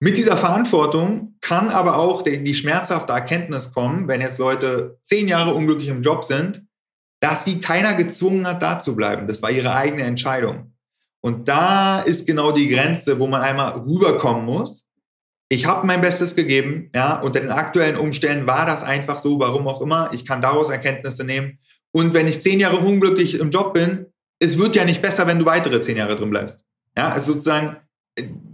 Mit 0.00 0.18
dieser 0.18 0.36
Verantwortung 0.36 1.36
kann 1.40 1.68
aber 1.68 1.96
auch 1.96 2.22
die, 2.22 2.42
die 2.42 2.54
schmerzhafte 2.54 3.12
Erkenntnis 3.12 3.72
kommen, 3.72 4.08
wenn 4.08 4.20
jetzt 4.20 4.38
Leute 4.38 4.98
zehn 5.02 5.28
Jahre 5.28 5.54
unglücklich 5.54 5.88
im 5.88 6.02
Job 6.02 6.24
sind, 6.24 6.62
dass 7.20 7.44
sie 7.44 7.60
keiner 7.60 7.94
gezwungen 7.94 8.46
hat, 8.46 8.60
da 8.60 8.80
zu 8.80 8.96
bleiben. 8.96 9.26
Das 9.26 9.40
war 9.40 9.50
ihre 9.50 9.74
eigene 9.74 10.02
Entscheidung. 10.02 10.73
Und 11.24 11.48
da 11.48 12.00
ist 12.00 12.26
genau 12.26 12.52
die 12.52 12.68
Grenze, 12.68 13.18
wo 13.18 13.26
man 13.26 13.40
einmal 13.40 13.78
rüberkommen 13.78 14.44
muss. 14.44 14.84
Ich 15.48 15.64
habe 15.64 15.86
mein 15.86 16.02
Bestes 16.02 16.36
gegeben, 16.36 16.90
ja, 16.94 17.18
unter 17.18 17.40
den 17.40 17.48
aktuellen 17.48 17.96
Umständen 17.96 18.46
war 18.46 18.66
das 18.66 18.82
einfach 18.82 19.18
so, 19.20 19.40
warum 19.40 19.66
auch 19.66 19.80
immer. 19.80 20.10
Ich 20.12 20.26
kann 20.26 20.42
daraus 20.42 20.68
Erkenntnisse 20.68 21.24
nehmen. 21.24 21.58
Und 21.92 22.12
wenn 22.12 22.28
ich 22.28 22.42
zehn 22.42 22.60
Jahre 22.60 22.76
unglücklich 22.76 23.36
im 23.36 23.48
Job 23.48 23.72
bin, 23.72 24.04
es 24.38 24.58
wird 24.58 24.76
ja 24.76 24.84
nicht 24.84 25.00
besser, 25.00 25.26
wenn 25.26 25.38
du 25.38 25.46
weitere 25.46 25.80
zehn 25.80 25.96
Jahre 25.96 26.14
drin 26.14 26.28
bleibst. 26.28 26.60
Ja, 26.94 27.08
also 27.08 27.32
sozusagen, 27.32 27.78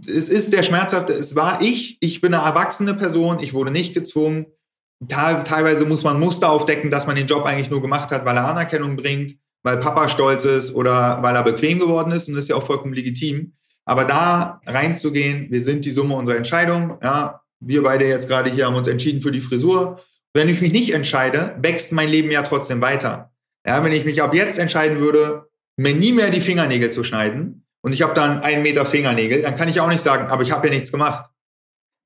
es 0.07 0.29
ist 0.29 0.53
der 0.53 0.63
schmerzhafte, 0.63 1.11
es 1.11 1.35
war 1.35 1.61
ich, 1.61 1.97
ich 1.99 2.21
bin 2.21 2.33
eine 2.33 2.45
erwachsene 2.45 2.93
Person, 2.93 3.41
ich 3.41 3.53
wurde 3.53 3.71
nicht 3.71 3.93
gezwungen. 3.93 4.45
Teilweise 5.09 5.83
muss 5.83 6.05
man 6.05 6.21
Muster 6.21 6.49
aufdecken, 6.49 6.89
dass 6.89 7.05
man 7.05 7.17
den 7.17 7.27
Job 7.27 7.43
eigentlich 7.43 7.69
nur 7.69 7.81
gemacht 7.81 8.11
hat, 8.11 8.23
weil 8.23 8.37
er 8.37 8.47
Anerkennung 8.47 8.95
bringt 8.95 9.40
weil 9.63 9.77
Papa 9.77 10.09
stolz 10.09 10.45
ist 10.45 10.73
oder 10.73 11.21
weil 11.21 11.35
er 11.35 11.43
bequem 11.43 11.79
geworden 11.79 12.11
ist 12.11 12.27
und 12.27 12.35
das 12.35 12.45
ist 12.45 12.49
ja 12.49 12.55
auch 12.55 12.65
vollkommen 12.65 12.93
legitim. 12.93 13.53
Aber 13.85 14.05
da 14.05 14.61
reinzugehen, 14.65 15.49
wir 15.49 15.61
sind 15.61 15.85
die 15.85 15.91
Summe 15.91 16.15
unserer 16.15 16.37
Entscheidungen. 16.37 16.97
Ja, 17.03 17.41
wir 17.59 17.83
beide 17.83 18.07
jetzt 18.07 18.27
gerade 18.27 18.51
hier 18.51 18.65
haben 18.65 18.75
uns 18.75 18.87
entschieden 18.87 19.21
für 19.21 19.31
die 19.31 19.41
Frisur. 19.41 19.99
Wenn 20.33 20.49
ich 20.49 20.61
mich 20.61 20.71
nicht 20.71 20.93
entscheide, 20.93 21.55
wächst 21.61 21.91
mein 21.91 22.09
Leben 22.09 22.31
ja 22.31 22.43
trotzdem 22.43 22.81
weiter. 22.81 23.31
Ja, 23.65 23.83
wenn 23.83 23.91
ich 23.91 24.05
mich 24.05 24.21
ab 24.21 24.33
jetzt 24.33 24.57
entscheiden 24.57 24.99
würde, 24.99 25.47
mir 25.77 25.93
nie 25.93 26.11
mehr 26.11 26.29
die 26.29 26.41
Fingernägel 26.41 26.89
zu 26.89 27.03
schneiden 27.03 27.65
und 27.81 27.93
ich 27.93 28.01
habe 28.01 28.13
dann 28.13 28.39
einen 28.39 28.63
Meter 28.63 28.85
Fingernägel, 28.85 29.41
dann 29.41 29.55
kann 29.55 29.69
ich 29.69 29.79
auch 29.79 29.89
nicht 29.89 30.03
sagen, 30.03 30.27
aber 30.27 30.43
ich 30.43 30.51
habe 30.51 30.67
ja 30.67 30.73
nichts 30.73 30.91
gemacht. 30.91 31.29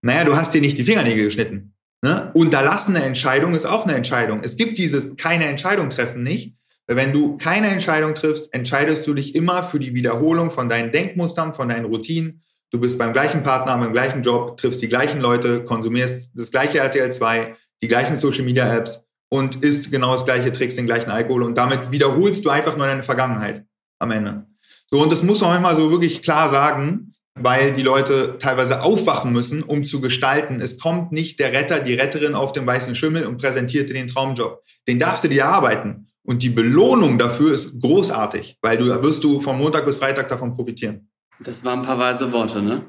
Naja, 0.01 0.23
du 0.23 0.35
hast 0.35 0.53
dir 0.53 0.61
nicht 0.61 0.77
die 0.77 0.83
Fingernägel 0.83 1.25
geschnitten. 1.25 1.73
Ne? 2.03 2.31
Unterlassene 2.33 3.01
Entscheidung 3.03 3.55
ist 3.55 3.65
auch 3.65 3.85
eine 3.85 3.95
Entscheidung. 3.95 4.41
Es 4.43 4.57
gibt 4.57 4.77
dieses 4.77 5.17
keine 5.17 5.45
Entscheidung 5.45 5.89
treffen 5.89 6.23
nicht, 6.23 6.55
wenn 6.87 7.13
du 7.13 7.37
keine 7.37 7.67
Entscheidung 7.67 8.13
triffst, 8.13 8.53
entscheidest 8.53 9.07
du 9.07 9.13
dich 9.13 9.33
immer 9.35 9.63
für 9.63 9.79
die 9.79 9.93
Wiederholung 9.93 10.51
von 10.51 10.69
deinen 10.69 10.91
Denkmustern, 10.91 11.53
von 11.53 11.69
deinen 11.69 11.85
Routinen. 11.85 12.43
Du 12.71 12.79
bist 12.79 12.97
beim 12.97 13.13
gleichen 13.13 13.43
Partner, 13.43 13.77
beim 13.77 13.93
gleichen 13.93 14.21
Job, 14.21 14.57
triffst 14.57 14.81
die 14.81 14.89
gleichen 14.89 15.21
Leute, 15.21 15.63
konsumierst 15.63 16.29
das 16.33 16.51
gleiche 16.51 16.79
RTL 16.79 17.11
2, 17.11 17.55
die 17.81 17.87
gleichen 17.87 18.15
Social 18.15 18.43
Media 18.43 18.71
Apps 18.75 19.03
und 19.29 19.63
isst 19.63 19.91
genau 19.91 20.13
das 20.13 20.25
gleiche, 20.25 20.51
trickst 20.51 20.77
den 20.77 20.85
gleichen 20.85 21.09
Alkohol 21.09 21.43
und 21.43 21.57
damit 21.57 21.91
wiederholst 21.91 22.45
du 22.45 22.49
einfach 22.49 22.77
nur 22.77 22.85
deine 22.85 23.03
Vergangenheit 23.03 23.65
am 23.99 24.11
Ende. 24.11 24.45
So, 24.91 25.01
und 25.01 25.11
das 25.11 25.23
muss 25.23 25.41
man 25.41 25.49
manchmal 25.51 25.75
so 25.75 25.89
wirklich 25.89 26.21
klar 26.21 26.49
sagen, 26.49 27.13
weil 27.33 27.73
die 27.73 27.81
Leute 27.81 28.37
teilweise 28.39 28.81
aufwachen 28.81 29.33
müssen, 29.33 29.61
um 29.61 29.83
zu 29.83 29.99
gestalten. 29.99 30.61
Es 30.61 30.79
kommt 30.79 31.11
nicht 31.11 31.39
der 31.39 31.51
Retter, 31.51 31.79
die 31.79 31.93
Retterin 31.93 32.33
auf 32.33 32.53
dem 32.53 32.65
weißen 32.65 32.95
Schimmel 32.95 33.25
und 33.25 33.37
präsentiert 33.37 33.89
dir 33.89 33.93
den 33.93 34.07
Traumjob. 34.07 34.63
Den 34.87 34.99
darfst 34.99 35.23
du 35.23 35.27
dir 35.27 35.41
erarbeiten. 35.41 36.07
Und 36.25 36.41
die 36.41 36.49
Belohnung 36.49 37.19
dafür 37.19 37.53
ist 37.53 37.79
großartig, 37.79 38.57
weil 38.61 38.77
du 38.77 38.85
wirst 39.03 39.23
du 39.23 39.39
von 39.39 39.57
Montag 39.57 39.85
bis 39.85 39.97
Freitag 39.97 40.27
davon 40.27 40.55
profitieren. 40.55 41.09
Das 41.39 41.63
waren 41.63 41.79
ein 41.79 41.85
paar 41.85 41.99
weise 41.99 42.31
Worte, 42.31 42.61
ne? 42.61 42.85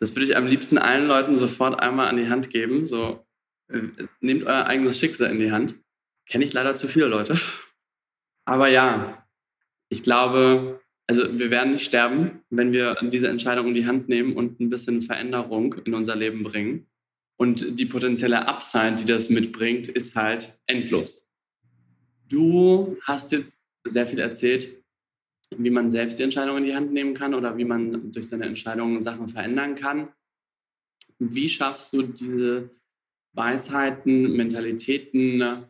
Das 0.00 0.14
würde 0.14 0.24
ich 0.24 0.36
am 0.36 0.46
liebsten 0.46 0.76
allen 0.76 1.06
Leuten 1.06 1.36
sofort 1.36 1.80
einmal 1.80 2.08
an 2.08 2.16
die 2.16 2.28
Hand 2.28 2.50
geben. 2.50 2.86
So, 2.86 3.24
äh, 3.68 3.80
nehmt 4.20 4.44
euer 4.44 4.66
eigenes 4.66 4.98
Schicksal 4.98 5.30
in 5.30 5.38
die 5.38 5.52
Hand. 5.52 5.76
Kenne 6.26 6.44
ich 6.44 6.52
leider 6.52 6.74
zu 6.74 6.88
viele 6.88 7.06
Leute. 7.06 7.36
Aber 8.44 8.68
ja, 8.68 9.24
ich 9.88 10.02
glaube, 10.02 10.80
also 11.06 11.38
wir 11.38 11.50
werden 11.50 11.72
nicht 11.72 11.84
sterben, 11.84 12.42
wenn 12.50 12.72
wir 12.72 12.96
diese 13.02 13.28
Entscheidung 13.28 13.68
in 13.68 13.74
die 13.74 13.86
Hand 13.86 14.08
nehmen 14.08 14.34
und 14.34 14.58
ein 14.58 14.70
bisschen 14.70 15.00
Veränderung 15.00 15.74
in 15.84 15.94
unser 15.94 16.16
Leben 16.16 16.42
bringen. 16.42 16.86
Und 17.36 17.78
die 17.78 17.86
potenzielle 17.86 18.48
Upside, 18.48 18.96
die 18.96 19.06
das 19.06 19.28
mitbringt, 19.28 19.88
ist 19.88 20.16
halt 20.16 20.58
endlos. 20.66 21.23
Du 22.28 22.96
hast 23.02 23.32
jetzt 23.32 23.64
sehr 23.84 24.06
viel 24.06 24.18
erzählt, 24.18 24.82
wie 25.56 25.70
man 25.70 25.90
selbst 25.90 26.18
die 26.18 26.22
Entscheidung 26.22 26.56
in 26.58 26.64
die 26.64 26.74
Hand 26.74 26.92
nehmen 26.92 27.14
kann 27.14 27.34
oder 27.34 27.56
wie 27.56 27.64
man 27.64 28.12
durch 28.12 28.28
seine 28.28 28.46
Entscheidungen 28.46 29.00
Sachen 29.00 29.28
verändern 29.28 29.74
kann. 29.74 30.08
Wie 31.18 31.48
schaffst 31.48 31.92
du 31.92 32.02
diese 32.02 32.70
Weisheiten, 33.34 34.36
Mentalitäten 34.36 35.64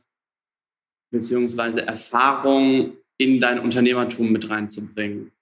beziehungsweise 1.11 1.86
Erfahrungen 1.86 2.96
in 3.18 3.40
dein 3.40 3.61
Unternehmertum 3.61 4.30
mit 4.30 4.48
reinzubringen? 4.48 5.32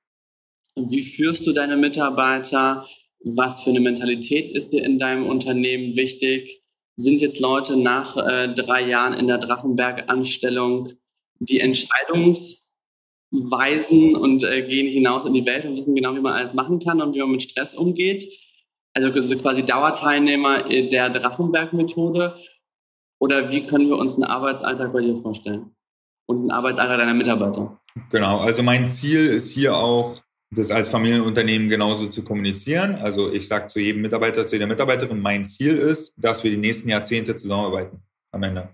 Wie 0.76 1.02
führst 1.02 1.46
du 1.46 1.52
deine 1.52 1.76
Mitarbeiter? 1.76 2.86
Was 3.24 3.62
für 3.62 3.70
eine 3.70 3.80
Mentalität 3.80 4.48
ist 4.48 4.72
dir 4.72 4.84
in 4.84 4.98
deinem 4.98 5.26
Unternehmen 5.26 5.94
wichtig? 5.96 6.62
Sind 6.96 7.20
jetzt 7.20 7.40
Leute 7.40 7.76
nach 7.76 8.16
äh, 8.16 8.52
drei 8.52 8.86
Jahren 8.86 9.14
in 9.14 9.26
der 9.26 9.38
Drachenberg-Anstellung 9.38 10.92
die 11.45 11.61
Entscheidungsweisen 11.61 14.16
und 14.16 14.43
äh, 14.45 14.62
gehen 14.62 14.88
hinaus 14.88 15.24
in 15.24 15.32
die 15.32 15.47
Welt 15.47 15.64
und 15.64 15.76
wissen 15.76 15.95
genau, 15.95 16.14
wie 16.14 16.20
man 16.20 16.34
alles 16.34 16.55
machen 16.55 16.80
kann 16.80 17.01
und 17.01 17.14
wie 17.14 17.20
man 17.20 17.30
mit 17.30 17.43
Stress 17.43 17.74
umgeht. 17.74 18.30
Also 18.95 19.11
quasi 19.11 19.64
Dauerteilnehmer 19.64 20.64
der 20.64 21.09
Drachenberg-Methode. 21.11 22.36
Oder 23.18 23.51
wie 23.51 23.62
können 23.62 23.88
wir 23.88 23.97
uns 23.97 24.14
einen 24.14 24.24
Arbeitsalltag 24.24 24.93
bei 24.93 25.01
dir 25.01 25.16
vorstellen? 25.16 25.74
und 26.26 26.43
den 26.43 26.51
Arbeitsalltag 26.51 26.99
deiner 26.99 27.14
Mitarbeiter. 27.14 27.78
Genau, 28.11 28.38
also 28.38 28.62
mein 28.62 28.86
Ziel 28.86 29.26
ist 29.26 29.51
hier 29.51 29.76
auch, 29.76 30.20
das 30.55 30.70
als 30.70 30.90
Familienunternehmen 30.90 31.70
genauso 31.70 32.09
zu 32.09 32.24
kommunizieren. 32.24 32.97
Also 32.97 33.32
ich 33.32 33.49
sage 33.49 33.68
zu 33.68 33.80
jedem 33.80 34.03
Mitarbeiter, 34.03 34.47
zu 34.47 34.57
jeder 34.57 34.66
Mitarbeiterin, 34.66 35.18
mein 35.18 35.47
Ziel 35.47 35.78
ist, 35.78 36.12
dass 36.18 36.45
wir 36.45 36.51
die 36.51 36.59
nächsten 36.59 36.90
Jahrzehnte 36.90 37.36
zusammenarbeiten 37.36 38.03
am 38.32 38.43
Ende. 38.43 38.68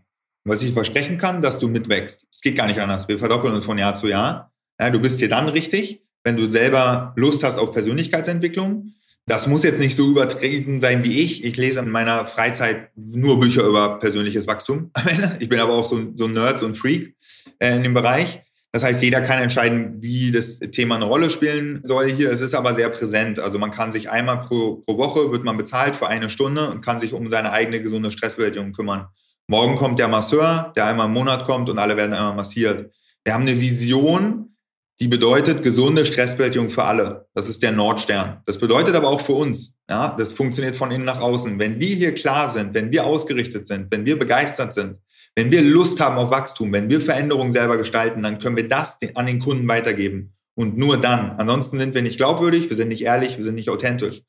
Was 0.48 0.62
ich 0.62 0.72
versprechen 0.72 1.18
kann, 1.18 1.42
dass 1.42 1.58
du 1.58 1.68
mitwächst. 1.68 2.26
Es 2.32 2.40
geht 2.40 2.56
gar 2.56 2.66
nicht 2.66 2.80
anders. 2.80 3.08
Wir 3.08 3.18
verdoppeln 3.18 3.54
uns 3.54 3.64
von 3.64 3.78
Jahr 3.78 3.94
zu 3.94 4.08
Jahr. 4.08 4.52
Ja, 4.80 4.90
du 4.90 5.00
bist 5.00 5.18
hier 5.18 5.28
dann 5.28 5.48
richtig, 5.48 6.02
wenn 6.24 6.36
du 6.36 6.50
selber 6.50 7.12
Lust 7.16 7.42
hast 7.42 7.58
auf 7.58 7.72
Persönlichkeitsentwicklung. 7.72 8.94
Das 9.26 9.46
muss 9.46 9.62
jetzt 9.62 9.78
nicht 9.78 9.94
so 9.94 10.08
übertrieben 10.08 10.80
sein 10.80 11.04
wie 11.04 11.20
ich. 11.20 11.44
Ich 11.44 11.56
lese 11.58 11.80
in 11.80 11.90
meiner 11.90 12.26
Freizeit 12.26 12.90
nur 12.96 13.38
Bücher 13.38 13.62
über 13.64 13.98
persönliches 14.00 14.46
Wachstum. 14.46 14.90
Ich 15.38 15.48
bin 15.48 15.60
aber 15.60 15.74
auch 15.74 15.84
so, 15.84 16.12
so 16.14 16.24
ein 16.24 16.32
Nerd, 16.32 16.58
so 16.58 16.66
ein 16.66 16.74
Freak 16.74 17.14
äh, 17.58 17.76
in 17.76 17.82
dem 17.82 17.94
Bereich. 17.94 18.40
Das 18.72 18.84
heißt, 18.84 19.02
jeder 19.02 19.20
kann 19.20 19.42
entscheiden, 19.42 20.00
wie 20.00 20.30
das 20.30 20.58
Thema 20.58 20.96
eine 20.96 21.06
Rolle 21.06 21.30
spielen 21.30 21.80
soll 21.82 22.10
hier. 22.10 22.30
Es 22.30 22.40
ist 22.40 22.54
aber 22.54 22.74
sehr 22.74 22.88
präsent. 22.90 23.38
Also 23.38 23.58
man 23.58 23.70
kann 23.70 23.92
sich 23.92 24.10
einmal 24.10 24.42
pro, 24.42 24.76
pro 24.76 24.98
Woche, 24.98 25.32
wird 25.32 25.44
man 25.44 25.56
bezahlt 25.56 25.96
für 25.96 26.06
eine 26.06 26.30
Stunde 26.30 26.70
und 26.70 26.82
kann 26.82 27.00
sich 27.00 27.12
um 27.12 27.28
seine 27.28 27.52
eigene 27.52 27.82
gesunde 27.82 28.10
Stressbewältigung 28.10 28.72
kümmern. 28.72 29.08
Morgen 29.50 29.76
kommt 29.76 29.98
der 29.98 30.08
Masseur, 30.08 30.74
der 30.76 30.84
einmal 30.84 31.06
im 31.06 31.14
Monat 31.14 31.46
kommt 31.46 31.70
und 31.70 31.78
alle 31.78 31.96
werden 31.96 32.12
einmal 32.12 32.34
massiert. 32.34 32.92
Wir 33.24 33.32
haben 33.32 33.44
eine 33.48 33.58
Vision, 33.58 34.54
die 35.00 35.08
bedeutet 35.08 35.62
gesunde 35.62 36.04
Stressbewältigung 36.04 36.68
für 36.68 36.84
alle. 36.84 37.26
Das 37.32 37.48
ist 37.48 37.62
der 37.62 37.72
Nordstern. 37.72 38.42
Das 38.44 38.58
bedeutet 38.58 38.94
aber 38.94 39.08
auch 39.08 39.22
für 39.22 39.32
uns. 39.32 39.72
Ja, 39.88 40.14
das 40.18 40.32
funktioniert 40.32 40.76
von 40.76 40.90
innen 40.90 41.06
nach 41.06 41.20
außen. 41.20 41.58
Wenn 41.58 41.80
wir 41.80 41.96
hier 41.96 42.14
klar 42.14 42.50
sind, 42.50 42.74
wenn 42.74 42.90
wir 42.90 43.06
ausgerichtet 43.06 43.66
sind, 43.66 43.90
wenn 43.90 44.04
wir 44.04 44.18
begeistert 44.18 44.74
sind, 44.74 44.98
wenn 45.34 45.50
wir 45.50 45.62
Lust 45.62 45.98
haben 45.98 46.18
auf 46.18 46.30
Wachstum, 46.30 46.70
wenn 46.74 46.90
wir 46.90 47.00
Veränderungen 47.00 47.50
selber 47.50 47.78
gestalten, 47.78 48.22
dann 48.22 48.40
können 48.40 48.56
wir 48.56 48.68
das 48.68 48.98
an 49.14 49.24
den 49.24 49.40
Kunden 49.40 49.66
weitergeben. 49.66 50.34
Und 50.56 50.76
nur 50.76 50.98
dann. 50.98 51.30
Ansonsten 51.38 51.78
sind 51.78 51.94
wir 51.94 52.02
nicht 52.02 52.18
glaubwürdig, 52.18 52.68
wir 52.68 52.76
sind 52.76 52.88
nicht 52.88 53.04
ehrlich, 53.04 53.38
wir 53.38 53.44
sind 53.44 53.54
nicht 53.54 53.70
authentisch. 53.70 54.20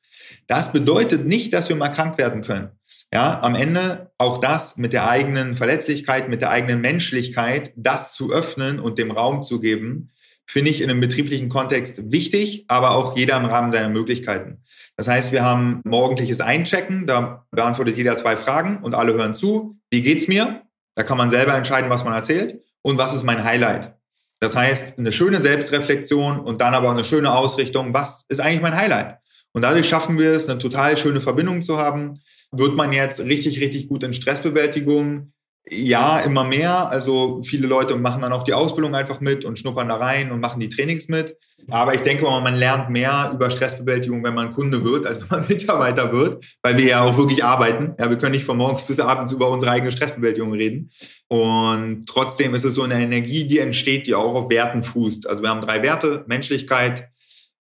Das 0.46 0.72
bedeutet 0.72 1.26
nicht, 1.26 1.52
dass 1.52 1.68
wir 1.68 1.76
mal 1.76 1.90
krank 1.90 2.16
werden 2.16 2.40
können. 2.40 2.70
Ja, 3.12 3.40
am 3.42 3.56
Ende 3.56 4.12
auch 4.18 4.38
das 4.38 4.76
mit 4.76 4.92
der 4.92 5.08
eigenen 5.08 5.56
Verletzlichkeit, 5.56 6.28
mit 6.28 6.42
der 6.42 6.50
eigenen 6.50 6.80
Menschlichkeit, 6.80 7.72
das 7.74 8.14
zu 8.14 8.30
öffnen 8.30 8.78
und 8.78 8.98
dem 8.98 9.10
Raum 9.10 9.42
zu 9.42 9.60
geben, 9.60 10.10
finde 10.46 10.70
ich 10.70 10.80
in 10.80 10.90
einem 10.90 11.00
betrieblichen 11.00 11.48
Kontext 11.48 12.12
wichtig, 12.12 12.64
aber 12.68 12.92
auch 12.92 13.16
jeder 13.16 13.36
im 13.36 13.46
Rahmen 13.46 13.70
seiner 13.70 13.88
Möglichkeiten. 13.88 14.62
Das 14.96 15.08
heißt, 15.08 15.32
wir 15.32 15.44
haben 15.44 15.80
morgendliches 15.84 16.40
Einchecken, 16.40 17.06
da 17.06 17.46
beantwortet 17.50 17.96
jeder 17.96 18.16
zwei 18.16 18.36
Fragen 18.36 18.78
und 18.82 18.94
alle 18.94 19.14
hören 19.14 19.34
zu. 19.34 19.76
Wie 19.90 20.02
geht's 20.02 20.28
mir? 20.28 20.62
Da 20.94 21.02
kann 21.02 21.18
man 21.18 21.30
selber 21.30 21.54
entscheiden, 21.54 21.90
was 21.90 22.04
man 22.04 22.12
erzählt 22.12 22.60
und 22.82 22.98
was 22.98 23.14
ist 23.14 23.24
mein 23.24 23.42
Highlight. 23.42 23.94
Das 24.40 24.56
heißt, 24.56 24.98
eine 24.98 25.12
schöne 25.12 25.40
Selbstreflexion 25.40 26.40
und 26.40 26.60
dann 26.60 26.74
aber 26.74 26.90
eine 26.90 27.04
schöne 27.04 27.32
Ausrichtung, 27.32 27.92
was 27.92 28.24
ist 28.28 28.40
eigentlich 28.40 28.62
mein 28.62 28.76
Highlight? 28.76 29.18
Und 29.52 29.62
dadurch 29.62 29.88
schaffen 29.88 30.18
wir 30.18 30.32
es, 30.32 30.48
eine 30.48 30.58
total 30.58 30.96
schöne 30.96 31.20
Verbindung 31.20 31.62
zu 31.62 31.78
haben. 31.78 32.20
Wird 32.52 32.74
man 32.74 32.92
jetzt 32.92 33.20
richtig, 33.20 33.60
richtig 33.60 33.88
gut 33.88 34.02
in 34.02 34.12
Stressbewältigung? 34.12 35.32
Ja, 35.68 36.20
immer 36.20 36.44
mehr. 36.44 36.88
Also 36.88 37.42
viele 37.44 37.66
Leute 37.66 37.96
machen 37.96 38.22
dann 38.22 38.32
auch 38.32 38.44
die 38.44 38.54
Ausbildung 38.54 38.94
einfach 38.94 39.20
mit 39.20 39.44
und 39.44 39.58
schnuppern 39.58 39.88
da 39.88 39.96
rein 39.96 40.32
und 40.32 40.40
machen 40.40 40.60
die 40.60 40.68
Trainings 40.68 41.08
mit. 41.08 41.36
Aber 41.68 41.94
ich 41.94 42.00
denke 42.00 42.24
mal, 42.24 42.40
man 42.40 42.56
lernt 42.56 42.90
mehr 42.90 43.30
über 43.34 43.50
Stressbewältigung, 43.50 44.24
wenn 44.24 44.34
man 44.34 44.52
Kunde 44.52 44.82
wird, 44.82 45.06
als 45.06 45.20
wenn 45.30 45.40
man 45.40 45.48
Mitarbeiter 45.48 46.12
wird, 46.12 46.44
weil 46.62 46.76
wir 46.76 46.86
ja 46.86 47.04
auch 47.04 47.16
wirklich 47.16 47.44
arbeiten. 47.44 47.94
Ja, 47.98 48.10
wir 48.10 48.18
können 48.18 48.32
nicht 48.32 48.44
von 48.44 48.56
morgens 48.56 48.82
bis 48.82 48.98
abends 48.98 49.32
über 49.32 49.50
unsere 49.50 49.72
eigene 49.72 49.92
Stressbewältigung 49.92 50.52
reden. 50.52 50.90
Und 51.28 52.06
trotzdem 52.06 52.54
ist 52.54 52.64
es 52.64 52.74
so 52.74 52.82
eine 52.82 53.00
Energie, 53.00 53.46
die 53.46 53.58
entsteht, 53.58 54.06
die 54.06 54.14
auch 54.14 54.34
auf 54.34 54.50
Werten 54.50 54.82
fußt. 54.82 55.28
Also 55.28 55.42
wir 55.42 55.50
haben 55.50 55.60
drei 55.60 55.82
Werte, 55.82 56.24
Menschlichkeit, 56.26 57.10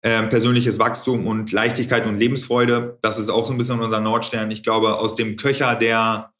äh, 0.07 0.23
persönliches 0.23 0.79
Wachstum 0.79 1.27
und 1.27 1.51
Leichtigkeit 1.51 2.05
und 2.05 2.17
Lebensfreude. 2.17 2.97
Das 3.01 3.19
ist 3.19 3.29
auch 3.29 3.45
so 3.45 3.51
ein 3.51 3.57
bisschen 3.57 3.81
unser 3.81 3.99
Nordstern. 3.99 4.49
Ich 4.51 4.63
glaube, 4.63 4.97
aus 4.97 5.15
dem 5.15 5.35
Köcher 5.35 5.75
der 5.75 6.31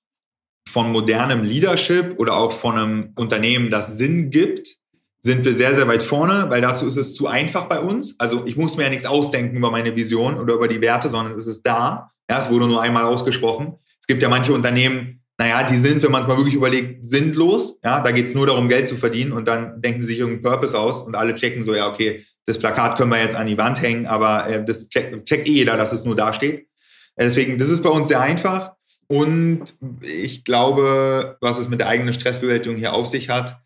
von 0.69 0.89
modernem 0.89 1.43
Leadership 1.43 2.17
oder 2.17 2.37
auch 2.37 2.53
von 2.53 2.77
einem 2.77 3.11
Unternehmen, 3.15 3.69
das 3.69 3.97
Sinn 3.97 4.29
gibt, 4.29 4.77
sind 5.21 5.43
wir 5.43 5.53
sehr, 5.53 5.75
sehr 5.75 5.85
weit 5.87 6.03
vorne, 6.03 6.45
weil 6.49 6.61
dazu 6.61 6.87
ist 6.87 6.95
es 6.95 7.13
zu 7.13 7.27
einfach 7.27 7.65
bei 7.65 7.81
uns. 7.81 8.17
Also 8.19 8.45
ich 8.45 8.55
muss 8.55 8.77
mir 8.77 8.83
ja 8.83 8.89
nichts 8.89 9.05
ausdenken 9.05 9.57
über 9.57 9.69
meine 9.69 9.93
Vision 9.97 10.39
oder 10.39 10.53
über 10.53 10.69
die 10.69 10.79
Werte, 10.79 11.09
sondern 11.09 11.37
es 11.37 11.45
ist 11.45 11.63
da. 11.63 12.11
Ja, 12.29 12.39
es 12.39 12.49
wurde 12.49 12.67
nur 12.67 12.81
einmal 12.81 13.03
ausgesprochen. 13.03 13.75
Es 13.99 14.07
gibt 14.07 14.23
ja 14.23 14.29
manche 14.29 14.53
Unternehmen, 14.53 15.23
naja, 15.37 15.63
die 15.63 15.77
sind, 15.77 16.03
wenn 16.03 16.11
man 16.11 16.21
es 16.21 16.27
mal 16.29 16.37
wirklich 16.37 16.55
überlegt, 16.55 17.05
sinnlos. 17.05 17.79
Ja, 17.83 17.99
da 17.99 18.11
geht 18.11 18.27
es 18.27 18.33
nur 18.33 18.47
darum, 18.47 18.69
Geld 18.69 18.87
zu 18.87 18.95
verdienen 18.95 19.33
und 19.33 19.47
dann 19.47 19.81
denken 19.81 20.01
sie 20.01 20.07
sich 20.07 20.19
irgendeinen 20.19 20.53
Purpose 20.53 20.79
aus 20.79 21.01
und 21.01 21.15
alle 21.15 21.35
checken 21.35 21.63
so, 21.63 21.75
ja, 21.75 21.91
okay, 21.91 22.23
das 22.47 22.57
Plakat 22.57 22.97
können 22.97 23.11
wir 23.11 23.21
jetzt 23.21 23.35
an 23.35 23.45
die 23.45 23.57
Wand 23.57 23.81
hängen, 23.81 24.07
aber 24.07 24.47
äh, 24.47 24.65
das 24.65 24.89
checkt, 24.89 25.25
checkt 25.25 25.47
eh 25.47 25.51
jeder, 25.51 25.77
dass 25.77 25.91
es 25.91 26.05
nur 26.05 26.15
da 26.15 26.33
steht. 26.33 26.67
Äh, 27.15 27.25
deswegen, 27.25 27.59
das 27.59 27.69
ist 27.69 27.83
bei 27.83 27.89
uns 27.89 28.07
sehr 28.07 28.21
einfach. 28.21 28.71
Und 29.07 29.73
ich 30.01 30.43
glaube, 30.43 31.37
was 31.41 31.59
es 31.59 31.69
mit 31.69 31.79
der 31.79 31.87
eigenen 31.87 32.13
Stressbewältigung 32.13 32.77
hier 32.77 32.93
auf 32.93 33.07
sich 33.07 33.29
hat, 33.29 33.57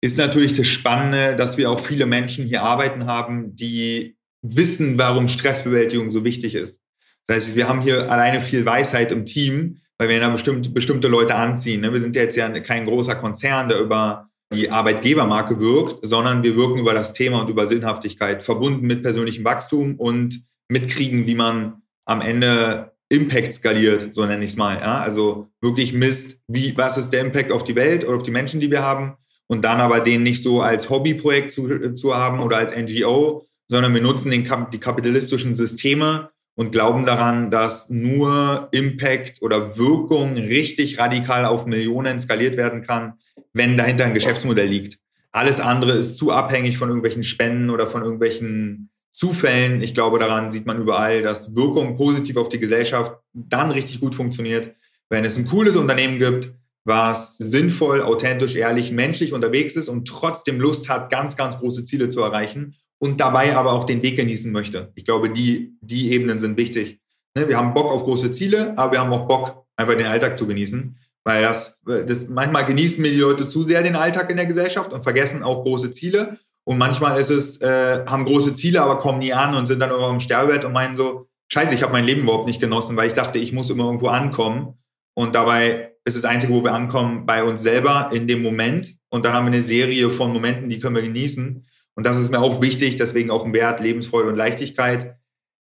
ist 0.00 0.16
natürlich 0.16 0.52
das 0.54 0.66
Spannende, 0.66 1.36
dass 1.36 1.58
wir 1.58 1.70
auch 1.70 1.80
viele 1.80 2.06
Menschen 2.06 2.46
hier 2.46 2.62
arbeiten 2.62 3.06
haben, 3.06 3.54
die 3.54 4.16
wissen, 4.42 4.98
warum 4.98 5.28
Stressbewältigung 5.28 6.10
so 6.10 6.24
wichtig 6.24 6.54
ist. 6.54 6.80
Das 7.26 7.36
heißt, 7.36 7.56
wir 7.56 7.68
haben 7.68 7.82
hier 7.82 8.10
alleine 8.10 8.40
viel 8.40 8.64
Weisheit 8.64 9.12
im 9.12 9.26
Team, 9.26 9.80
weil 9.98 10.08
wir 10.08 10.18
da 10.18 10.28
bestimmt, 10.30 10.72
bestimmte 10.72 11.08
Leute 11.08 11.34
anziehen. 11.34 11.82
Ne? 11.82 11.92
Wir 11.92 12.00
sind 12.00 12.16
jetzt 12.16 12.36
ja 12.36 12.48
kein 12.60 12.86
großer 12.86 13.16
Konzern, 13.16 13.68
der 13.68 13.80
über 13.80 14.29
die 14.52 14.70
Arbeitgebermarke 14.70 15.60
wirkt, 15.60 16.06
sondern 16.06 16.42
wir 16.42 16.56
wirken 16.56 16.78
über 16.78 16.94
das 16.94 17.12
Thema 17.12 17.40
und 17.40 17.48
über 17.48 17.66
Sinnhaftigkeit, 17.66 18.42
verbunden 18.42 18.86
mit 18.86 19.02
persönlichem 19.02 19.44
Wachstum 19.44 19.96
und 19.96 20.44
mitkriegen, 20.68 21.26
wie 21.26 21.34
man 21.34 21.82
am 22.04 22.20
Ende 22.20 22.92
Impact 23.08 23.54
skaliert, 23.54 24.14
so 24.14 24.24
nenne 24.24 24.44
ich 24.44 24.52
es 24.52 24.56
mal. 24.56 24.76
Ja? 24.80 25.00
Also 25.00 25.48
wirklich 25.60 25.92
misst, 25.92 26.38
wie, 26.48 26.76
was 26.76 26.96
ist 26.96 27.10
der 27.10 27.20
Impact 27.20 27.52
auf 27.52 27.64
die 27.64 27.74
Welt 27.74 28.04
oder 28.04 28.16
auf 28.16 28.22
die 28.22 28.30
Menschen, 28.30 28.60
die 28.60 28.70
wir 28.70 28.82
haben 28.82 29.16
und 29.46 29.64
dann 29.64 29.80
aber 29.80 30.00
den 30.00 30.22
nicht 30.22 30.42
so 30.42 30.62
als 30.62 30.90
Hobbyprojekt 30.90 31.50
zu, 31.50 31.94
zu 31.94 32.16
haben 32.16 32.40
oder 32.40 32.56
als 32.56 32.76
NGO, 32.76 33.46
sondern 33.68 33.94
wir 33.94 34.00
nutzen 34.00 34.30
den, 34.30 34.48
die 34.72 34.78
kapitalistischen 34.78 35.54
Systeme 35.54 36.30
und 36.60 36.72
glauben 36.72 37.06
daran, 37.06 37.50
dass 37.50 37.88
nur 37.88 38.68
Impact 38.72 39.40
oder 39.40 39.78
Wirkung 39.78 40.34
richtig 40.34 40.98
radikal 40.98 41.46
auf 41.46 41.64
Millionen 41.64 42.20
skaliert 42.20 42.58
werden 42.58 42.82
kann, 42.82 43.14
wenn 43.54 43.78
dahinter 43.78 44.04
ein 44.04 44.12
Geschäftsmodell 44.12 44.68
liegt. 44.68 44.98
Alles 45.32 45.58
andere 45.58 45.92
ist 45.92 46.18
zu 46.18 46.32
abhängig 46.32 46.76
von 46.76 46.90
irgendwelchen 46.90 47.24
Spenden 47.24 47.70
oder 47.70 47.86
von 47.86 48.02
irgendwelchen 48.02 48.90
Zufällen. 49.10 49.80
Ich 49.80 49.94
glaube, 49.94 50.18
daran 50.18 50.50
sieht 50.50 50.66
man 50.66 50.78
überall, 50.78 51.22
dass 51.22 51.56
Wirkung 51.56 51.96
positiv 51.96 52.36
auf 52.36 52.50
die 52.50 52.60
Gesellschaft 52.60 53.14
dann 53.32 53.70
richtig 53.70 53.98
gut 53.98 54.14
funktioniert, 54.14 54.74
wenn 55.08 55.24
es 55.24 55.38
ein 55.38 55.46
cooles 55.46 55.76
Unternehmen 55.76 56.18
gibt, 56.18 56.52
was 56.84 57.38
sinnvoll, 57.38 58.02
authentisch, 58.02 58.54
ehrlich, 58.54 58.92
menschlich 58.92 59.32
unterwegs 59.32 59.76
ist 59.76 59.88
und 59.88 60.06
trotzdem 60.06 60.60
Lust 60.60 60.90
hat, 60.90 61.10
ganz, 61.10 61.38
ganz 61.38 61.58
große 61.58 61.84
Ziele 61.84 62.10
zu 62.10 62.20
erreichen 62.20 62.74
und 63.00 63.18
dabei 63.18 63.56
aber 63.56 63.72
auch 63.72 63.84
den 63.84 64.02
Weg 64.02 64.16
genießen 64.16 64.52
möchte. 64.52 64.92
Ich 64.94 65.04
glaube, 65.04 65.30
die, 65.30 65.74
die 65.80 66.12
Ebenen 66.12 66.38
sind 66.38 66.56
wichtig. 66.56 67.00
Ne, 67.34 67.48
wir 67.48 67.56
haben 67.56 67.74
Bock 67.74 67.90
auf 67.90 68.04
große 68.04 68.30
Ziele, 68.30 68.76
aber 68.76 68.92
wir 68.92 69.00
haben 69.00 69.12
auch 69.12 69.26
Bock, 69.26 69.64
einfach 69.76 69.94
den 69.94 70.06
Alltag 70.06 70.36
zu 70.36 70.46
genießen. 70.46 70.96
Weil 71.24 71.42
das, 71.42 71.78
das 71.84 72.28
manchmal 72.28 72.66
genießen 72.66 73.00
mir 73.00 73.10
die 73.10 73.18
Leute 73.18 73.46
zu 73.46 73.62
sehr 73.62 73.82
den 73.82 73.96
Alltag 73.96 74.30
in 74.30 74.36
der 74.36 74.46
Gesellschaft 74.46 74.92
und 74.92 75.02
vergessen 75.02 75.42
auch 75.42 75.62
große 75.62 75.92
Ziele. 75.92 76.38
Und 76.64 76.78
manchmal 76.78 77.18
ist 77.18 77.30
es, 77.30 77.60
äh, 77.62 78.04
haben 78.06 78.26
große 78.26 78.54
Ziele, 78.54 78.82
aber 78.82 78.98
kommen 78.98 79.18
nie 79.18 79.32
an 79.32 79.54
und 79.54 79.66
sind 79.66 79.80
dann 79.80 79.90
irgendwo 79.90 80.10
im 80.10 80.20
Sterbebett 80.20 80.64
und 80.64 80.72
meinen 80.72 80.94
so, 80.94 81.28
scheiße, 81.48 81.74
ich 81.74 81.82
habe 81.82 81.92
mein 81.92 82.04
Leben 82.04 82.22
überhaupt 82.22 82.46
nicht 82.46 82.60
genossen, 82.60 82.96
weil 82.96 83.08
ich 83.08 83.14
dachte, 83.14 83.38
ich 83.38 83.52
muss 83.52 83.70
immer 83.70 83.84
irgendwo 83.84 84.08
ankommen. 84.08 84.74
Und 85.14 85.34
dabei 85.34 85.94
ist 86.04 86.16
das 86.16 86.24
Einzige, 86.24 86.52
wo 86.52 86.62
wir 86.62 86.74
ankommen, 86.74 87.26
bei 87.26 87.44
uns 87.44 87.62
selber 87.62 88.10
in 88.12 88.28
dem 88.28 88.42
Moment. 88.42 88.94
Und 89.08 89.24
dann 89.24 89.32
haben 89.32 89.46
wir 89.46 89.52
eine 89.52 89.62
Serie 89.62 90.10
von 90.10 90.32
Momenten, 90.32 90.68
die 90.68 90.78
können 90.78 90.96
wir 90.96 91.02
genießen. 91.02 91.66
Und 92.00 92.06
das 92.06 92.18
ist 92.18 92.30
mir 92.30 92.40
auch 92.40 92.62
wichtig, 92.62 92.96
deswegen 92.96 93.30
auch 93.30 93.44
ein 93.44 93.52
Wert, 93.52 93.82
Lebensfreude 93.82 94.30
und 94.30 94.34
Leichtigkeit, 94.34 95.16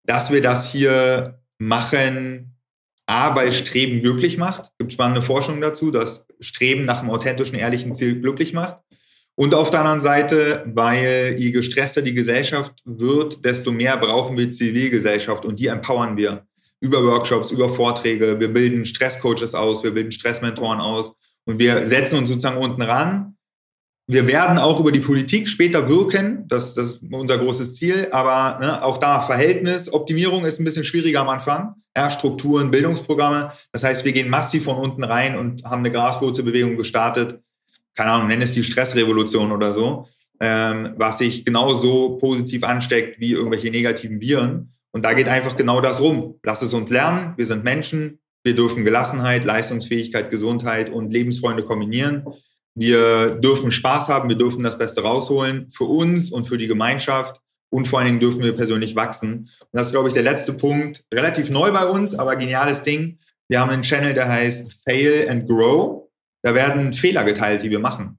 dass 0.05 0.31
wir 0.31 0.41
das 0.41 0.71
hier 0.71 1.41
machen, 1.59 2.55
A, 3.07 3.35
weil 3.35 3.51
Streben 3.51 4.03
glücklich 4.03 4.39
macht. 4.39 4.67
Es 4.67 4.79
gibt 4.79 4.93
spannende 4.93 5.21
Forschung 5.21 5.61
dazu, 5.61 5.91
dass 5.91 6.29
Streben 6.39 6.85
nach 6.85 7.01
einem 7.01 7.11
authentischen, 7.11 7.59
ehrlichen 7.59 7.93
Ziel 7.93 8.21
glücklich 8.21 8.53
macht. 8.53 8.79
Und 9.35 9.53
auf 9.53 9.71
der 9.71 9.81
anderen 9.81 10.01
Seite, 10.01 10.63
weil 10.73 11.35
je 11.37 11.51
gestresster 11.51 12.03
die 12.03 12.15
Gesellschaft 12.15 12.73
wird, 12.85 13.45
desto 13.45 13.73
mehr 13.73 13.97
brauchen 13.97 14.39
wir 14.39 14.49
Zivilgesellschaft 14.49 15.45
und 15.45 15.59
die 15.59 15.67
empowern 15.67 16.17
wir 16.17 16.47
über 16.79 17.03
Workshops, 17.03 17.51
über 17.51 17.69
Vorträge. 17.69 18.39
Wir 18.39 18.53
bilden 18.53 18.87
Stresscoaches 18.87 19.57
aus, 19.57 19.83
wir 19.83 19.91
bilden 19.91 20.13
Stressmentoren 20.13 20.79
aus 20.79 21.15
und 21.47 21.59
wir 21.59 21.85
setzen 21.85 22.17
uns 22.17 22.29
sozusagen 22.29 22.59
unten 22.59 22.83
ran. 22.83 23.35
Wir 24.11 24.27
werden 24.27 24.57
auch 24.57 24.81
über 24.81 24.91
die 24.91 25.01
Politik 25.01 25.51
später 25.51 25.87
wirken, 25.87 26.49
das, 26.49 26.73
das 26.73 26.93
ist 26.93 27.03
unser 27.13 27.37
großes 27.37 27.75
Ziel, 27.75 28.09
aber 28.11 28.59
ne, 28.59 28.83
auch 28.83 28.97
da 28.97 29.21
Verhältnisoptimierung 29.21 30.47
ist 30.47 30.59
ein 30.59 30.65
bisschen 30.65 30.85
schwieriger 30.85 31.21
am 31.21 31.29
Anfang. 31.29 31.75
Ja, 31.95 32.11
Strukturen, 32.11 32.71
Bildungsprogramme. 32.71 33.53
Das 33.71 33.85
heißt, 33.85 34.07
wir 34.07 34.13
gehen 34.13 34.31
massiv 34.31 34.65
von 34.65 34.77
unten 34.77 35.05
rein 35.05 35.37
und 35.37 35.63
haben 35.65 35.81
eine 35.81 35.93
Graswurzelbewegung 35.93 36.79
gestartet. 36.79 37.41
keine 37.95 38.13
Ahnung, 38.13 38.29
nenne 38.29 38.45
es 38.45 38.53
die 38.53 38.65
Stressrevolution 38.65 39.53
oder 39.53 39.73
so, 39.73 40.07
ähm, 40.41 40.95
was 40.97 41.19
sich 41.19 41.45
genauso 41.45 42.17
positiv 42.17 42.65
ansteckt 42.65 43.21
wie 43.21 43.33
irgendwelche 43.33 43.71
negativen 43.71 44.23
Viren. 44.23 44.73
Und 44.91 45.05
da 45.05 45.13
geht 45.13 45.29
einfach 45.29 45.55
genau 45.55 45.83
das 45.83 46.01
rum. 46.01 46.37
Lass 46.43 46.63
es 46.63 46.73
uns 46.73 46.89
lernen. 46.89 47.35
Wir 47.37 47.45
sind 47.45 47.63
Menschen. 47.63 48.21
Wir 48.43 48.55
dürfen 48.55 48.85
Gelassenheit, 48.85 49.45
Leistungsfähigkeit, 49.45 50.31
Gesundheit 50.31 50.89
und 50.89 51.13
Lebensfreunde 51.13 51.65
kombinieren. 51.65 52.25
Wir 52.79 53.31
dürfen 53.31 53.73
Spaß 53.73 54.09
haben. 54.09 54.29
Wir 54.29 54.39
dürfen 54.39 54.63
das 54.63 54.79
Beste 54.79 55.03
rausholen 55.03 55.69
für 55.71 55.85
uns 55.85 56.31
und 56.31 56.47
für 56.47 56.59
die 56.59 56.69
Gemeinschaft. 56.69 57.41
Und 57.71 57.89
vor 57.89 57.99
allen 57.99 58.07
Dingen 58.07 58.21
dürfen 58.21 58.43
wir 58.43 58.55
persönlich 58.55 58.95
wachsen. 58.95 59.51
Und 59.61 59.69
das 59.73 59.89
ist, 59.89 59.93
glaube 59.93 60.09
ich, 60.09 60.15
der 60.15 60.23
letzte 60.23 60.53
Punkt. 60.53 61.05
Relativ 61.13 61.51
neu 61.51 61.73
bei 61.73 61.85
uns, 61.85 62.15
aber 62.15 62.37
geniales 62.37 62.85
Ding. 62.85 63.19
Wir 63.49 63.61
haben 63.61 63.71
einen 63.71 63.83
Channel, 63.83 64.15
der 64.15 64.29
heißt 64.29 64.73
Fail 64.85 65.29
and 65.29 65.49
Grow. 65.49 66.09
Da 66.43 66.55
werden 66.55 66.93
Fehler 66.93 67.25
geteilt, 67.25 67.65
die 67.65 67.71
wir 67.71 67.81
machen. 67.81 68.19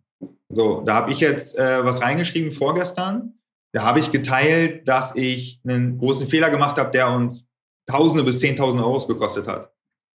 So, 0.49 0.81
da 0.81 0.95
habe 0.95 1.11
ich 1.11 1.21
jetzt 1.21 1.57
äh, 1.57 1.85
was 1.85 2.01
reingeschrieben 2.01 2.51
vorgestern. 2.51 3.35
Da 3.71 3.83
habe 3.83 3.99
ich 3.99 4.11
geteilt, 4.11 4.87
dass 4.87 5.15
ich 5.15 5.61
einen 5.65 5.97
großen 5.99 6.27
Fehler 6.27 6.49
gemacht 6.49 6.77
habe, 6.77 6.91
der 6.91 7.11
uns 7.11 7.45
Tausende 7.87 8.23
bis 8.23 8.39
Zehntausende 8.39 8.85
Euros 8.85 9.07
gekostet 9.07 9.47
hat. 9.47 9.71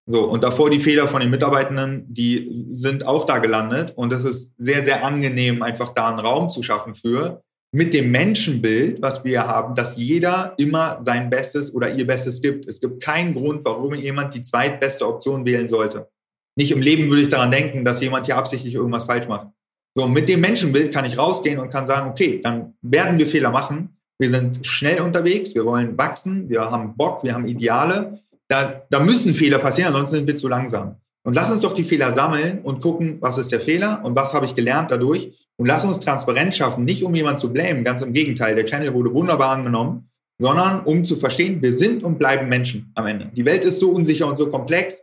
So, 0.07 0.23
und 0.25 0.43
davor 0.43 0.69
die 0.69 0.79
Fehler 0.79 1.07
von 1.07 1.21
den 1.21 1.29
Mitarbeitenden, 1.29 2.05
die 2.07 2.67
sind 2.71 3.05
auch 3.05 3.25
da 3.25 3.37
gelandet. 3.37 3.93
Und 3.95 4.11
es 4.13 4.23
ist 4.23 4.55
sehr, 4.57 4.83
sehr 4.83 5.05
angenehm, 5.05 5.61
einfach 5.61 5.91
da 5.91 6.09
einen 6.09 6.19
Raum 6.19 6.49
zu 6.49 6.63
schaffen 6.63 6.95
für, 6.95 7.43
mit 7.73 7.93
dem 7.93 8.11
Menschenbild, 8.11 9.01
was 9.01 9.23
wir 9.23 9.47
haben, 9.47 9.75
dass 9.75 9.95
jeder 9.95 10.53
immer 10.57 10.97
sein 10.99 11.29
Bestes 11.29 11.73
oder 11.73 11.93
ihr 11.93 12.05
Bestes 12.05 12.41
gibt. 12.41 12.67
Es 12.67 12.81
gibt 12.81 13.01
keinen 13.01 13.33
Grund, 13.33 13.61
warum 13.63 13.93
jemand 13.93 14.33
die 14.33 14.43
zweitbeste 14.43 15.07
Option 15.07 15.45
wählen 15.45 15.69
sollte. 15.69 16.09
Nicht 16.57 16.71
im 16.71 16.81
Leben 16.81 17.09
würde 17.09 17.21
ich 17.23 17.29
daran 17.29 17.51
denken, 17.51 17.85
dass 17.85 18.01
jemand 18.01 18.25
hier 18.25 18.35
absichtlich 18.35 18.73
irgendwas 18.73 19.05
falsch 19.05 19.27
macht. 19.27 19.47
So, 19.95 20.07
mit 20.07 20.27
dem 20.27 20.41
Menschenbild 20.41 20.93
kann 20.93 21.05
ich 21.05 21.17
rausgehen 21.17 21.59
und 21.59 21.69
kann 21.69 21.85
sagen, 21.85 22.09
okay, 22.09 22.41
dann 22.43 22.73
werden 22.81 23.17
wir 23.17 23.27
Fehler 23.27 23.51
machen. 23.51 23.97
Wir 24.19 24.29
sind 24.29 24.65
schnell 24.65 25.01
unterwegs, 25.01 25.55
wir 25.55 25.65
wollen 25.65 25.97
wachsen, 25.97 26.49
wir 26.49 26.69
haben 26.69 26.95
Bock, 26.95 27.23
wir 27.23 27.33
haben 27.33 27.45
Ideale. 27.45 28.19
Da, 28.51 28.85
da 28.89 28.99
müssen 28.99 29.33
Fehler 29.33 29.59
passieren, 29.59 29.93
ansonsten 29.93 30.17
sind 30.17 30.27
wir 30.27 30.35
zu 30.35 30.49
langsam. 30.49 30.97
Und 31.23 31.35
lass 31.35 31.49
uns 31.49 31.61
doch 31.61 31.73
die 31.73 31.85
Fehler 31.85 32.13
sammeln 32.13 32.59
und 32.63 32.81
gucken, 32.81 33.17
was 33.21 33.37
ist 33.37 33.49
der 33.53 33.61
Fehler 33.61 34.01
und 34.03 34.13
was 34.13 34.33
habe 34.33 34.45
ich 34.45 34.55
gelernt 34.55 34.91
dadurch. 34.91 35.31
Und 35.55 35.67
lass 35.67 35.85
uns 35.85 36.01
Transparenz 36.01 36.57
schaffen, 36.57 36.83
nicht 36.83 37.01
um 37.03 37.15
jemanden 37.15 37.39
zu 37.39 37.53
blamen, 37.53 37.85
ganz 37.85 38.01
im 38.01 38.11
Gegenteil. 38.11 38.55
Der 38.55 38.65
Channel 38.65 38.93
wurde 38.93 39.13
wunderbar 39.13 39.51
angenommen, 39.51 40.09
sondern 40.37 40.81
um 40.81 41.05
zu 41.05 41.15
verstehen, 41.15 41.61
wir 41.61 41.71
sind 41.71 42.03
und 42.03 42.19
bleiben 42.19 42.49
Menschen 42.49 42.91
am 42.95 43.05
Ende. 43.05 43.29
Die 43.33 43.45
Welt 43.45 43.63
ist 43.63 43.79
so 43.79 43.91
unsicher 43.91 44.27
und 44.27 44.37
so 44.37 44.47
komplex. 44.47 45.01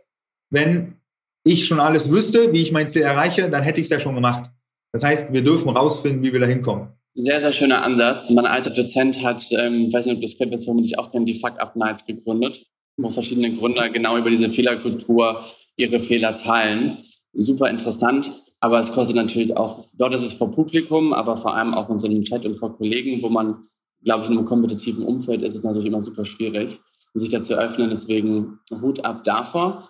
Wenn 0.51 0.97
ich 1.43 1.65
schon 1.65 1.79
alles 1.79 2.11
wüsste, 2.11 2.53
wie 2.53 2.61
ich 2.61 2.71
mein 2.71 2.87
Ziel 2.87 3.01
erreiche, 3.01 3.49
dann 3.49 3.63
hätte 3.63 3.81
ich 3.81 3.85
es 3.85 3.91
ja 3.91 3.99
schon 3.99 4.13
gemacht. 4.13 4.51
Das 4.91 5.03
heißt, 5.03 5.33
wir 5.33 5.43
dürfen 5.43 5.69
rausfinden, 5.69 6.21
wie 6.21 6.31
wir 6.31 6.39
da 6.39 6.45
hinkommen. 6.45 6.89
Sehr, 7.15 7.39
sehr 7.39 7.51
schöner 7.51 7.83
Ansatz. 7.83 8.29
Mein 8.29 8.45
alter 8.45 8.69
Dozent 8.69 9.23
hat, 9.23 9.43
ähm, 9.53 9.85
ich 9.87 9.93
weiß 9.93 10.05
nicht, 10.05 10.15
ob 10.15 10.21
das 10.21 10.37
kennt, 10.37 10.53
das 10.53 10.65
vermutlich 10.65 10.99
auch 10.99 11.09
kennen, 11.09 11.25
die 11.25 11.39
Fuck-Up-Nights 11.39 12.05
gegründet, 12.05 12.63
wo 12.63 12.78
verschiedene 13.07 13.53
Gründer 13.53 13.89
genau 13.89 14.17
über 14.17 14.29
diese 14.29 14.49
Fehlerkultur 14.49 15.41
ihre 15.77 15.99
Fehler 15.99 16.35
teilen. 16.35 16.97
Super 17.33 17.69
interessant, 17.69 18.31
aber 18.59 18.79
es 18.79 18.91
kostet 18.91 19.15
natürlich 19.15 19.55
auch, 19.55 19.85
dort 19.97 20.13
ist 20.13 20.23
es 20.23 20.33
vor 20.33 20.51
Publikum, 20.51 21.13
aber 21.13 21.37
vor 21.37 21.55
allem 21.55 21.73
auch 21.73 21.89
in 21.89 21.99
so 21.99 22.07
einem 22.07 22.23
Chat 22.23 22.45
und 22.45 22.55
vor 22.55 22.75
Kollegen, 22.75 23.21
wo 23.21 23.29
man, 23.29 23.67
glaube 24.03 24.25
ich, 24.25 24.29
in 24.29 24.37
einem 24.37 24.45
kompetitiven 24.45 25.03
Umfeld 25.03 25.41
ist 25.41 25.55
es 25.55 25.63
natürlich 25.63 25.87
immer 25.87 26.01
super 26.01 26.25
schwierig, 26.25 26.79
sich 27.13 27.29
dazu 27.29 27.53
öffnen. 27.53 27.89
Deswegen 27.89 28.59
Hut 28.81 29.05
ab 29.05 29.23
davor. 29.23 29.89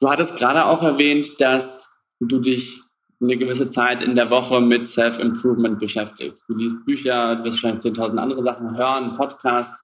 Du 0.00 0.08
hattest 0.08 0.36
gerade 0.36 0.66
auch 0.66 0.82
erwähnt, 0.82 1.40
dass 1.40 1.88
du 2.20 2.38
dich 2.38 2.80
eine 3.20 3.36
gewisse 3.36 3.70
Zeit 3.70 4.02
in 4.02 4.14
der 4.14 4.30
Woche 4.30 4.60
mit 4.60 4.88
Self-Improvement 4.88 5.78
beschäftigst. 5.78 6.44
Du 6.48 6.54
liest 6.54 6.84
Bücher, 6.84 7.36
du 7.36 7.44
wirst 7.44 7.62
wahrscheinlich 7.62 7.96
10.000 7.96 8.16
andere 8.18 8.42
Sachen 8.42 8.76
hören, 8.76 9.16
Podcasts. 9.16 9.82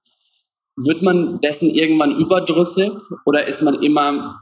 Wird 0.85 1.01
man 1.01 1.39
dessen 1.41 1.69
irgendwann 1.69 2.17
überdrüssig 2.17 2.91
oder 3.25 3.45
ist 3.47 3.61
man 3.61 3.75
immer 3.75 4.41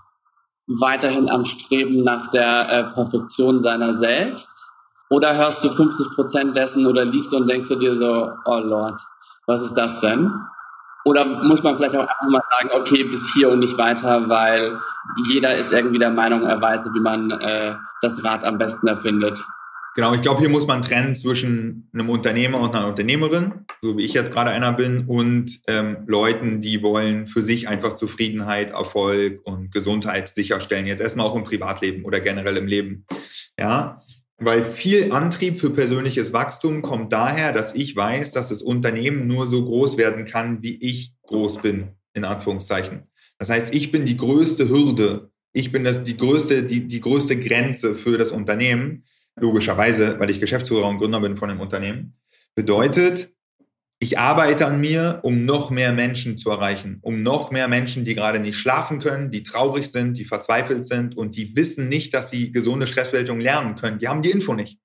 weiterhin 0.67 1.29
am 1.29 1.43
Streben 1.43 2.03
nach 2.03 2.29
der 2.29 2.69
äh, 2.69 2.83
Perfektion 2.93 3.61
seiner 3.61 3.95
selbst? 3.95 4.67
Oder 5.09 5.35
hörst 5.35 5.63
du 5.63 5.69
50 5.69 6.15
Prozent 6.15 6.55
dessen 6.55 6.85
oder 6.85 7.03
liest 7.03 7.33
und 7.33 7.47
denkst 7.49 7.67
du 7.69 7.75
dir 7.75 7.93
so, 7.93 8.29
oh 8.45 8.59
Lord, 8.59 8.99
was 9.47 9.63
ist 9.63 9.73
das 9.73 9.99
denn? 9.99 10.31
Oder 11.05 11.25
muss 11.25 11.63
man 11.63 11.75
vielleicht 11.75 11.95
auch 11.95 12.01
einfach 12.01 12.29
mal 12.29 12.41
sagen, 12.59 12.69
okay, 12.79 13.03
bis 13.03 13.33
hier 13.33 13.49
und 13.49 13.59
nicht 13.59 13.77
weiter, 13.77 14.29
weil 14.29 14.79
jeder 15.27 15.55
ist 15.55 15.73
irgendwie 15.73 15.97
der 15.97 16.11
Meinung, 16.11 16.43
er 16.43 16.61
weiß, 16.61 16.87
wie 16.93 16.99
man 16.99 17.31
äh, 17.31 17.75
das 18.01 18.23
Rad 18.23 18.45
am 18.45 18.57
besten 18.57 18.87
erfindet? 18.87 19.43
Genau, 19.95 20.13
ich 20.13 20.21
glaube, 20.21 20.39
hier 20.39 20.49
muss 20.49 20.67
man 20.67 20.81
trennen 20.81 21.15
zwischen 21.15 21.89
einem 21.93 22.09
Unternehmer 22.09 22.59
und 22.59 22.75
einer 22.75 22.87
Unternehmerin, 22.87 23.65
so 23.81 23.97
wie 23.97 24.05
ich 24.05 24.13
jetzt 24.13 24.31
gerade 24.31 24.51
einer 24.51 24.71
bin, 24.71 25.05
und 25.07 25.59
ähm, 25.67 25.97
Leuten, 26.05 26.61
die 26.61 26.81
wollen 26.83 27.27
für 27.27 27.41
sich 27.41 27.67
einfach 27.67 27.95
Zufriedenheit, 27.95 28.71
Erfolg 28.71 29.41
und 29.45 29.71
Gesundheit 29.71 30.29
sicherstellen. 30.29 30.87
Jetzt 30.87 31.01
erstmal 31.01 31.25
auch 31.25 31.35
im 31.35 31.43
Privatleben 31.43 32.05
oder 32.05 32.19
generell 32.19 32.57
im 32.57 32.67
Leben. 32.67 33.05
Ja, 33.59 34.01
weil 34.37 34.63
viel 34.63 35.11
Antrieb 35.11 35.59
für 35.59 35.69
persönliches 35.69 36.31
Wachstum 36.31 36.81
kommt 36.81 37.11
daher, 37.11 37.51
dass 37.51 37.75
ich 37.75 37.95
weiß, 37.95 38.31
dass 38.31 38.49
das 38.49 38.61
Unternehmen 38.61 39.27
nur 39.27 39.45
so 39.45 39.65
groß 39.65 39.97
werden 39.97 40.25
kann, 40.25 40.63
wie 40.63 40.77
ich 40.77 41.13
groß 41.23 41.61
bin, 41.61 41.89
in 42.13 42.23
Anführungszeichen. 42.23 43.03
Das 43.37 43.49
heißt, 43.49 43.73
ich 43.75 43.91
bin 43.91 44.05
die 44.05 44.17
größte 44.17 44.69
Hürde. 44.69 45.31
Ich 45.51 45.71
bin 45.71 45.83
das, 45.83 46.03
die, 46.03 46.15
größte, 46.15 46.63
die, 46.63 46.87
die 46.87 47.01
größte 47.01 47.37
Grenze 47.37 47.95
für 47.95 48.17
das 48.17 48.31
Unternehmen. 48.31 49.03
Logischerweise, 49.39 50.19
weil 50.19 50.29
ich 50.29 50.39
Geschäftsführer 50.39 50.87
und 50.87 50.97
Gründer 50.97 51.19
bin 51.19 51.37
von 51.37 51.49
dem 51.49 51.59
Unternehmen. 51.59 52.13
Bedeutet, 52.55 53.31
ich 54.01 54.17
arbeite 54.17 54.65
an 54.65 54.79
mir, 54.79 55.19
um 55.23 55.45
noch 55.45 55.71
mehr 55.71 55.91
Menschen 55.91 56.37
zu 56.37 56.49
erreichen, 56.49 56.99
um 57.01 57.21
noch 57.21 57.51
mehr 57.51 57.67
Menschen, 57.67 58.05
die 58.05 58.15
gerade 58.15 58.39
nicht 58.39 58.57
schlafen 58.57 58.99
können, 58.99 59.29
die 59.29 59.43
traurig 59.43 59.91
sind, 59.91 60.17
die 60.17 60.23
verzweifelt 60.23 60.85
sind 60.85 61.17
und 61.17 61.35
die 61.35 61.55
wissen 61.57 61.89
nicht, 61.89 62.13
dass 62.13 62.29
sie 62.29 62.53
gesunde 62.53 62.87
Stressbewältigung 62.87 63.41
lernen 63.41 63.75
können. 63.75 63.99
Die 63.99 64.07
haben 64.07 64.21
die 64.21 64.31
Info 64.31 64.53
nicht. 64.53 64.79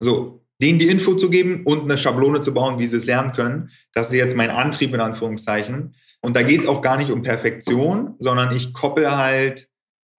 So, 0.00 0.42
denen 0.60 0.78
die 0.78 0.88
Info 0.88 1.14
zu 1.14 1.28
geben 1.28 1.64
und 1.64 1.82
eine 1.82 1.98
Schablone 1.98 2.40
zu 2.40 2.54
bauen, 2.54 2.78
wie 2.78 2.86
sie 2.86 2.96
es 2.96 3.04
lernen 3.04 3.32
können, 3.32 3.70
das 3.92 4.08
ist 4.08 4.14
jetzt 4.14 4.36
mein 4.36 4.50
Antrieb 4.50 4.94
in 4.94 5.00
Anführungszeichen. 5.00 5.94
Und 6.22 6.34
da 6.34 6.42
geht 6.42 6.60
es 6.60 6.66
auch 6.66 6.80
gar 6.80 6.96
nicht 6.96 7.10
um 7.10 7.22
Perfektion, 7.22 8.14
sondern 8.18 8.56
ich 8.56 8.72
koppel 8.72 9.14
halt 9.16 9.68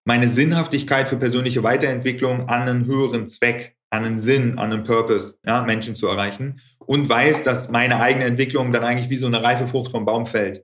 meine 0.07 0.29
Sinnhaftigkeit 0.29 1.09
für 1.09 1.17
persönliche 1.17 1.63
Weiterentwicklung 1.63 2.47
an 2.47 2.61
einen 2.61 2.85
höheren 2.85 3.27
Zweck, 3.27 3.75
an 3.89 4.05
einen 4.05 4.19
Sinn, 4.19 4.57
an 4.57 4.71
einen 4.71 4.85
Purpose, 4.85 5.37
ja, 5.45 5.61
Menschen 5.63 5.97
zu 5.97 6.07
erreichen 6.07 6.61
und 6.79 7.09
weiß, 7.09 7.43
dass 7.43 7.69
meine 7.69 7.99
eigene 7.99 8.23
Entwicklung 8.23 8.71
dann 8.71 8.85
eigentlich 8.85 9.09
wie 9.09 9.17
so 9.17 9.27
eine 9.27 9.43
reife 9.43 9.67
Frucht 9.67 9.91
vom 9.91 10.05
Baum 10.05 10.25
fällt. 10.25 10.63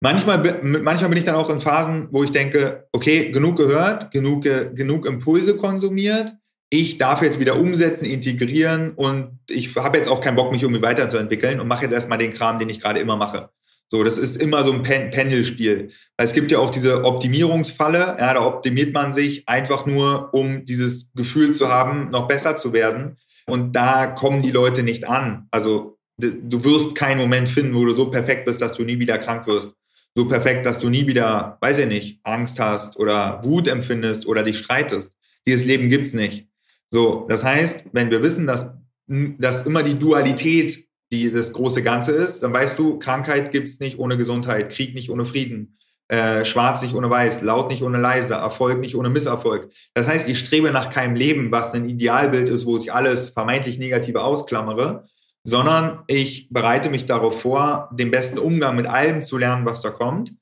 Manchmal, 0.00 0.60
manchmal 0.62 1.08
bin 1.08 1.18
ich 1.18 1.24
dann 1.24 1.34
auch 1.34 1.50
in 1.50 1.60
Phasen, 1.60 2.06
wo 2.12 2.22
ich 2.22 2.30
denke, 2.30 2.86
okay, 2.92 3.32
genug 3.32 3.56
gehört, 3.56 4.12
genug, 4.12 4.44
genug 4.44 5.04
Impulse 5.04 5.56
konsumiert. 5.56 6.34
Ich 6.70 6.96
darf 6.96 7.22
jetzt 7.22 7.40
wieder 7.40 7.58
umsetzen, 7.58 8.04
integrieren 8.04 8.92
und 8.92 9.40
ich 9.50 9.74
habe 9.74 9.98
jetzt 9.98 10.08
auch 10.08 10.20
keinen 10.20 10.36
Bock, 10.36 10.52
mich 10.52 10.62
irgendwie 10.62 10.82
weiterzuentwickeln 10.82 11.58
und 11.58 11.66
mache 11.66 11.82
jetzt 11.82 11.92
erstmal 11.92 12.18
den 12.18 12.32
Kram, 12.32 12.60
den 12.60 12.68
ich 12.68 12.80
gerade 12.80 13.00
immer 13.00 13.16
mache. 13.16 13.50
So, 13.88 14.02
das 14.02 14.18
ist 14.18 14.36
immer 14.36 14.64
so 14.64 14.72
ein 14.72 14.82
Pen 14.82 15.10
Pendelspiel. 15.10 15.90
Es 16.16 16.32
gibt 16.32 16.50
ja 16.50 16.58
auch 16.58 16.70
diese 16.70 17.04
Optimierungsfalle, 17.04 18.16
ja, 18.18 18.34
da 18.34 18.44
optimiert 18.44 18.92
man 18.92 19.12
sich 19.12 19.48
einfach 19.48 19.86
nur, 19.86 20.34
um 20.34 20.64
dieses 20.64 21.12
Gefühl 21.14 21.52
zu 21.52 21.68
haben, 21.68 22.10
noch 22.10 22.26
besser 22.26 22.56
zu 22.56 22.72
werden. 22.72 23.16
Und 23.46 23.76
da 23.76 24.08
kommen 24.08 24.42
die 24.42 24.50
Leute 24.50 24.82
nicht 24.82 25.08
an. 25.08 25.46
Also 25.52 25.98
du 26.18 26.64
wirst 26.64 26.94
keinen 26.96 27.18
Moment 27.18 27.48
finden, 27.48 27.74
wo 27.74 27.84
du 27.84 27.94
so 27.94 28.10
perfekt 28.10 28.44
bist, 28.44 28.60
dass 28.60 28.74
du 28.74 28.82
nie 28.82 28.98
wieder 28.98 29.18
krank 29.18 29.46
wirst. 29.46 29.72
So 30.16 30.26
perfekt, 30.26 30.66
dass 30.66 30.80
du 30.80 30.88
nie 30.88 31.06
wieder, 31.06 31.58
weiß 31.60 31.78
ich 31.78 31.86
nicht, 31.86 32.20
Angst 32.24 32.58
hast 32.58 32.96
oder 32.96 33.40
Wut 33.44 33.68
empfindest 33.68 34.26
oder 34.26 34.42
dich 34.42 34.58
streitest. 34.58 35.14
Dieses 35.46 35.66
Leben 35.66 35.90
gibt's 35.90 36.12
nicht. 36.12 36.48
So, 36.90 37.26
das 37.28 37.44
heißt, 37.44 37.84
wenn 37.92 38.10
wir 38.10 38.22
wissen, 38.22 38.46
dass, 38.46 38.72
dass 39.06 39.66
immer 39.66 39.82
die 39.82 39.98
Dualität 39.98 40.85
die 41.12 41.32
das 41.32 41.52
große 41.52 41.82
Ganze 41.82 42.12
ist, 42.12 42.42
dann 42.42 42.52
weißt 42.52 42.78
du, 42.78 42.98
Krankheit 42.98 43.52
gibt's 43.52 43.78
nicht 43.80 43.98
ohne 43.98 44.16
Gesundheit, 44.16 44.70
Krieg 44.70 44.94
nicht 44.94 45.10
ohne 45.10 45.24
Frieden, 45.24 45.78
äh, 46.08 46.44
schwarz 46.44 46.82
nicht 46.82 46.94
ohne 46.94 47.10
weiß, 47.10 47.42
laut 47.42 47.70
nicht 47.70 47.82
ohne 47.82 47.98
leise, 47.98 48.34
Erfolg 48.34 48.80
nicht 48.80 48.96
ohne 48.96 49.10
Misserfolg. 49.10 49.70
Das 49.94 50.08
heißt, 50.08 50.28
ich 50.28 50.38
strebe 50.38 50.70
nach 50.70 50.90
keinem 50.90 51.16
Leben, 51.16 51.50
was 51.52 51.74
ein 51.74 51.88
Idealbild 51.88 52.48
ist, 52.48 52.66
wo 52.66 52.76
ich 52.76 52.92
alles 52.92 53.30
vermeintlich 53.30 53.78
Negative 53.78 54.22
ausklammere, 54.22 55.04
sondern 55.44 56.02
ich 56.08 56.48
bereite 56.50 56.90
mich 56.90 57.06
darauf 57.06 57.40
vor, 57.40 57.88
den 57.92 58.10
besten 58.10 58.38
Umgang 58.38 58.74
mit 58.74 58.86
allem 58.86 59.22
zu 59.22 59.38
lernen, 59.38 59.64
was 59.64 59.80
da 59.80 59.90
kommt. 59.90 60.32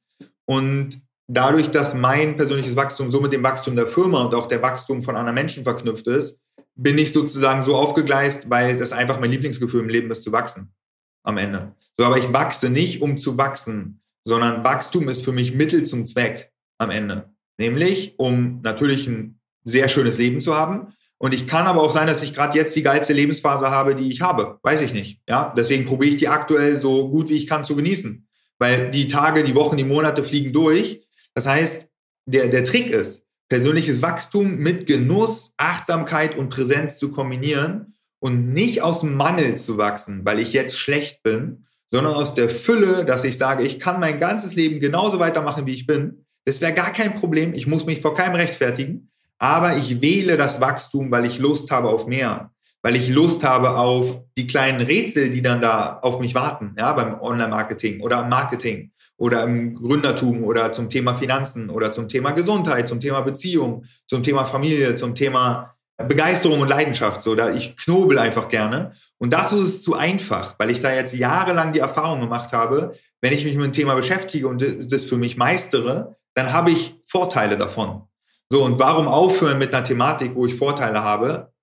Und 0.47 0.99
dadurch, 1.29 1.71
dass 1.71 1.95
mein 1.95 2.37
persönliches 2.37 2.77
Wachstum 2.77 3.11
so 3.11 3.21
mit 3.21 3.33
dem 3.33 3.43
Wachstum 3.43 3.77
der 3.77 3.87
Firma 3.87 4.23
und 4.23 4.35
auch 4.35 4.47
der 4.47 4.63
Wachstum 4.63 5.03
von 5.03 5.17
anderen 5.17 5.35
Menschen 5.35 5.65
verknüpft 5.65 6.07
ist, 6.07 6.41
bin 6.77 6.99
ich 6.99 7.13
sozusagen 7.13 7.63
so 7.63 7.77
aufgegleist, 7.77 8.51
weil 8.51 8.77
das 8.79 8.93
einfach 8.93 9.21
mein 9.21 9.31
Lieblingsgefühl 9.31 9.81
im 9.81 9.89
Leben 9.89 10.11
ist, 10.11 10.23
zu 10.23 10.33
wachsen 10.33 10.75
am 11.23 11.39
Ende. 11.39 11.75
So, 11.97 12.05
aber 12.05 12.19
ich 12.19 12.33
wachse 12.33 12.71
nicht, 12.71 13.01
um 13.01 13.19
zu 13.19 13.39
wachsen, 13.39 14.03
sondern 14.25 14.65
Wachstum 14.65 15.09
ist 15.09 15.25
für 15.25 15.33
mich 15.33 15.55
Mittel 15.55 15.85
zum 15.85 16.07
Zweck 16.07 16.53
am 16.79 16.91
Ende. 16.91 17.31
Nämlich, 17.59 18.19
um 18.19 18.61
natürlich 18.63 19.07
ein 19.07 19.41
sehr 19.65 19.89
schönes 19.89 20.19
Leben 20.19 20.41
zu 20.41 20.57
haben 20.57 20.93
Und 21.19 21.33
ich 21.33 21.47
kann 21.47 21.67
aber 21.67 21.83
auch 21.83 21.93
sein, 21.93 22.07
dass 22.07 22.23
ich 22.23 22.35
gerade 22.35 22.59
jetzt 22.59 22.75
die 22.77 22.83
geilste 22.83 23.13
Lebensphase 23.13 23.71
habe, 23.71 23.95
die 23.95 24.11
ich 24.11 24.21
habe. 24.21 24.59
Weiß 24.63 24.83
ich 24.83 24.93
nicht. 24.93 25.23
Ja, 25.29 25.55
deswegen 25.57 25.87
probiere 25.87 26.11
ich 26.11 26.17
die 26.17 26.29
aktuell 26.29 26.77
so 26.77 27.09
gut 27.09 27.29
wie 27.29 27.37
ich 27.37 27.47
kann 27.47 27.65
zu 27.65 27.77
genießen. 27.77 28.27
Weil 28.59 28.91
die 28.91 29.09
Tage, 29.09 29.45
die 29.45 29.55
Wochen, 29.55 29.77
die 29.77 29.85
Monate 29.85 30.25
fliegen 30.25 30.53
durch. 30.53 31.07
Das 31.33 31.47
heißt, 31.47 31.89
der, 32.27 32.49
der 32.49 32.65
Trick 32.65 32.89
ist, 32.89 33.24
persönliches 33.49 34.03
Wachstum 34.03 34.57
mit 34.57 34.87
Genuss, 34.87 35.55
Achtsamkeit 35.57 36.37
und 36.37 36.49
Präsenz 36.49 36.99
zu 36.99 37.11
kombinieren 37.11 37.95
und 38.21 38.53
nicht 38.53 38.83
aus 38.83 39.03
Mangel 39.03 39.57
zu 39.57 39.77
wachsen, 39.77 40.25
weil 40.25 40.39
ich 40.39 40.53
jetzt 40.53 40.79
schlecht 40.79 41.23
bin, 41.23 41.67
sondern 41.91 42.15
aus 42.15 42.35
der 42.35 42.51
Fülle, 42.51 43.05
dass 43.05 43.25
ich 43.25 43.39
sage, 43.39 43.63
ich 43.63 43.79
kann 43.79 44.01
mein 44.01 44.19
ganzes 44.19 44.55
Leben 44.55 44.81
genauso 44.81 45.19
weitermachen, 45.19 45.67
wie 45.67 45.75
ich 45.75 45.87
bin. 45.87 46.25
Das 46.45 46.61
wäre 46.61 46.73
gar 46.73 46.93
kein 46.93 47.15
Problem. 47.15 47.55
Ich 47.55 47.67
muss 47.67 47.87
mich 47.87 48.01
vor 48.01 48.15
keinem 48.15 48.35
rechtfertigen. 48.35 49.11
Aber 49.39 49.77
ich 49.77 50.01
wähle 50.01 50.37
das 50.37 50.61
Wachstum, 50.61 51.11
weil 51.11 51.25
ich 51.25 51.39
Lust 51.39 51.71
habe 51.71 51.91
auf 51.91 52.07
mehr, 52.07 52.51
weil 52.83 52.97
ich 52.97 53.09
Lust 53.09 53.45
habe 53.45 53.77
auf 53.77 54.23
die 54.37 54.47
kleinen 54.47 54.81
Rätsel, 54.81 55.31
die 55.31 55.43
dann 55.43 55.61
da 55.61 55.99
auf 56.01 56.19
mich 56.21 56.35
warten, 56.35 56.75
ja, 56.79 56.93
beim 56.93 57.21
Online-Marketing 57.21 58.01
oder 58.01 58.25
Marketing 58.25 58.91
oder 59.17 59.45
im 59.45 59.75
Gründertum 59.75 60.45
oder 60.45 60.73
zum 60.73 60.91
Thema 60.91 61.15
Finanzen 61.15 61.71
oder 61.71 61.93
zum 61.93 62.09
Thema 62.09 62.33
Gesundheit, 62.33 62.89
zum 62.89 63.01
Thema 63.01 63.21
Beziehung, 63.21 63.85
zum 64.07 64.23
Thema 64.23 64.45
Familie, 64.47 64.95
zum 64.95 65.15
Thema 65.15 65.75
Begeisterung 65.97 66.61
und 66.61 66.69
Leidenschaft. 66.69 67.23
So, 67.23 67.35
da 67.35 67.55
ich 67.55 67.77
knobel 67.77 68.19
einfach 68.19 68.49
gerne. 68.49 68.93
Und 69.19 69.33
das 69.33 69.53
ist 69.53 69.85
zu 69.85 69.95
einfach, 69.95 70.59
weil 70.59 70.71
ich 70.71 70.81
da 70.81 70.93
jetzt 70.93 71.15
jahrelang 71.15 71.73
die 71.73 71.79
Erfahrung 71.79 72.21
gemacht 72.21 72.53
habe, 72.53 72.95
wenn 73.21 73.33
ich 73.33 73.45
mich 73.45 73.55
mit 73.55 73.65
dem 73.65 73.73
Thema 73.73 73.95
beschäftige 73.95 74.49
und 74.49 74.63
das 74.93 75.05
für 75.05 75.17
mich 75.17 75.37
meistere, 75.37 76.17
dann 76.35 76.53
habe 76.53 76.71
ich 76.71 77.01
Vorteile 77.07 77.57
davon. 77.57 78.03
So, 78.51 78.65
und 78.65 78.79
warum 78.79 79.07
aufhören 79.09 79.59
mit 79.59 79.73
einer 79.73 79.85
Thematik, 79.85 80.35
wo 80.35 80.47
ich 80.47 80.57
Vorteile 80.57 81.03
habe? 81.03 81.54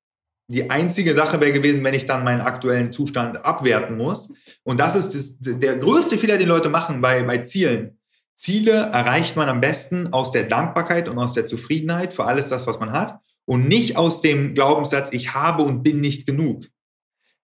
Die 0.52 0.70
einzige 0.70 1.16
Sache 1.16 1.40
wäre 1.40 1.54
gewesen, 1.54 1.82
wenn 1.86 1.94
ich 1.94 2.06
dann 2.06 2.26
meinen 2.26 2.42
aktuellen 2.42 2.92
Zustand 2.92 3.46
abwerten 3.46 3.96
muss. 3.96 4.34
Und 4.64 4.82
das 4.82 4.98
ist 4.98 5.16
das, 5.16 5.60
der 5.60 5.78
größte 5.78 6.18
Fehler, 6.18 6.38
den 6.38 6.50
Leute 6.50 6.68
machen 6.68 7.00
bei, 7.00 7.24
bei 7.24 7.38
Zielen. 7.38 7.98
Ziele 8.36 8.72
erreicht 8.72 9.38
man 9.38 9.48
am 9.48 9.62
besten 9.62 10.12
aus 10.12 10.32
der 10.32 10.44
Dankbarkeit 10.44 11.08
und 11.08 11.18
aus 11.20 11.34
der 11.34 11.46
Zufriedenheit 11.46 12.14
für 12.14 12.26
alles 12.26 12.50
das, 12.50 12.68
was 12.68 12.82
man 12.82 12.92
hat 12.92 13.20
und 13.46 13.70
nicht 13.70 13.96
aus 13.96 14.20
dem 14.20 14.54
Glaubenssatz, 14.54 15.14
ich 15.14 15.34
habe 15.34 15.64
und 15.64 15.84
bin 15.84 16.02
nicht 16.02 16.26
genug. 16.26 16.66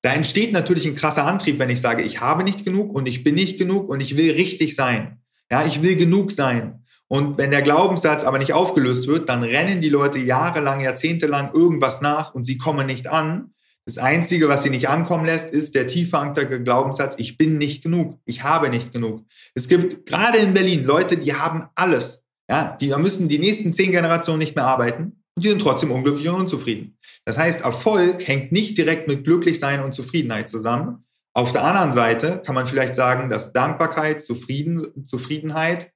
Da 0.01 0.11
entsteht 0.11 0.51
natürlich 0.51 0.85
ein 0.85 0.95
krasser 0.95 1.25
Antrieb, 1.25 1.59
wenn 1.59 1.69
ich 1.69 1.79
sage, 1.79 2.03
ich 2.03 2.19
habe 2.19 2.43
nicht 2.43 2.65
genug 2.65 2.93
und 2.93 3.07
ich 3.07 3.23
bin 3.23 3.35
nicht 3.35 3.57
genug 3.57 3.87
und 3.87 4.01
ich 4.01 4.17
will 4.17 4.33
richtig 4.33 4.75
sein. 4.75 5.21
Ja, 5.49 5.65
ich 5.65 5.81
will 5.81 5.95
genug 5.95 6.33
sein. 6.33 6.83
Und 7.09 7.37
wenn 7.37 7.51
der 7.51 7.61
Glaubenssatz 7.61 8.23
aber 8.23 8.37
nicht 8.37 8.53
aufgelöst 8.53 9.07
wird, 9.07 9.29
dann 9.29 9.43
rennen 9.43 9.79
die 9.79 9.89
Leute 9.89 10.19
jahrelang, 10.19 10.81
jahrzehntelang 10.81 11.53
irgendwas 11.53 12.01
nach 12.01 12.33
und 12.33 12.43
sie 12.43 12.57
kommen 12.57 12.85
nicht 12.85 13.07
an. 13.07 13.53
Das 13.85 13.97
Einzige, 13.97 14.49
was 14.49 14.63
sie 14.63 14.69
nicht 14.69 14.89
ankommen 14.89 15.25
lässt, 15.25 15.49
ist 15.49 15.73
der 15.73 15.87
tief 15.87 16.09
verankerte 16.09 16.61
Glaubenssatz, 16.61 17.15
ich 17.17 17.37
bin 17.37 17.57
nicht 17.57 17.81
genug, 17.81 18.19
ich 18.25 18.43
habe 18.43 18.69
nicht 18.69 18.91
genug. 18.91 19.23
Es 19.55 19.69
gibt 19.69 20.05
gerade 20.05 20.39
in 20.39 20.53
Berlin 20.53 20.83
Leute, 20.83 21.15
die 21.15 21.33
haben 21.33 21.69
alles. 21.75 22.25
Ja, 22.49 22.75
die 22.79 22.93
müssen 22.95 23.29
die 23.29 23.39
nächsten 23.39 23.71
zehn 23.71 23.91
Generationen 23.91 24.39
nicht 24.39 24.55
mehr 24.55 24.65
arbeiten 24.65 25.23
und 25.35 25.45
die 25.45 25.49
sind 25.49 25.61
trotzdem 25.61 25.91
unglücklich 25.91 26.27
und 26.27 26.35
unzufrieden. 26.35 26.97
Das 27.23 27.37
heißt, 27.37 27.61
Erfolg 27.61 28.27
hängt 28.27 28.51
nicht 28.51 28.77
direkt 28.77 29.07
mit 29.07 29.23
Glücklichsein 29.23 29.81
und 29.81 29.93
Zufriedenheit 29.93 30.49
zusammen. 30.49 31.05
Auf 31.33 31.51
der 31.51 31.63
anderen 31.63 31.93
Seite 31.93 32.41
kann 32.45 32.55
man 32.55 32.67
vielleicht 32.67 32.95
sagen, 32.95 33.29
dass 33.29 33.53
Dankbarkeit, 33.53 34.21
Zufrieden, 34.21 35.05
Zufriedenheit 35.05 35.91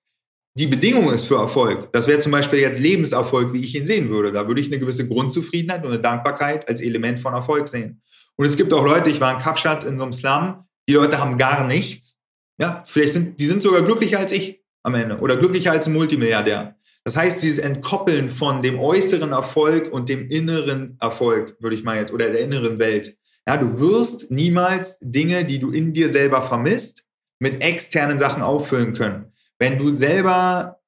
die 0.54 0.68
Bedingung 0.68 1.12
ist 1.12 1.26
für 1.26 1.38
Erfolg, 1.38 1.94
das 1.94 2.08
wäre 2.08 2.20
zum 2.20 2.34
Beispiel 2.34 2.60
jetzt 2.60 2.80
Lebenserfolg, 2.80 3.54
wie 3.54 3.64
ich 3.64 3.74
ihn 3.74 3.86
sehen 3.86 4.10
würde. 4.10 4.34
Da 4.34 4.48
würde 4.48 4.60
ich 4.60 4.68
eine 4.68 4.80
gewisse 4.80 5.08
Grundzufriedenheit 5.08 5.84
und 5.86 5.92
eine 5.92 6.02
Dankbarkeit 6.02 6.68
als 6.68 6.82
Element 6.82 7.22
von 7.22 7.34
Erfolg 7.34 7.70
sehen. 7.70 8.02
Und 8.36 8.46
es 8.48 8.58
gibt 8.58 8.74
auch 8.74 8.84
Leute, 8.84 9.10
ich 9.10 9.22
war 9.22 9.34
in 9.34 9.40
Kapstadt 9.40 9.84
in 9.86 9.98
so 9.98 10.04
einem 10.04 10.14
Slum, 10.14 10.66
die 10.90 10.94
Leute 10.94 11.20
haben 11.20 11.38
gar 11.38 11.66
nichts. 11.66 12.18
Ja, 12.60 12.84
vielleicht 12.86 13.14
sind, 13.14 13.40
die 13.40 13.46
sind 13.46 13.64
sogar 13.64 13.82
glücklicher 13.82 14.20
als 14.20 14.34
ich 14.34 14.62
am 14.84 14.96
Ende 14.96 15.20
oder 15.20 15.38
glücklicher 15.38 15.72
als 15.72 15.88
ein 15.88 15.94
Multimilliardär. 15.94 16.76
Das 17.06 17.16
heißt, 17.16 17.42
dieses 17.42 17.60
Entkoppeln 17.60 18.30
von 18.30 18.62
dem 18.62 18.78
äußeren 18.78 19.32
Erfolg 19.32 19.92
und 19.92 20.10
dem 20.10 20.30
inneren 20.30 20.98
Erfolg, 21.00 21.56
würde 21.60 21.76
ich 21.76 21.84
mal 21.84 21.98
jetzt, 21.98 22.12
oder 22.12 22.30
der 22.30 22.42
inneren 22.42 22.78
Welt. 22.78 23.16
Ja, 23.48 23.58
du 23.58 23.80
wirst 23.80 24.30
niemals 24.30 25.00
Dinge, 25.00 25.46
die 25.46 25.60
du 25.60 25.72
in 25.72 25.94
dir 25.94 26.10
selber 26.10 26.44
vermisst, 26.44 27.04
mit 27.40 27.62
externen 27.62 28.20
Sachen 28.20 28.44
auffüllen 28.44 28.94
können 28.94 29.31
wenn 29.62 29.78
du 29.78 29.94
selber 29.94 30.80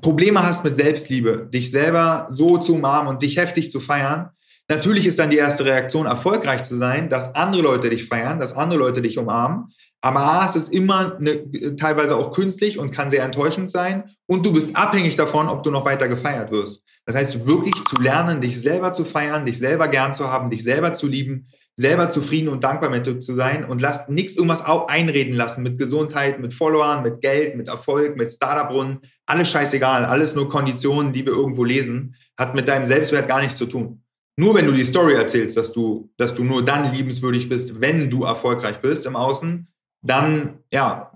Probleme 0.00 0.40
hast 0.40 0.62
mit 0.62 0.76
Selbstliebe, 0.76 1.48
dich 1.52 1.72
selber 1.72 2.28
so 2.30 2.58
zu 2.58 2.76
umarmen 2.76 3.08
und 3.08 3.22
dich 3.22 3.36
heftig 3.36 3.72
zu 3.72 3.80
feiern, 3.80 4.30
natürlich 4.68 5.04
ist 5.04 5.18
dann 5.18 5.30
die 5.30 5.36
erste 5.36 5.64
Reaktion, 5.64 6.06
erfolgreich 6.06 6.62
zu 6.62 6.76
sein, 6.76 7.10
dass 7.10 7.34
andere 7.34 7.62
Leute 7.62 7.90
dich 7.90 8.06
feiern, 8.06 8.38
dass 8.38 8.52
andere 8.52 8.78
Leute 8.78 9.02
dich 9.02 9.18
umarmen. 9.18 9.64
Aber 10.00 10.20
A, 10.20 10.46
es 10.46 10.54
ist 10.54 10.72
immer 10.72 11.16
eine, 11.16 11.74
teilweise 11.74 12.14
auch 12.14 12.30
künstlich 12.30 12.78
und 12.78 12.92
kann 12.92 13.10
sehr 13.10 13.24
enttäuschend 13.24 13.72
sein. 13.72 14.04
Und 14.26 14.46
du 14.46 14.52
bist 14.52 14.76
abhängig 14.76 15.16
davon, 15.16 15.48
ob 15.48 15.64
du 15.64 15.72
noch 15.72 15.84
weiter 15.84 16.06
gefeiert 16.06 16.52
wirst. 16.52 16.84
Das 17.06 17.16
heißt, 17.16 17.46
wirklich 17.48 17.74
zu 17.88 18.00
lernen, 18.00 18.40
dich 18.40 18.62
selber 18.62 18.92
zu 18.92 19.04
feiern, 19.04 19.44
dich 19.44 19.58
selber 19.58 19.88
gern 19.88 20.14
zu 20.14 20.30
haben, 20.30 20.50
dich 20.50 20.62
selber 20.62 20.94
zu 20.94 21.08
lieben, 21.08 21.48
selber 21.76 22.10
zufrieden 22.10 22.48
und 22.48 22.62
dankbar 22.62 22.90
mit 22.90 23.22
zu 23.22 23.34
sein 23.34 23.64
und 23.64 23.80
lasst 23.80 24.08
nichts 24.08 24.36
irgendwas 24.36 24.62
einreden 24.64 25.34
lassen 25.34 25.62
mit 25.62 25.78
Gesundheit, 25.78 26.38
mit 26.38 26.54
Followern, 26.54 27.02
mit 27.02 27.20
Geld, 27.20 27.56
mit 27.56 27.68
Erfolg, 27.68 28.16
mit 28.16 28.30
Startup-Runden. 28.30 29.00
Alles 29.26 29.48
scheißegal, 29.48 30.04
alles 30.04 30.34
nur 30.34 30.48
Konditionen, 30.48 31.12
die 31.12 31.26
wir 31.26 31.32
irgendwo 31.32 31.64
lesen, 31.64 32.14
hat 32.38 32.54
mit 32.54 32.68
deinem 32.68 32.84
Selbstwert 32.84 33.28
gar 33.28 33.40
nichts 33.40 33.56
zu 33.56 33.66
tun. 33.66 34.02
Nur 34.36 34.54
wenn 34.54 34.66
du 34.66 34.72
die 34.72 34.84
Story 34.84 35.14
erzählst, 35.14 35.56
dass 35.56 35.72
du, 35.72 36.10
dass 36.16 36.34
du 36.34 36.44
nur 36.44 36.64
dann 36.64 36.92
liebenswürdig 36.92 37.48
bist, 37.48 37.80
wenn 37.80 38.10
du 38.10 38.24
erfolgreich 38.24 38.80
bist 38.80 39.06
im 39.06 39.16
Außen, 39.16 39.68
dann 40.02 40.58
ja, 40.72 41.12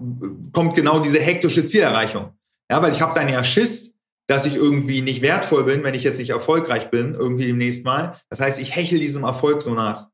kommt 0.53 0.75
genau 0.75 0.99
diese 1.01 1.21
hektische 1.21 1.65
Zielerreichung. 1.65 2.33
Ja, 2.71 2.83
weil 2.83 2.93
ich 2.93 3.01
habe 3.01 3.19
dann 3.19 3.29
ja 3.29 3.43
Schiss, 3.45 3.97
dass 4.29 4.47
ich 4.47 4.55
irgendwie 4.55 5.03
nicht 5.03 5.23
wertvoll 5.23 5.65
bin, 5.65 5.83
wenn 5.83 5.95
ich 5.95 6.05
jetzt 6.05 6.19
nicht 6.19 6.31
erfolgreich 6.31 6.91
bin, 6.91 7.15
irgendwie 7.15 7.47
demnächst 7.47 7.85
mal. 7.85 8.21
Das 8.29 8.41
heißt, 8.41 8.61
ich 8.61 8.75
hechel 8.75 8.99
diesem 8.99 9.25
Erfolg 9.25 9.63
so 9.63 9.75
nach. 9.75 10.09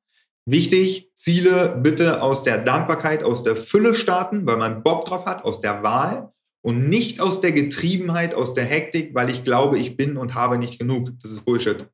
Wichtig, 0.46 1.10
Ziele 1.14 1.80
bitte 1.82 2.20
aus 2.20 2.44
der 2.44 2.58
Dankbarkeit, 2.58 3.22
aus 3.22 3.42
der 3.42 3.56
Fülle 3.56 3.94
starten, 3.94 4.44
weil 4.46 4.58
man 4.58 4.82
Bock 4.82 5.06
drauf 5.06 5.24
hat, 5.24 5.44
aus 5.44 5.60
der 5.60 5.82
Wahl 5.82 6.32
und 6.60 6.88
nicht 6.88 7.20
aus 7.20 7.40
der 7.40 7.52
Getriebenheit, 7.52 8.34
aus 8.34 8.52
der 8.52 8.64
Hektik, 8.64 9.14
weil 9.14 9.30
ich 9.30 9.44
glaube, 9.44 9.78
ich 9.78 9.96
bin 9.96 10.16
und 10.16 10.34
habe 10.34 10.58
nicht 10.58 10.78
genug. 10.78 11.10
Das 11.22 11.30
ist 11.30 11.44
Bullshit. 11.44 11.86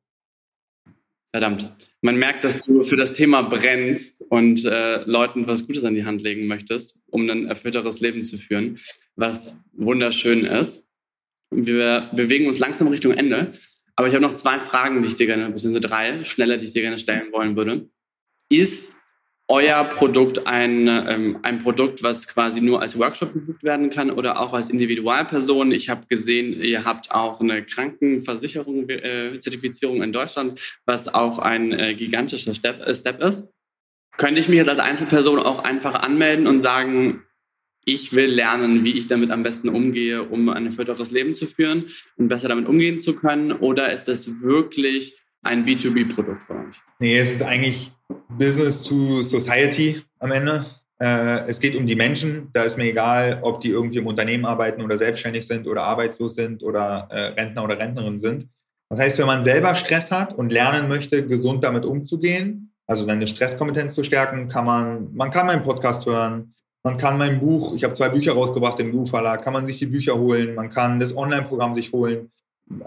Verdammt. 1.33 1.73
Man 2.01 2.17
merkt, 2.17 2.43
dass 2.43 2.61
du 2.61 2.83
für 2.83 2.97
das 2.97 3.13
Thema 3.13 3.41
brennst 3.41 4.21
und 4.29 4.65
äh, 4.65 5.03
Leuten 5.03 5.47
was 5.47 5.65
Gutes 5.65 5.85
an 5.85 5.93
die 5.93 6.03
Hand 6.03 6.21
legen 6.21 6.47
möchtest, 6.47 6.99
um 7.07 7.29
ein 7.29 7.47
erfüllteres 7.47 8.01
Leben 8.01 8.25
zu 8.25 8.37
führen, 8.37 8.77
was 9.15 9.61
wunderschön 9.71 10.43
ist. 10.43 10.85
Wir 11.51 12.09
bewegen 12.13 12.47
uns 12.47 12.59
langsam 12.59 12.87
Richtung 12.89 13.13
Ende, 13.13 13.51
aber 13.95 14.09
ich 14.09 14.13
habe 14.13 14.23
noch 14.23 14.33
zwei 14.33 14.59
Fragen, 14.59 15.01
die 15.01 15.07
ich 15.07 15.15
dir 15.15 15.27
gerne, 15.27 15.49
beziehungsweise 15.49 15.87
drei, 15.87 16.23
schneller, 16.25 16.57
die 16.57 16.65
ich 16.65 16.73
dir 16.73 16.81
gerne 16.81 16.97
stellen 16.97 17.31
wollen 17.31 17.55
würde. 17.55 17.89
Ist 18.51 18.97
euer 19.47 19.85
Produkt 19.85 20.45
ein, 20.45 20.85
ähm, 20.89 21.39
ein 21.41 21.59
Produkt, 21.59 22.03
was 22.03 22.27
quasi 22.27 22.59
nur 22.59 22.81
als 22.81 22.99
Workshop 22.99 23.31
gebucht 23.31 23.63
werden 23.63 23.89
kann 23.89 24.11
oder 24.11 24.41
auch 24.41 24.51
als 24.51 24.69
Individualperson? 24.69 25.71
Ich 25.71 25.87
habe 25.87 26.05
gesehen, 26.07 26.61
ihr 26.61 26.83
habt 26.83 27.11
auch 27.11 27.39
eine 27.39 27.65
Krankenversicherung, 27.65 28.89
äh, 28.89 29.39
Zertifizierung 29.39 30.03
in 30.03 30.11
Deutschland, 30.11 30.59
was 30.85 31.07
auch 31.07 31.39
ein 31.39 31.71
äh, 31.71 31.93
gigantischer 31.93 32.53
Step, 32.53 32.81
äh, 32.81 32.93
Step 32.93 33.23
ist. 33.23 33.53
Könnte 34.17 34.41
ich 34.41 34.49
mich 34.49 34.57
jetzt 34.57 34.69
als 34.69 34.79
Einzelperson 34.79 35.39
auch 35.39 35.63
einfach 35.63 36.03
anmelden 36.03 36.45
und 36.45 36.59
sagen, 36.59 37.23
ich 37.85 38.11
will 38.11 38.29
lernen, 38.29 38.83
wie 38.83 38.97
ich 38.97 39.07
damit 39.07 39.31
am 39.31 39.43
besten 39.43 39.69
umgehe, 39.69 40.23
um 40.23 40.49
ein 40.49 40.65
erfüllteres 40.65 41.11
Leben 41.11 41.33
zu 41.35 41.47
führen 41.47 41.85
und 42.17 42.27
besser 42.27 42.49
damit 42.49 42.67
umgehen 42.67 42.99
zu 42.99 43.15
können? 43.15 43.53
Oder 43.53 43.93
ist 43.93 44.09
das 44.09 44.41
wirklich 44.41 45.20
ein 45.43 45.65
B2B-Produkt 45.65 46.43
für 46.43 46.53
euch? 46.53 46.75
Nee, 46.99 47.17
es 47.17 47.31
ist 47.31 47.43
eigentlich 47.43 47.91
Business 48.29 48.83
to 48.83 49.21
Society 49.21 50.01
am 50.19 50.31
Ende. 50.31 50.65
Äh, 50.99 51.47
es 51.47 51.59
geht 51.59 51.75
um 51.75 51.87
die 51.87 51.95
Menschen. 51.95 52.49
Da 52.53 52.63
ist 52.63 52.77
mir 52.77 52.85
egal, 52.85 53.39
ob 53.41 53.59
die 53.59 53.69
irgendwie 53.69 53.97
im 53.97 54.07
Unternehmen 54.07 54.45
arbeiten 54.45 54.81
oder 54.81 54.97
selbstständig 54.97 55.47
sind 55.47 55.67
oder 55.67 55.83
arbeitslos 55.83 56.35
sind 56.35 56.63
oder 56.63 57.07
äh, 57.09 57.39
Rentner 57.39 57.63
oder 57.63 57.79
Rentnerin 57.79 58.17
sind. 58.17 58.47
Das 58.89 58.99
heißt, 58.99 59.19
wenn 59.19 59.25
man 59.25 59.43
selber 59.43 59.73
Stress 59.73 60.11
hat 60.11 60.33
und 60.33 60.51
lernen 60.51 60.89
möchte, 60.89 61.25
gesund 61.25 61.63
damit 61.63 61.85
umzugehen, 61.85 62.73
also 62.87 63.05
seine 63.05 63.25
Stresskompetenz 63.25 63.93
zu 63.93 64.03
stärken, 64.03 64.49
kann 64.49 64.65
man, 64.65 65.15
man 65.15 65.31
kann 65.31 65.47
meinen 65.47 65.63
Podcast 65.63 66.05
hören, 66.05 66.53
man 66.83 66.97
kann 66.97 67.17
mein 67.17 67.39
Buch, 67.39 67.73
ich 67.73 67.83
habe 67.83 67.93
zwei 67.93 68.09
Bücher 68.09 68.33
rausgebracht 68.33 68.79
im 68.79 68.91
Buchverlag, 68.91 69.43
kann 69.43 69.53
man 69.53 69.65
sich 69.65 69.79
die 69.79 69.85
Bücher 69.85 70.17
holen, 70.17 70.55
man 70.55 70.69
kann 70.69 70.99
das 70.99 71.15
Online-Programm 71.15 71.73
sich 71.73 71.93
holen. 71.93 72.31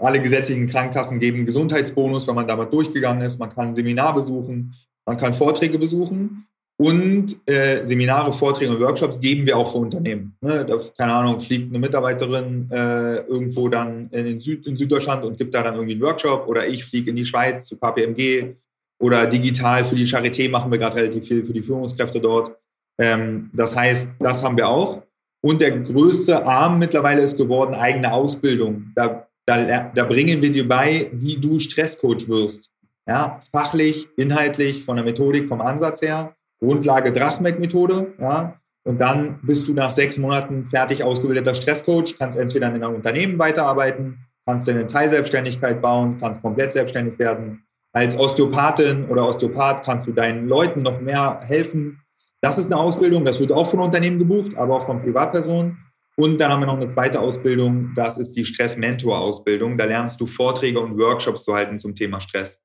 Alle 0.01 0.21
gesetzlichen 0.21 0.67
Krankenkassen 0.67 1.19
geben 1.19 1.45
Gesundheitsbonus, 1.45 2.27
wenn 2.27 2.35
man 2.35 2.47
damit 2.47 2.73
durchgegangen 2.73 3.23
ist. 3.23 3.39
Man 3.39 3.53
kann 3.53 3.73
Seminar 3.73 4.15
besuchen. 4.15 4.73
Man 5.05 5.17
kann 5.17 5.33
Vorträge 5.33 5.77
besuchen 5.77 6.47
Und 6.77 7.37
äh, 7.47 7.83
Seminare, 7.83 8.33
Vorträge 8.33 8.71
und 8.71 8.81
Workshops 8.81 9.21
geben 9.21 9.45
wir 9.45 9.57
auch 9.57 9.71
für 9.71 9.77
Unternehmen. 9.77 10.35
Ne? 10.41 10.65
Da, 10.65 10.77
keine 10.97 11.13
Ahnung, 11.13 11.39
fliegt 11.39 11.69
eine 11.69 11.79
Mitarbeiterin 11.79 12.67
äh, 12.69 13.17
irgendwo 13.27 13.69
dann 13.69 14.09
in, 14.09 14.39
Süd, 14.39 14.67
in 14.67 14.75
Süddeutschland 14.75 15.23
und 15.23 15.37
gibt 15.37 15.55
da 15.55 15.63
dann 15.63 15.75
irgendwie 15.75 15.93
einen 15.93 16.01
Workshop 16.01 16.47
oder 16.47 16.67
ich 16.67 16.83
fliege 16.83 17.11
in 17.11 17.15
die 17.15 17.25
Schweiz 17.25 17.67
zu 17.67 17.77
KPMG 17.77 18.55
oder 18.99 19.25
digital 19.25 19.85
für 19.85 19.95
die 19.95 20.05
Charité 20.05 20.49
machen 20.49 20.69
wir 20.69 20.77
gerade 20.77 20.97
relativ 20.97 21.25
viel 21.27 21.45
für 21.45 21.53
die 21.53 21.61
Führungskräfte 21.61 22.19
dort. 22.19 22.57
Ähm, 22.99 23.51
das 23.53 23.75
heißt, 23.75 24.15
das 24.19 24.43
haben 24.43 24.57
wir 24.57 24.67
auch. 24.67 25.01
Und 25.41 25.61
der 25.61 25.79
größte 25.79 26.45
Arm 26.45 26.79
mittlerweile 26.79 27.21
ist 27.21 27.37
geworden 27.37 27.73
eigene 27.73 28.11
Ausbildung. 28.11 28.91
Da, 28.95 29.27
da, 29.45 29.91
da 29.93 30.03
bringen 30.03 30.41
wir 30.41 30.51
dir 30.51 30.67
bei, 30.67 31.09
wie 31.13 31.37
du 31.37 31.59
Stresscoach 31.59 32.27
wirst. 32.27 32.69
Ja, 33.07 33.41
fachlich, 33.51 34.07
inhaltlich, 34.17 34.83
von 34.83 34.95
der 34.95 35.05
Methodik, 35.05 35.47
vom 35.47 35.61
Ansatz 35.61 36.01
her 36.01 36.35
Grundlage 36.59 37.11
Drachmeck-Methode, 37.11 38.13
ja, 38.19 38.59
und 38.87 39.01
dann 39.01 39.39
bist 39.41 39.67
du 39.67 39.73
nach 39.73 39.93
sechs 39.93 40.17
Monaten 40.17 40.67
fertig 40.69 41.03
ausgebildeter 41.03 41.55
Stresscoach, 41.55 42.17
kannst 42.17 42.37
entweder 42.37 42.67
in 42.67 42.83
einem 42.83 42.95
Unternehmen 42.95 43.39
weiterarbeiten, 43.39 44.19
kannst 44.45 44.67
deine 44.67 44.87
Teilselbstständigkeit 44.87 45.81
bauen, 45.81 46.17
kannst 46.19 46.41
komplett 46.41 46.71
selbstständig 46.71 47.17
werden. 47.17 47.63
Als 47.93 48.17
Osteopathin 48.17 49.05
oder 49.05 49.27
Osteopath 49.27 49.83
kannst 49.83 50.05
du 50.05 50.11
deinen 50.11 50.47
Leuten 50.47 50.83
noch 50.83 51.01
mehr 51.01 51.39
helfen. 51.43 52.01
Das 52.41 52.57
ist 52.59 52.71
eine 52.71 52.79
Ausbildung, 52.79 53.25
das 53.25 53.39
wird 53.39 53.51
auch 53.51 53.67
von 53.67 53.79
Unternehmen 53.79 54.19
gebucht, 54.19 54.55
aber 54.55 54.75
auch 54.75 54.85
von 54.85 55.01
Privatpersonen. 55.01 55.77
Und 56.17 56.39
dann 56.39 56.51
haben 56.51 56.61
wir 56.61 56.67
noch 56.67 56.77
eine 56.77 56.87
zweite 56.87 57.19
Ausbildung, 57.19 57.91
das 57.95 58.17
ist 58.17 58.33
die 58.33 58.45
Stress-Mentor-Ausbildung. 58.45 59.77
Da 59.77 59.85
lernst 59.85 60.19
du 60.21 60.27
Vorträge 60.27 60.79
und 60.79 60.97
Workshops 60.97 61.43
zu 61.43 61.53
halten 61.53 61.77
zum 61.77 61.93
Thema 61.93 62.21
Stress. 62.21 62.61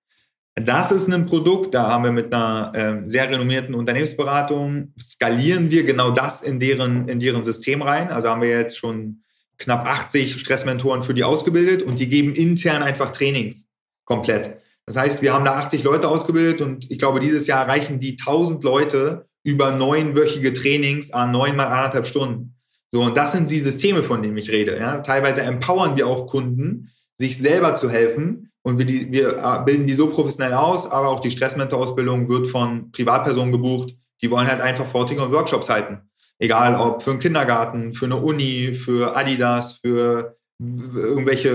Das 0.54 0.92
ist 0.92 1.12
ein 1.12 1.26
Produkt, 1.26 1.74
da 1.74 1.90
haben 1.90 2.04
wir 2.04 2.12
mit 2.12 2.34
einer 2.34 2.72
äh, 2.74 3.06
sehr 3.06 3.28
renommierten 3.30 3.74
Unternehmensberatung, 3.74 4.92
skalieren 5.00 5.70
wir 5.70 5.84
genau 5.84 6.10
das 6.10 6.42
in 6.42 6.58
deren, 6.58 7.08
in 7.08 7.18
deren 7.18 7.42
System 7.42 7.82
rein. 7.82 8.10
Also 8.10 8.28
haben 8.28 8.42
wir 8.42 8.50
jetzt 8.50 8.76
schon 8.76 9.22
knapp 9.58 9.86
80 9.86 10.40
Stressmentoren 10.40 11.02
für 11.02 11.14
die 11.14 11.24
ausgebildet 11.24 11.82
und 11.82 11.98
die 11.98 12.08
geben 12.08 12.34
intern 12.34 12.82
einfach 12.82 13.10
Trainings 13.10 13.68
komplett. 14.04 14.58
Das 14.86 14.96
heißt, 14.96 15.22
wir 15.22 15.32
haben 15.32 15.44
da 15.44 15.54
80 15.54 15.84
Leute 15.84 16.08
ausgebildet 16.08 16.60
und 16.60 16.90
ich 16.90 16.98
glaube, 16.98 17.20
dieses 17.20 17.46
Jahr 17.46 17.66
erreichen 17.66 18.00
die 18.00 18.16
1000 18.18 18.64
Leute 18.64 19.28
über 19.44 19.70
neunwöchige 19.70 20.52
Trainings 20.52 21.12
an 21.12 21.30
neun 21.30 21.56
mal 21.56 21.66
anderthalb 21.66 22.06
Stunden. 22.06 22.59
So, 22.92 23.02
und 23.02 23.16
das 23.16 23.32
sind 23.32 23.50
die 23.50 23.60
Systeme, 23.60 24.02
von 24.02 24.22
denen 24.22 24.36
ich 24.36 24.50
rede. 24.50 24.76
Ja? 24.76 24.98
Teilweise 24.98 25.42
empowern 25.42 25.96
wir 25.96 26.06
auch 26.06 26.26
Kunden, 26.26 26.90
sich 27.16 27.38
selber 27.38 27.76
zu 27.76 27.90
helfen, 27.90 28.50
und 28.62 28.78
wir, 28.78 28.84
die, 28.84 29.10
wir 29.10 29.38
äh, 29.38 29.64
bilden 29.64 29.86
die 29.86 29.94
so 29.94 30.08
professionell 30.08 30.52
aus, 30.52 30.90
aber 30.90 31.08
auch 31.08 31.20
die 31.20 31.30
Stressmentor-Ausbildung 31.30 32.28
wird 32.28 32.46
von 32.46 32.92
Privatpersonen 32.92 33.52
gebucht. 33.52 33.94
Die 34.22 34.30
wollen 34.30 34.48
halt 34.48 34.60
einfach 34.60 34.86
Vorträge 34.86 35.22
und 35.22 35.32
Workshops 35.32 35.70
halten. 35.70 36.02
Egal 36.38 36.78
ob 36.78 37.02
für 37.02 37.10
einen 37.10 37.20
Kindergarten, 37.20 37.94
für 37.94 38.06
eine 38.06 38.16
Uni, 38.16 38.74
für 38.74 39.16
Adidas, 39.16 39.74
für 39.74 40.36
irgendwelche 40.58 41.48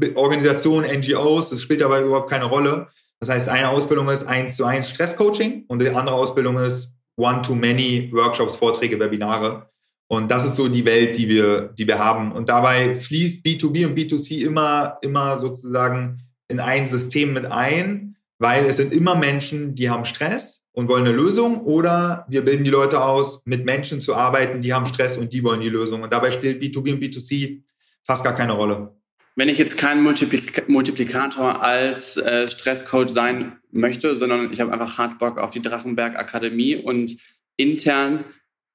äh, 0.00 0.14
Organisationen, 0.14 0.90
NGOs, 0.98 1.48
das 1.48 1.62
spielt 1.62 1.80
dabei 1.80 2.02
überhaupt 2.02 2.30
keine 2.30 2.44
Rolle. 2.44 2.88
Das 3.18 3.30
heißt, 3.30 3.48
eine 3.48 3.70
Ausbildung 3.70 4.08
ist 4.08 4.26
eins 4.26 4.56
zu 4.56 4.64
eins 4.64 4.90
Stresscoaching 4.90 5.64
und 5.68 5.80
die 5.80 5.88
andere 5.88 6.14
Ausbildung 6.14 6.58
ist 6.58 6.94
One-to-Many 7.16 8.10
Workshops, 8.12 8.56
Vorträge, 8.56 8.98
Webinare. 8.98 9.70
Und 10.12 10.28
das 10.28 10.44
ist 10.44 10.56
so 10.56 10.66
die 10.66 10.84
Welt, 10.84 11.16
die 11.16 11.28
wir, 11.28 11.72
die 11.78 11.86
wir 11.86 12.00
haben. 12.00 12.32
Und 12.32 12.48
dabei 12.48 12.96
fließt 12.96 13.46
B2B 13.46 13.86
und 13.86 13.96
B2C 13.96 14.44
immer, 14.44 14.96
immer 15.02 15.36
sozusagen 15.36 16.22
in 16.48 16.58
ein 16.58 16.88
System 16.88 17.32
mit 17.32 17.46
ein, 17.46 18.16
weil 18.36 18.66
es 18.66 18.78
sind 18.78 18.92
immer 18.92 19.14
Menschen, 19.14 19.76
die 19.76 19.88
haben 19.88 20.04
Stress 20.04 20.64
und 20.72 20.88
wollen 20.88 21.06
eine 21.06 21.14
Lösung 21.14 21.60
oder 21.60 22.26
wir 22.28 22.44
bilden 22.44 22.64
die 22.64 22.70
Leute 22.70 23.04
aus, 23.04 23.42
mit 23.44 23.64
Menschen 23.64 24.00
zu 24.00 24.16
arbeiten, 24.16 24.62
die 24.62 24.74
haben 24.74 24.86
Stress 24.86 25.16
und 25.16 25.32
die 25.32 25.44
wollen 25.44 25.60
die 25.60 25.68
Lösung. 25.68 26.02
Und 26.02 26.12
dabei 26.12 26.32
spielt 26.32 26.60
B2B 26.60 26.94
und 26.94 27.00
B2C 27.00 27.62
fast 28.02 28.24
gar 28.24 28.34
keine 28.34 28.54
Rolle. 28.54 28.92
Wenn 29.36 29.48
ich 29.48 29.58
jetzt 29.58 29.78
kein 29.78 30.02
Multiplikator 30.02 31.62
als 31.62 32.16
äh, 32.16 32.48
Stresscoach 32.48 33.10
sein 33.10 33.60
möchte, 33.70 34.16
sondern 34.16 34.52
ich 34.52 34.60
habe 34.60 34.72
einfach 34.72 34.98
hart 34.98 35.20
Bock 35.20 35.38
auf 35.38 35.52
die 35.52 35.62
Drachenberg 35.62 36.18
Akademie 36.18 36.74
und 36.74 37.14
intern 37.56 38.24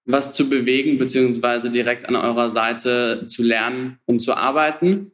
was 0.06 0.32
zu 0.32 0.49
bewegen, 0.49 0.97
beziehungsweise 0.97 1.72
direkt 1.72 2.08
an 2.08 2.16
eurer 2.16 2.49
Seite 2.49 3.26
zu 3.28 3.43
lernen 3.43 3.99
und 4.06 4.20
zu 4.20 4.36
arbeiten. 4.36 5.12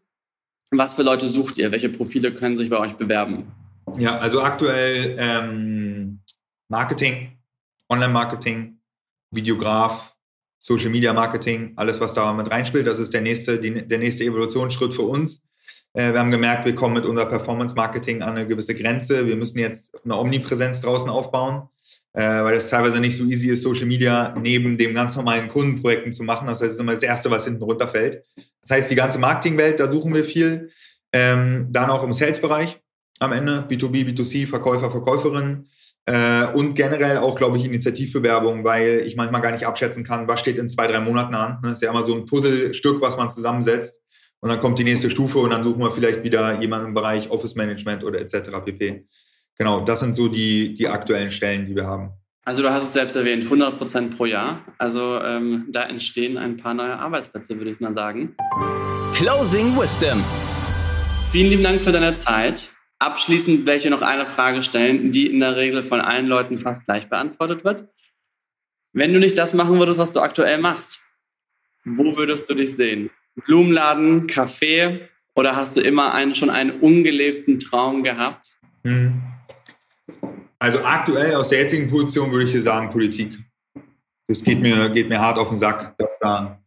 Was 0.72 0.94
für 0.94 1.04
Leute 1.04 1.28
sucht 1.28 1.58
ihr? 1.58 1.72
Welche 1.72 1.89
Profile 1.89 2.34
können 2.34 2.58
sich 2.58 2.70
bei 2.70 2.78
euch 2.78 2.94
bewerben? 2.94 3.52
Ja, 3.98 4.18
also 4.18 4.42
aktuell 4.42 5.16
ähm, 5.18 6.20
Marketing, 6.70 7.38
Online-Marketing, 7.89 8.80
Videograf, 9.32 10.14
Social 10.60 10.89
Media 10.89 11.12
Marketing, 11.14 11.74
alles, 11.76 12.00
was 12.00 12.14
da 12.14 12.32
mit 12.34 12.50
reinspielt. 12.52 12.88
Das 12.88 13.00
ist 13.00 13.14
der 13.14 13.22
nächste, 13.22 13.60
die, 13.60 13.86
der 13.88 13.98
nächste 13.98 14.24
Evolutionsschritt 14.24 14.94
für 14.94 15.02
uns. 15.02 15.44
Äh, 15.94 16.14
wir 16.14 16.20
haben 16.20 16.32
gemerkt, 16.32 16.66
wir 16.66 16.76
kommen 16.76 16.94
mit 16.94 17.06
unser 17.06 17.26
Performance 17.26 17.76
Marketing 17.76 18.22
an 18.22 18.38
eine 18.38 18.48
gewisse 18.48 18.76
Grenze. 18.76 19.26
Wir 19.26 19.36
müssen 19.36 19.60
jetzt 19.60 20.06
eine 20.06 20.18
Omnipräsenz 20.18 20.82
draußen 20.82 21.10
aufbauen 21.10 21.68
äh, 22.14 22.43
weil 22.43 22.55
es 22.55 22.70
teilweise 22.70 22.99
nicht 22.99 23.16
so 23.16 23.24
easy 23.24 23.49
ist, 23.49 23.62
Social 23.62 23.86
Media 23.86 24.36
neben 24.39 24.78
dem 24.78 24.93
ganz 24.93 25.16
normalen 25.16 25.47
Kundenprojekten 25.47 26.12
zu 26.12 26.24
machen. 26.24 26.47
Das 26.47 26.59
heißt, 26.59 26.72
es 26.72 26.74
ist 26.74 26.80
immer 26.80 26.93
das 26.93 27.03
Erste, 27.03 27.32
was 27.32 27.45
hinten 27.45 27.64
runterfällt. 27.64 28.24
Das 28.62 28.72
heißt, 28.72 28.91
die 28.91 28.95
ganze 28.95 29.20
Marketingwelt, 29.20 29.80
da 29.80 29.89
suchen 29.89 30.14
wir 30.14 30.24
viel. 30.24 30.70
Ähm, 31.14 31.68
dann 31.72 31.89
auch 31.89 32.03
im 32.03 32.14
Sales-Bereich 32.14 32.80
am 33.20 33.32
Ende, 33.32 33.66
B2B, 33.70 34.05
B2C, 34.05 34.47
Verkäufer, 34.47 34.91
Verkäuferinnen. 34.91 35.70
Äh, 36.05 36.47
und 36.53 36.74
generell 36.74 37.18
auch, 37.18 37.36
glaube 37.36 37.57
ich, 37.57 37.66
Initiativbewerbungen, 37.66 38.64
weil 38.64 39.03
ich 39.05 39.16
manchmal 39.16 39.41
gar 39.41 39.51
nicht 39.51 39.68
abschätzen 39.68 40.03
kann, 40.03 40.28
was 40.28 40.39
steht 40.39 40.57
in 40.57 40.68
zwei, 40.68 40.88
drei 40.88 40.99
Monaten 40.99 41.36
an. 41.36 41.59
Das 41.64 41.74
ist 41.74 41.84
ja 41.84 41.91
immer 41.91 42.03
so 42.03 42.16
ein 42.16 42.26
Puzzlestück, 42.26 43.01
was 43.01 43.18
man 43.18 43.30
zusammensetzt. 43.30 44.01
Und 44.39 44.49
dann 44.49 44.59
kommt 44.59 44.80
die 44.80 44.84
nächste 44.84 45.12
Stufe 45.12 45.38
und 45.38 45.51
dann 45.51 45.64
suchen 45.64 45.80
wir 45.80 45.91
vielleicht 45.91 46.24
wieder 46.24 46.59
jemanden 46.59 46.88
im 46.88 46.93
Bereich 46.95 47.30
Office 47.30 47.55
Management 47.55 48.03
oder 48.03 48.20
etc. 48.20 48.49
pp 48.66 49.05
genau, 49.58 49.82
das 49.82 49.99
sind 49.99 50.16
so 50.16 50.28
die, 50.28 50.74
die 50.74 50.88
aktuellen 50.88 51.32
Stellen, 51.32 51.66
die 51.66 51.76
wir 51.76 51.86
haben. 51.86 52.12
Also 52.43 52.64
du 52.64 52.72
hast 52.72 52.84
es 52.84 52.93
selbst 52.93 53.16
erwähnt, 53.16 53.43
100 53.43 53.78
Prozent 53.78 54.18
pro 54.18 54.26
Jahr. 54.26 54.66
Also 54.80 55.22
ähm, 55.22 55.68
da 55.70 55.84
entstehen 55.84 56.38
ein 56.38 56.58
paar 56.58 56.74
neue 56.74 56.97
Arbeitsplätze, 56.97 57.56
würde 57.58 57.72
ich 57.72 57.80
mal 57.80 57.93
sagen. 57.93 58.36
Closing 59.14 59.78
Wisdom. 59.78 60.24
Vielen 61.32 61.49
lieben 61.49 61.64
Dank 61.64 61.82
für 61.82 61.91
deine 61.91 62.16
Zeit. 62.16 62.70
Abschließend 62.97 63.66
welche 63.68 63.89
noch 63.89 64.02
eine 64.02 64.26
Frage 64.26 64.62
stellen, 64.64 65.12
die 65.12 65.28
in 65.28 65.39
der 65.39 65.56
Regel 65.56 65.84
von 65.84 66.02
allen 66.02 66.28
Leuten 66.28 66.58
fast 66.58 66.86
gleich 66.86 67.10
beantwortet 67.10 67.64
wird. 67.64 67.88
Wenn 68.93 69.14
du 69.14 69.20
nicht 69.20 69.38
das 69.38 69.54
machen 69.54 69.80
würdest, 69.80 69.97
was 69.97 70.12
du 70.12 70.20
aktuell 70.20 70.58
machst, 70.58 70.99
wo 71.86 72.18
würdest 72.18 72.49
du 72.49 72.54
dich 72.54 72.76
sehen? 72.76 73.10
Blumenladen, 73.45 74.28
Café 74.28 75.02
oder 75.36 75.56
hast 75.56 75.78
du 75.78 75.82
immer 75.82 76.14
einen, 76.14 76.36
schon 76.36 76.49
einen 76.49 76.72
ungelebten 76.72 77.60
Traum 77.60 78.04
gehabt? 78.04 78.58
Hm. 78.84 79.22
Also 80.62 80.78
aktuell 80.84 81.34
aus 81.34 81.49
der 81.49 81.62
jetzigen 81.62 81.89
Position 81.89 82.32
würde 82.32 82.45
ich 82.45 82.64
sagen 82.64 82.91
Politik. 82.91 83.36
Das 84.28 84.43
geht 84.43 84.62
mir, 84.62 84.89
geht 84.89 85.09
mir 85.09 85.20
hart 85.20 85.39
auf 85.39 85.49
den 85.49 85.57
Sack, 85.57 85.97
dass 85.97 86.20
da 86.20 86.62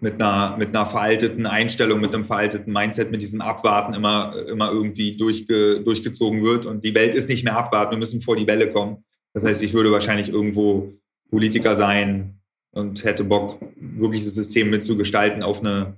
mit 0.00 0.22
einer, 0.22 0.56
mit 0.56 0.68
einer 0.68 0.86
veralteten 0.86 1.46
Einstellung, 1.46 2.00
mit 2.00 2.14
einem 2.14 2.24
veralteten 2.24 2.72
Mindset, 2.72 3.10
mit 3.10 3.22
diesem 3.22 3.40
Abwarten 3.40 3.92
immer, 3.92 4.36
immer 4.46 4.70
irgendwie 4.70 5.16
durchge, 5.16 5.80
durchgezogen 5.80 6.44
wird. 6.44 6.64
Und 6.64 6.84
die 6.84 6.94
Welt 6.94 7.16
ist 7.16 7.28
nicht 7.28 7.42
mehr 7.42 7.56
abwarten, 7.56 7.90
wir 7.90 7.98
müssen 7.98 8.20
vor 8.20 8.36
die 8.36 8.46
Welle 8.46 8.70
kommen. 8.70 9.04
Das 9.34 9.44
heißt, 9.44 9.64
ich 9.64 9.72
würde 9.72 9.90
wahrscheinlich 9.90 10.28
irgendwo 10.28 10.92
Politiker 11.28 11.74
sein 11.74 12.38
und 12.70 13.02
hätte 13.02 13.24
Bock, 13.24 13.58
wirklich 13.76 14.22
das 14.22 14.36
System 14.36 14.70
mitzugestalten 14.70 15.42
auf 15.42 15.58
eine 15.58 15.96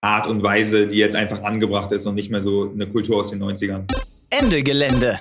Art 0.00 0.26
und 0.26 0.42
Weise, 0.42 0.88
die 0.88 0.96
jetzt 0.96 1.14
einfach 1.14 1.44
angebracht 1.44 1.92
ist 1.92 2.06
und 2.06 2.16
nicht 2.16 2.32
mehr 2.32 2.42
so 2.42 2.72
eine 2.72 2.88
Kultur 2.88 3.18
aus 3.18 3.30
den 3.30 3.40
90ern. 3.40 3.84
Ende 4.30 4.64
Gelände. 4.64 5.20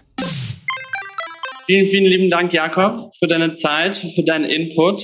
Vielen, 1.68 1.86
vielen 1.86 2.06
lieben 2.06 2.30
Dank, 2.30 2.54
Jakob, 2.54 3.14
für 3.20 3.28
deine 3.28 3.54
Zeit, 3.54 3.98
für 3.98 4.24
deinen 4.24 4.46
Input, 4.46 5.04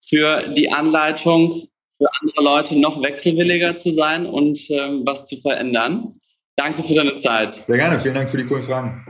für 0.00 0.46
die 0.56 0.70
Anleitung, 0.70 1.66
für 1.98 2.08
andere 2.20 2.44
Leute 2.44 2.78
noch 2.78 3.02
wechselwilliger 3.02 3.74
zu 3.74 3.92
sein 3.92 4.24
und 4.24 4.70
ähm, 4.70 5.02
was 5.04 5.26
zu 5.26 5.36
verändern. 5.36 6.20
Danke 6.54 6.84
für 6.84 6.94
deine 6.94 7.16
Zeit. 7.16 7.54
Sehr 7.54 7.76
gerne. 7.76 8.00
Vielen 8.00 8.14
Dank 8.14 8.30
für 8.30 8.36
die 8.36 8.46
coolen 8.46 8.62
Fragen. 8.62 9.04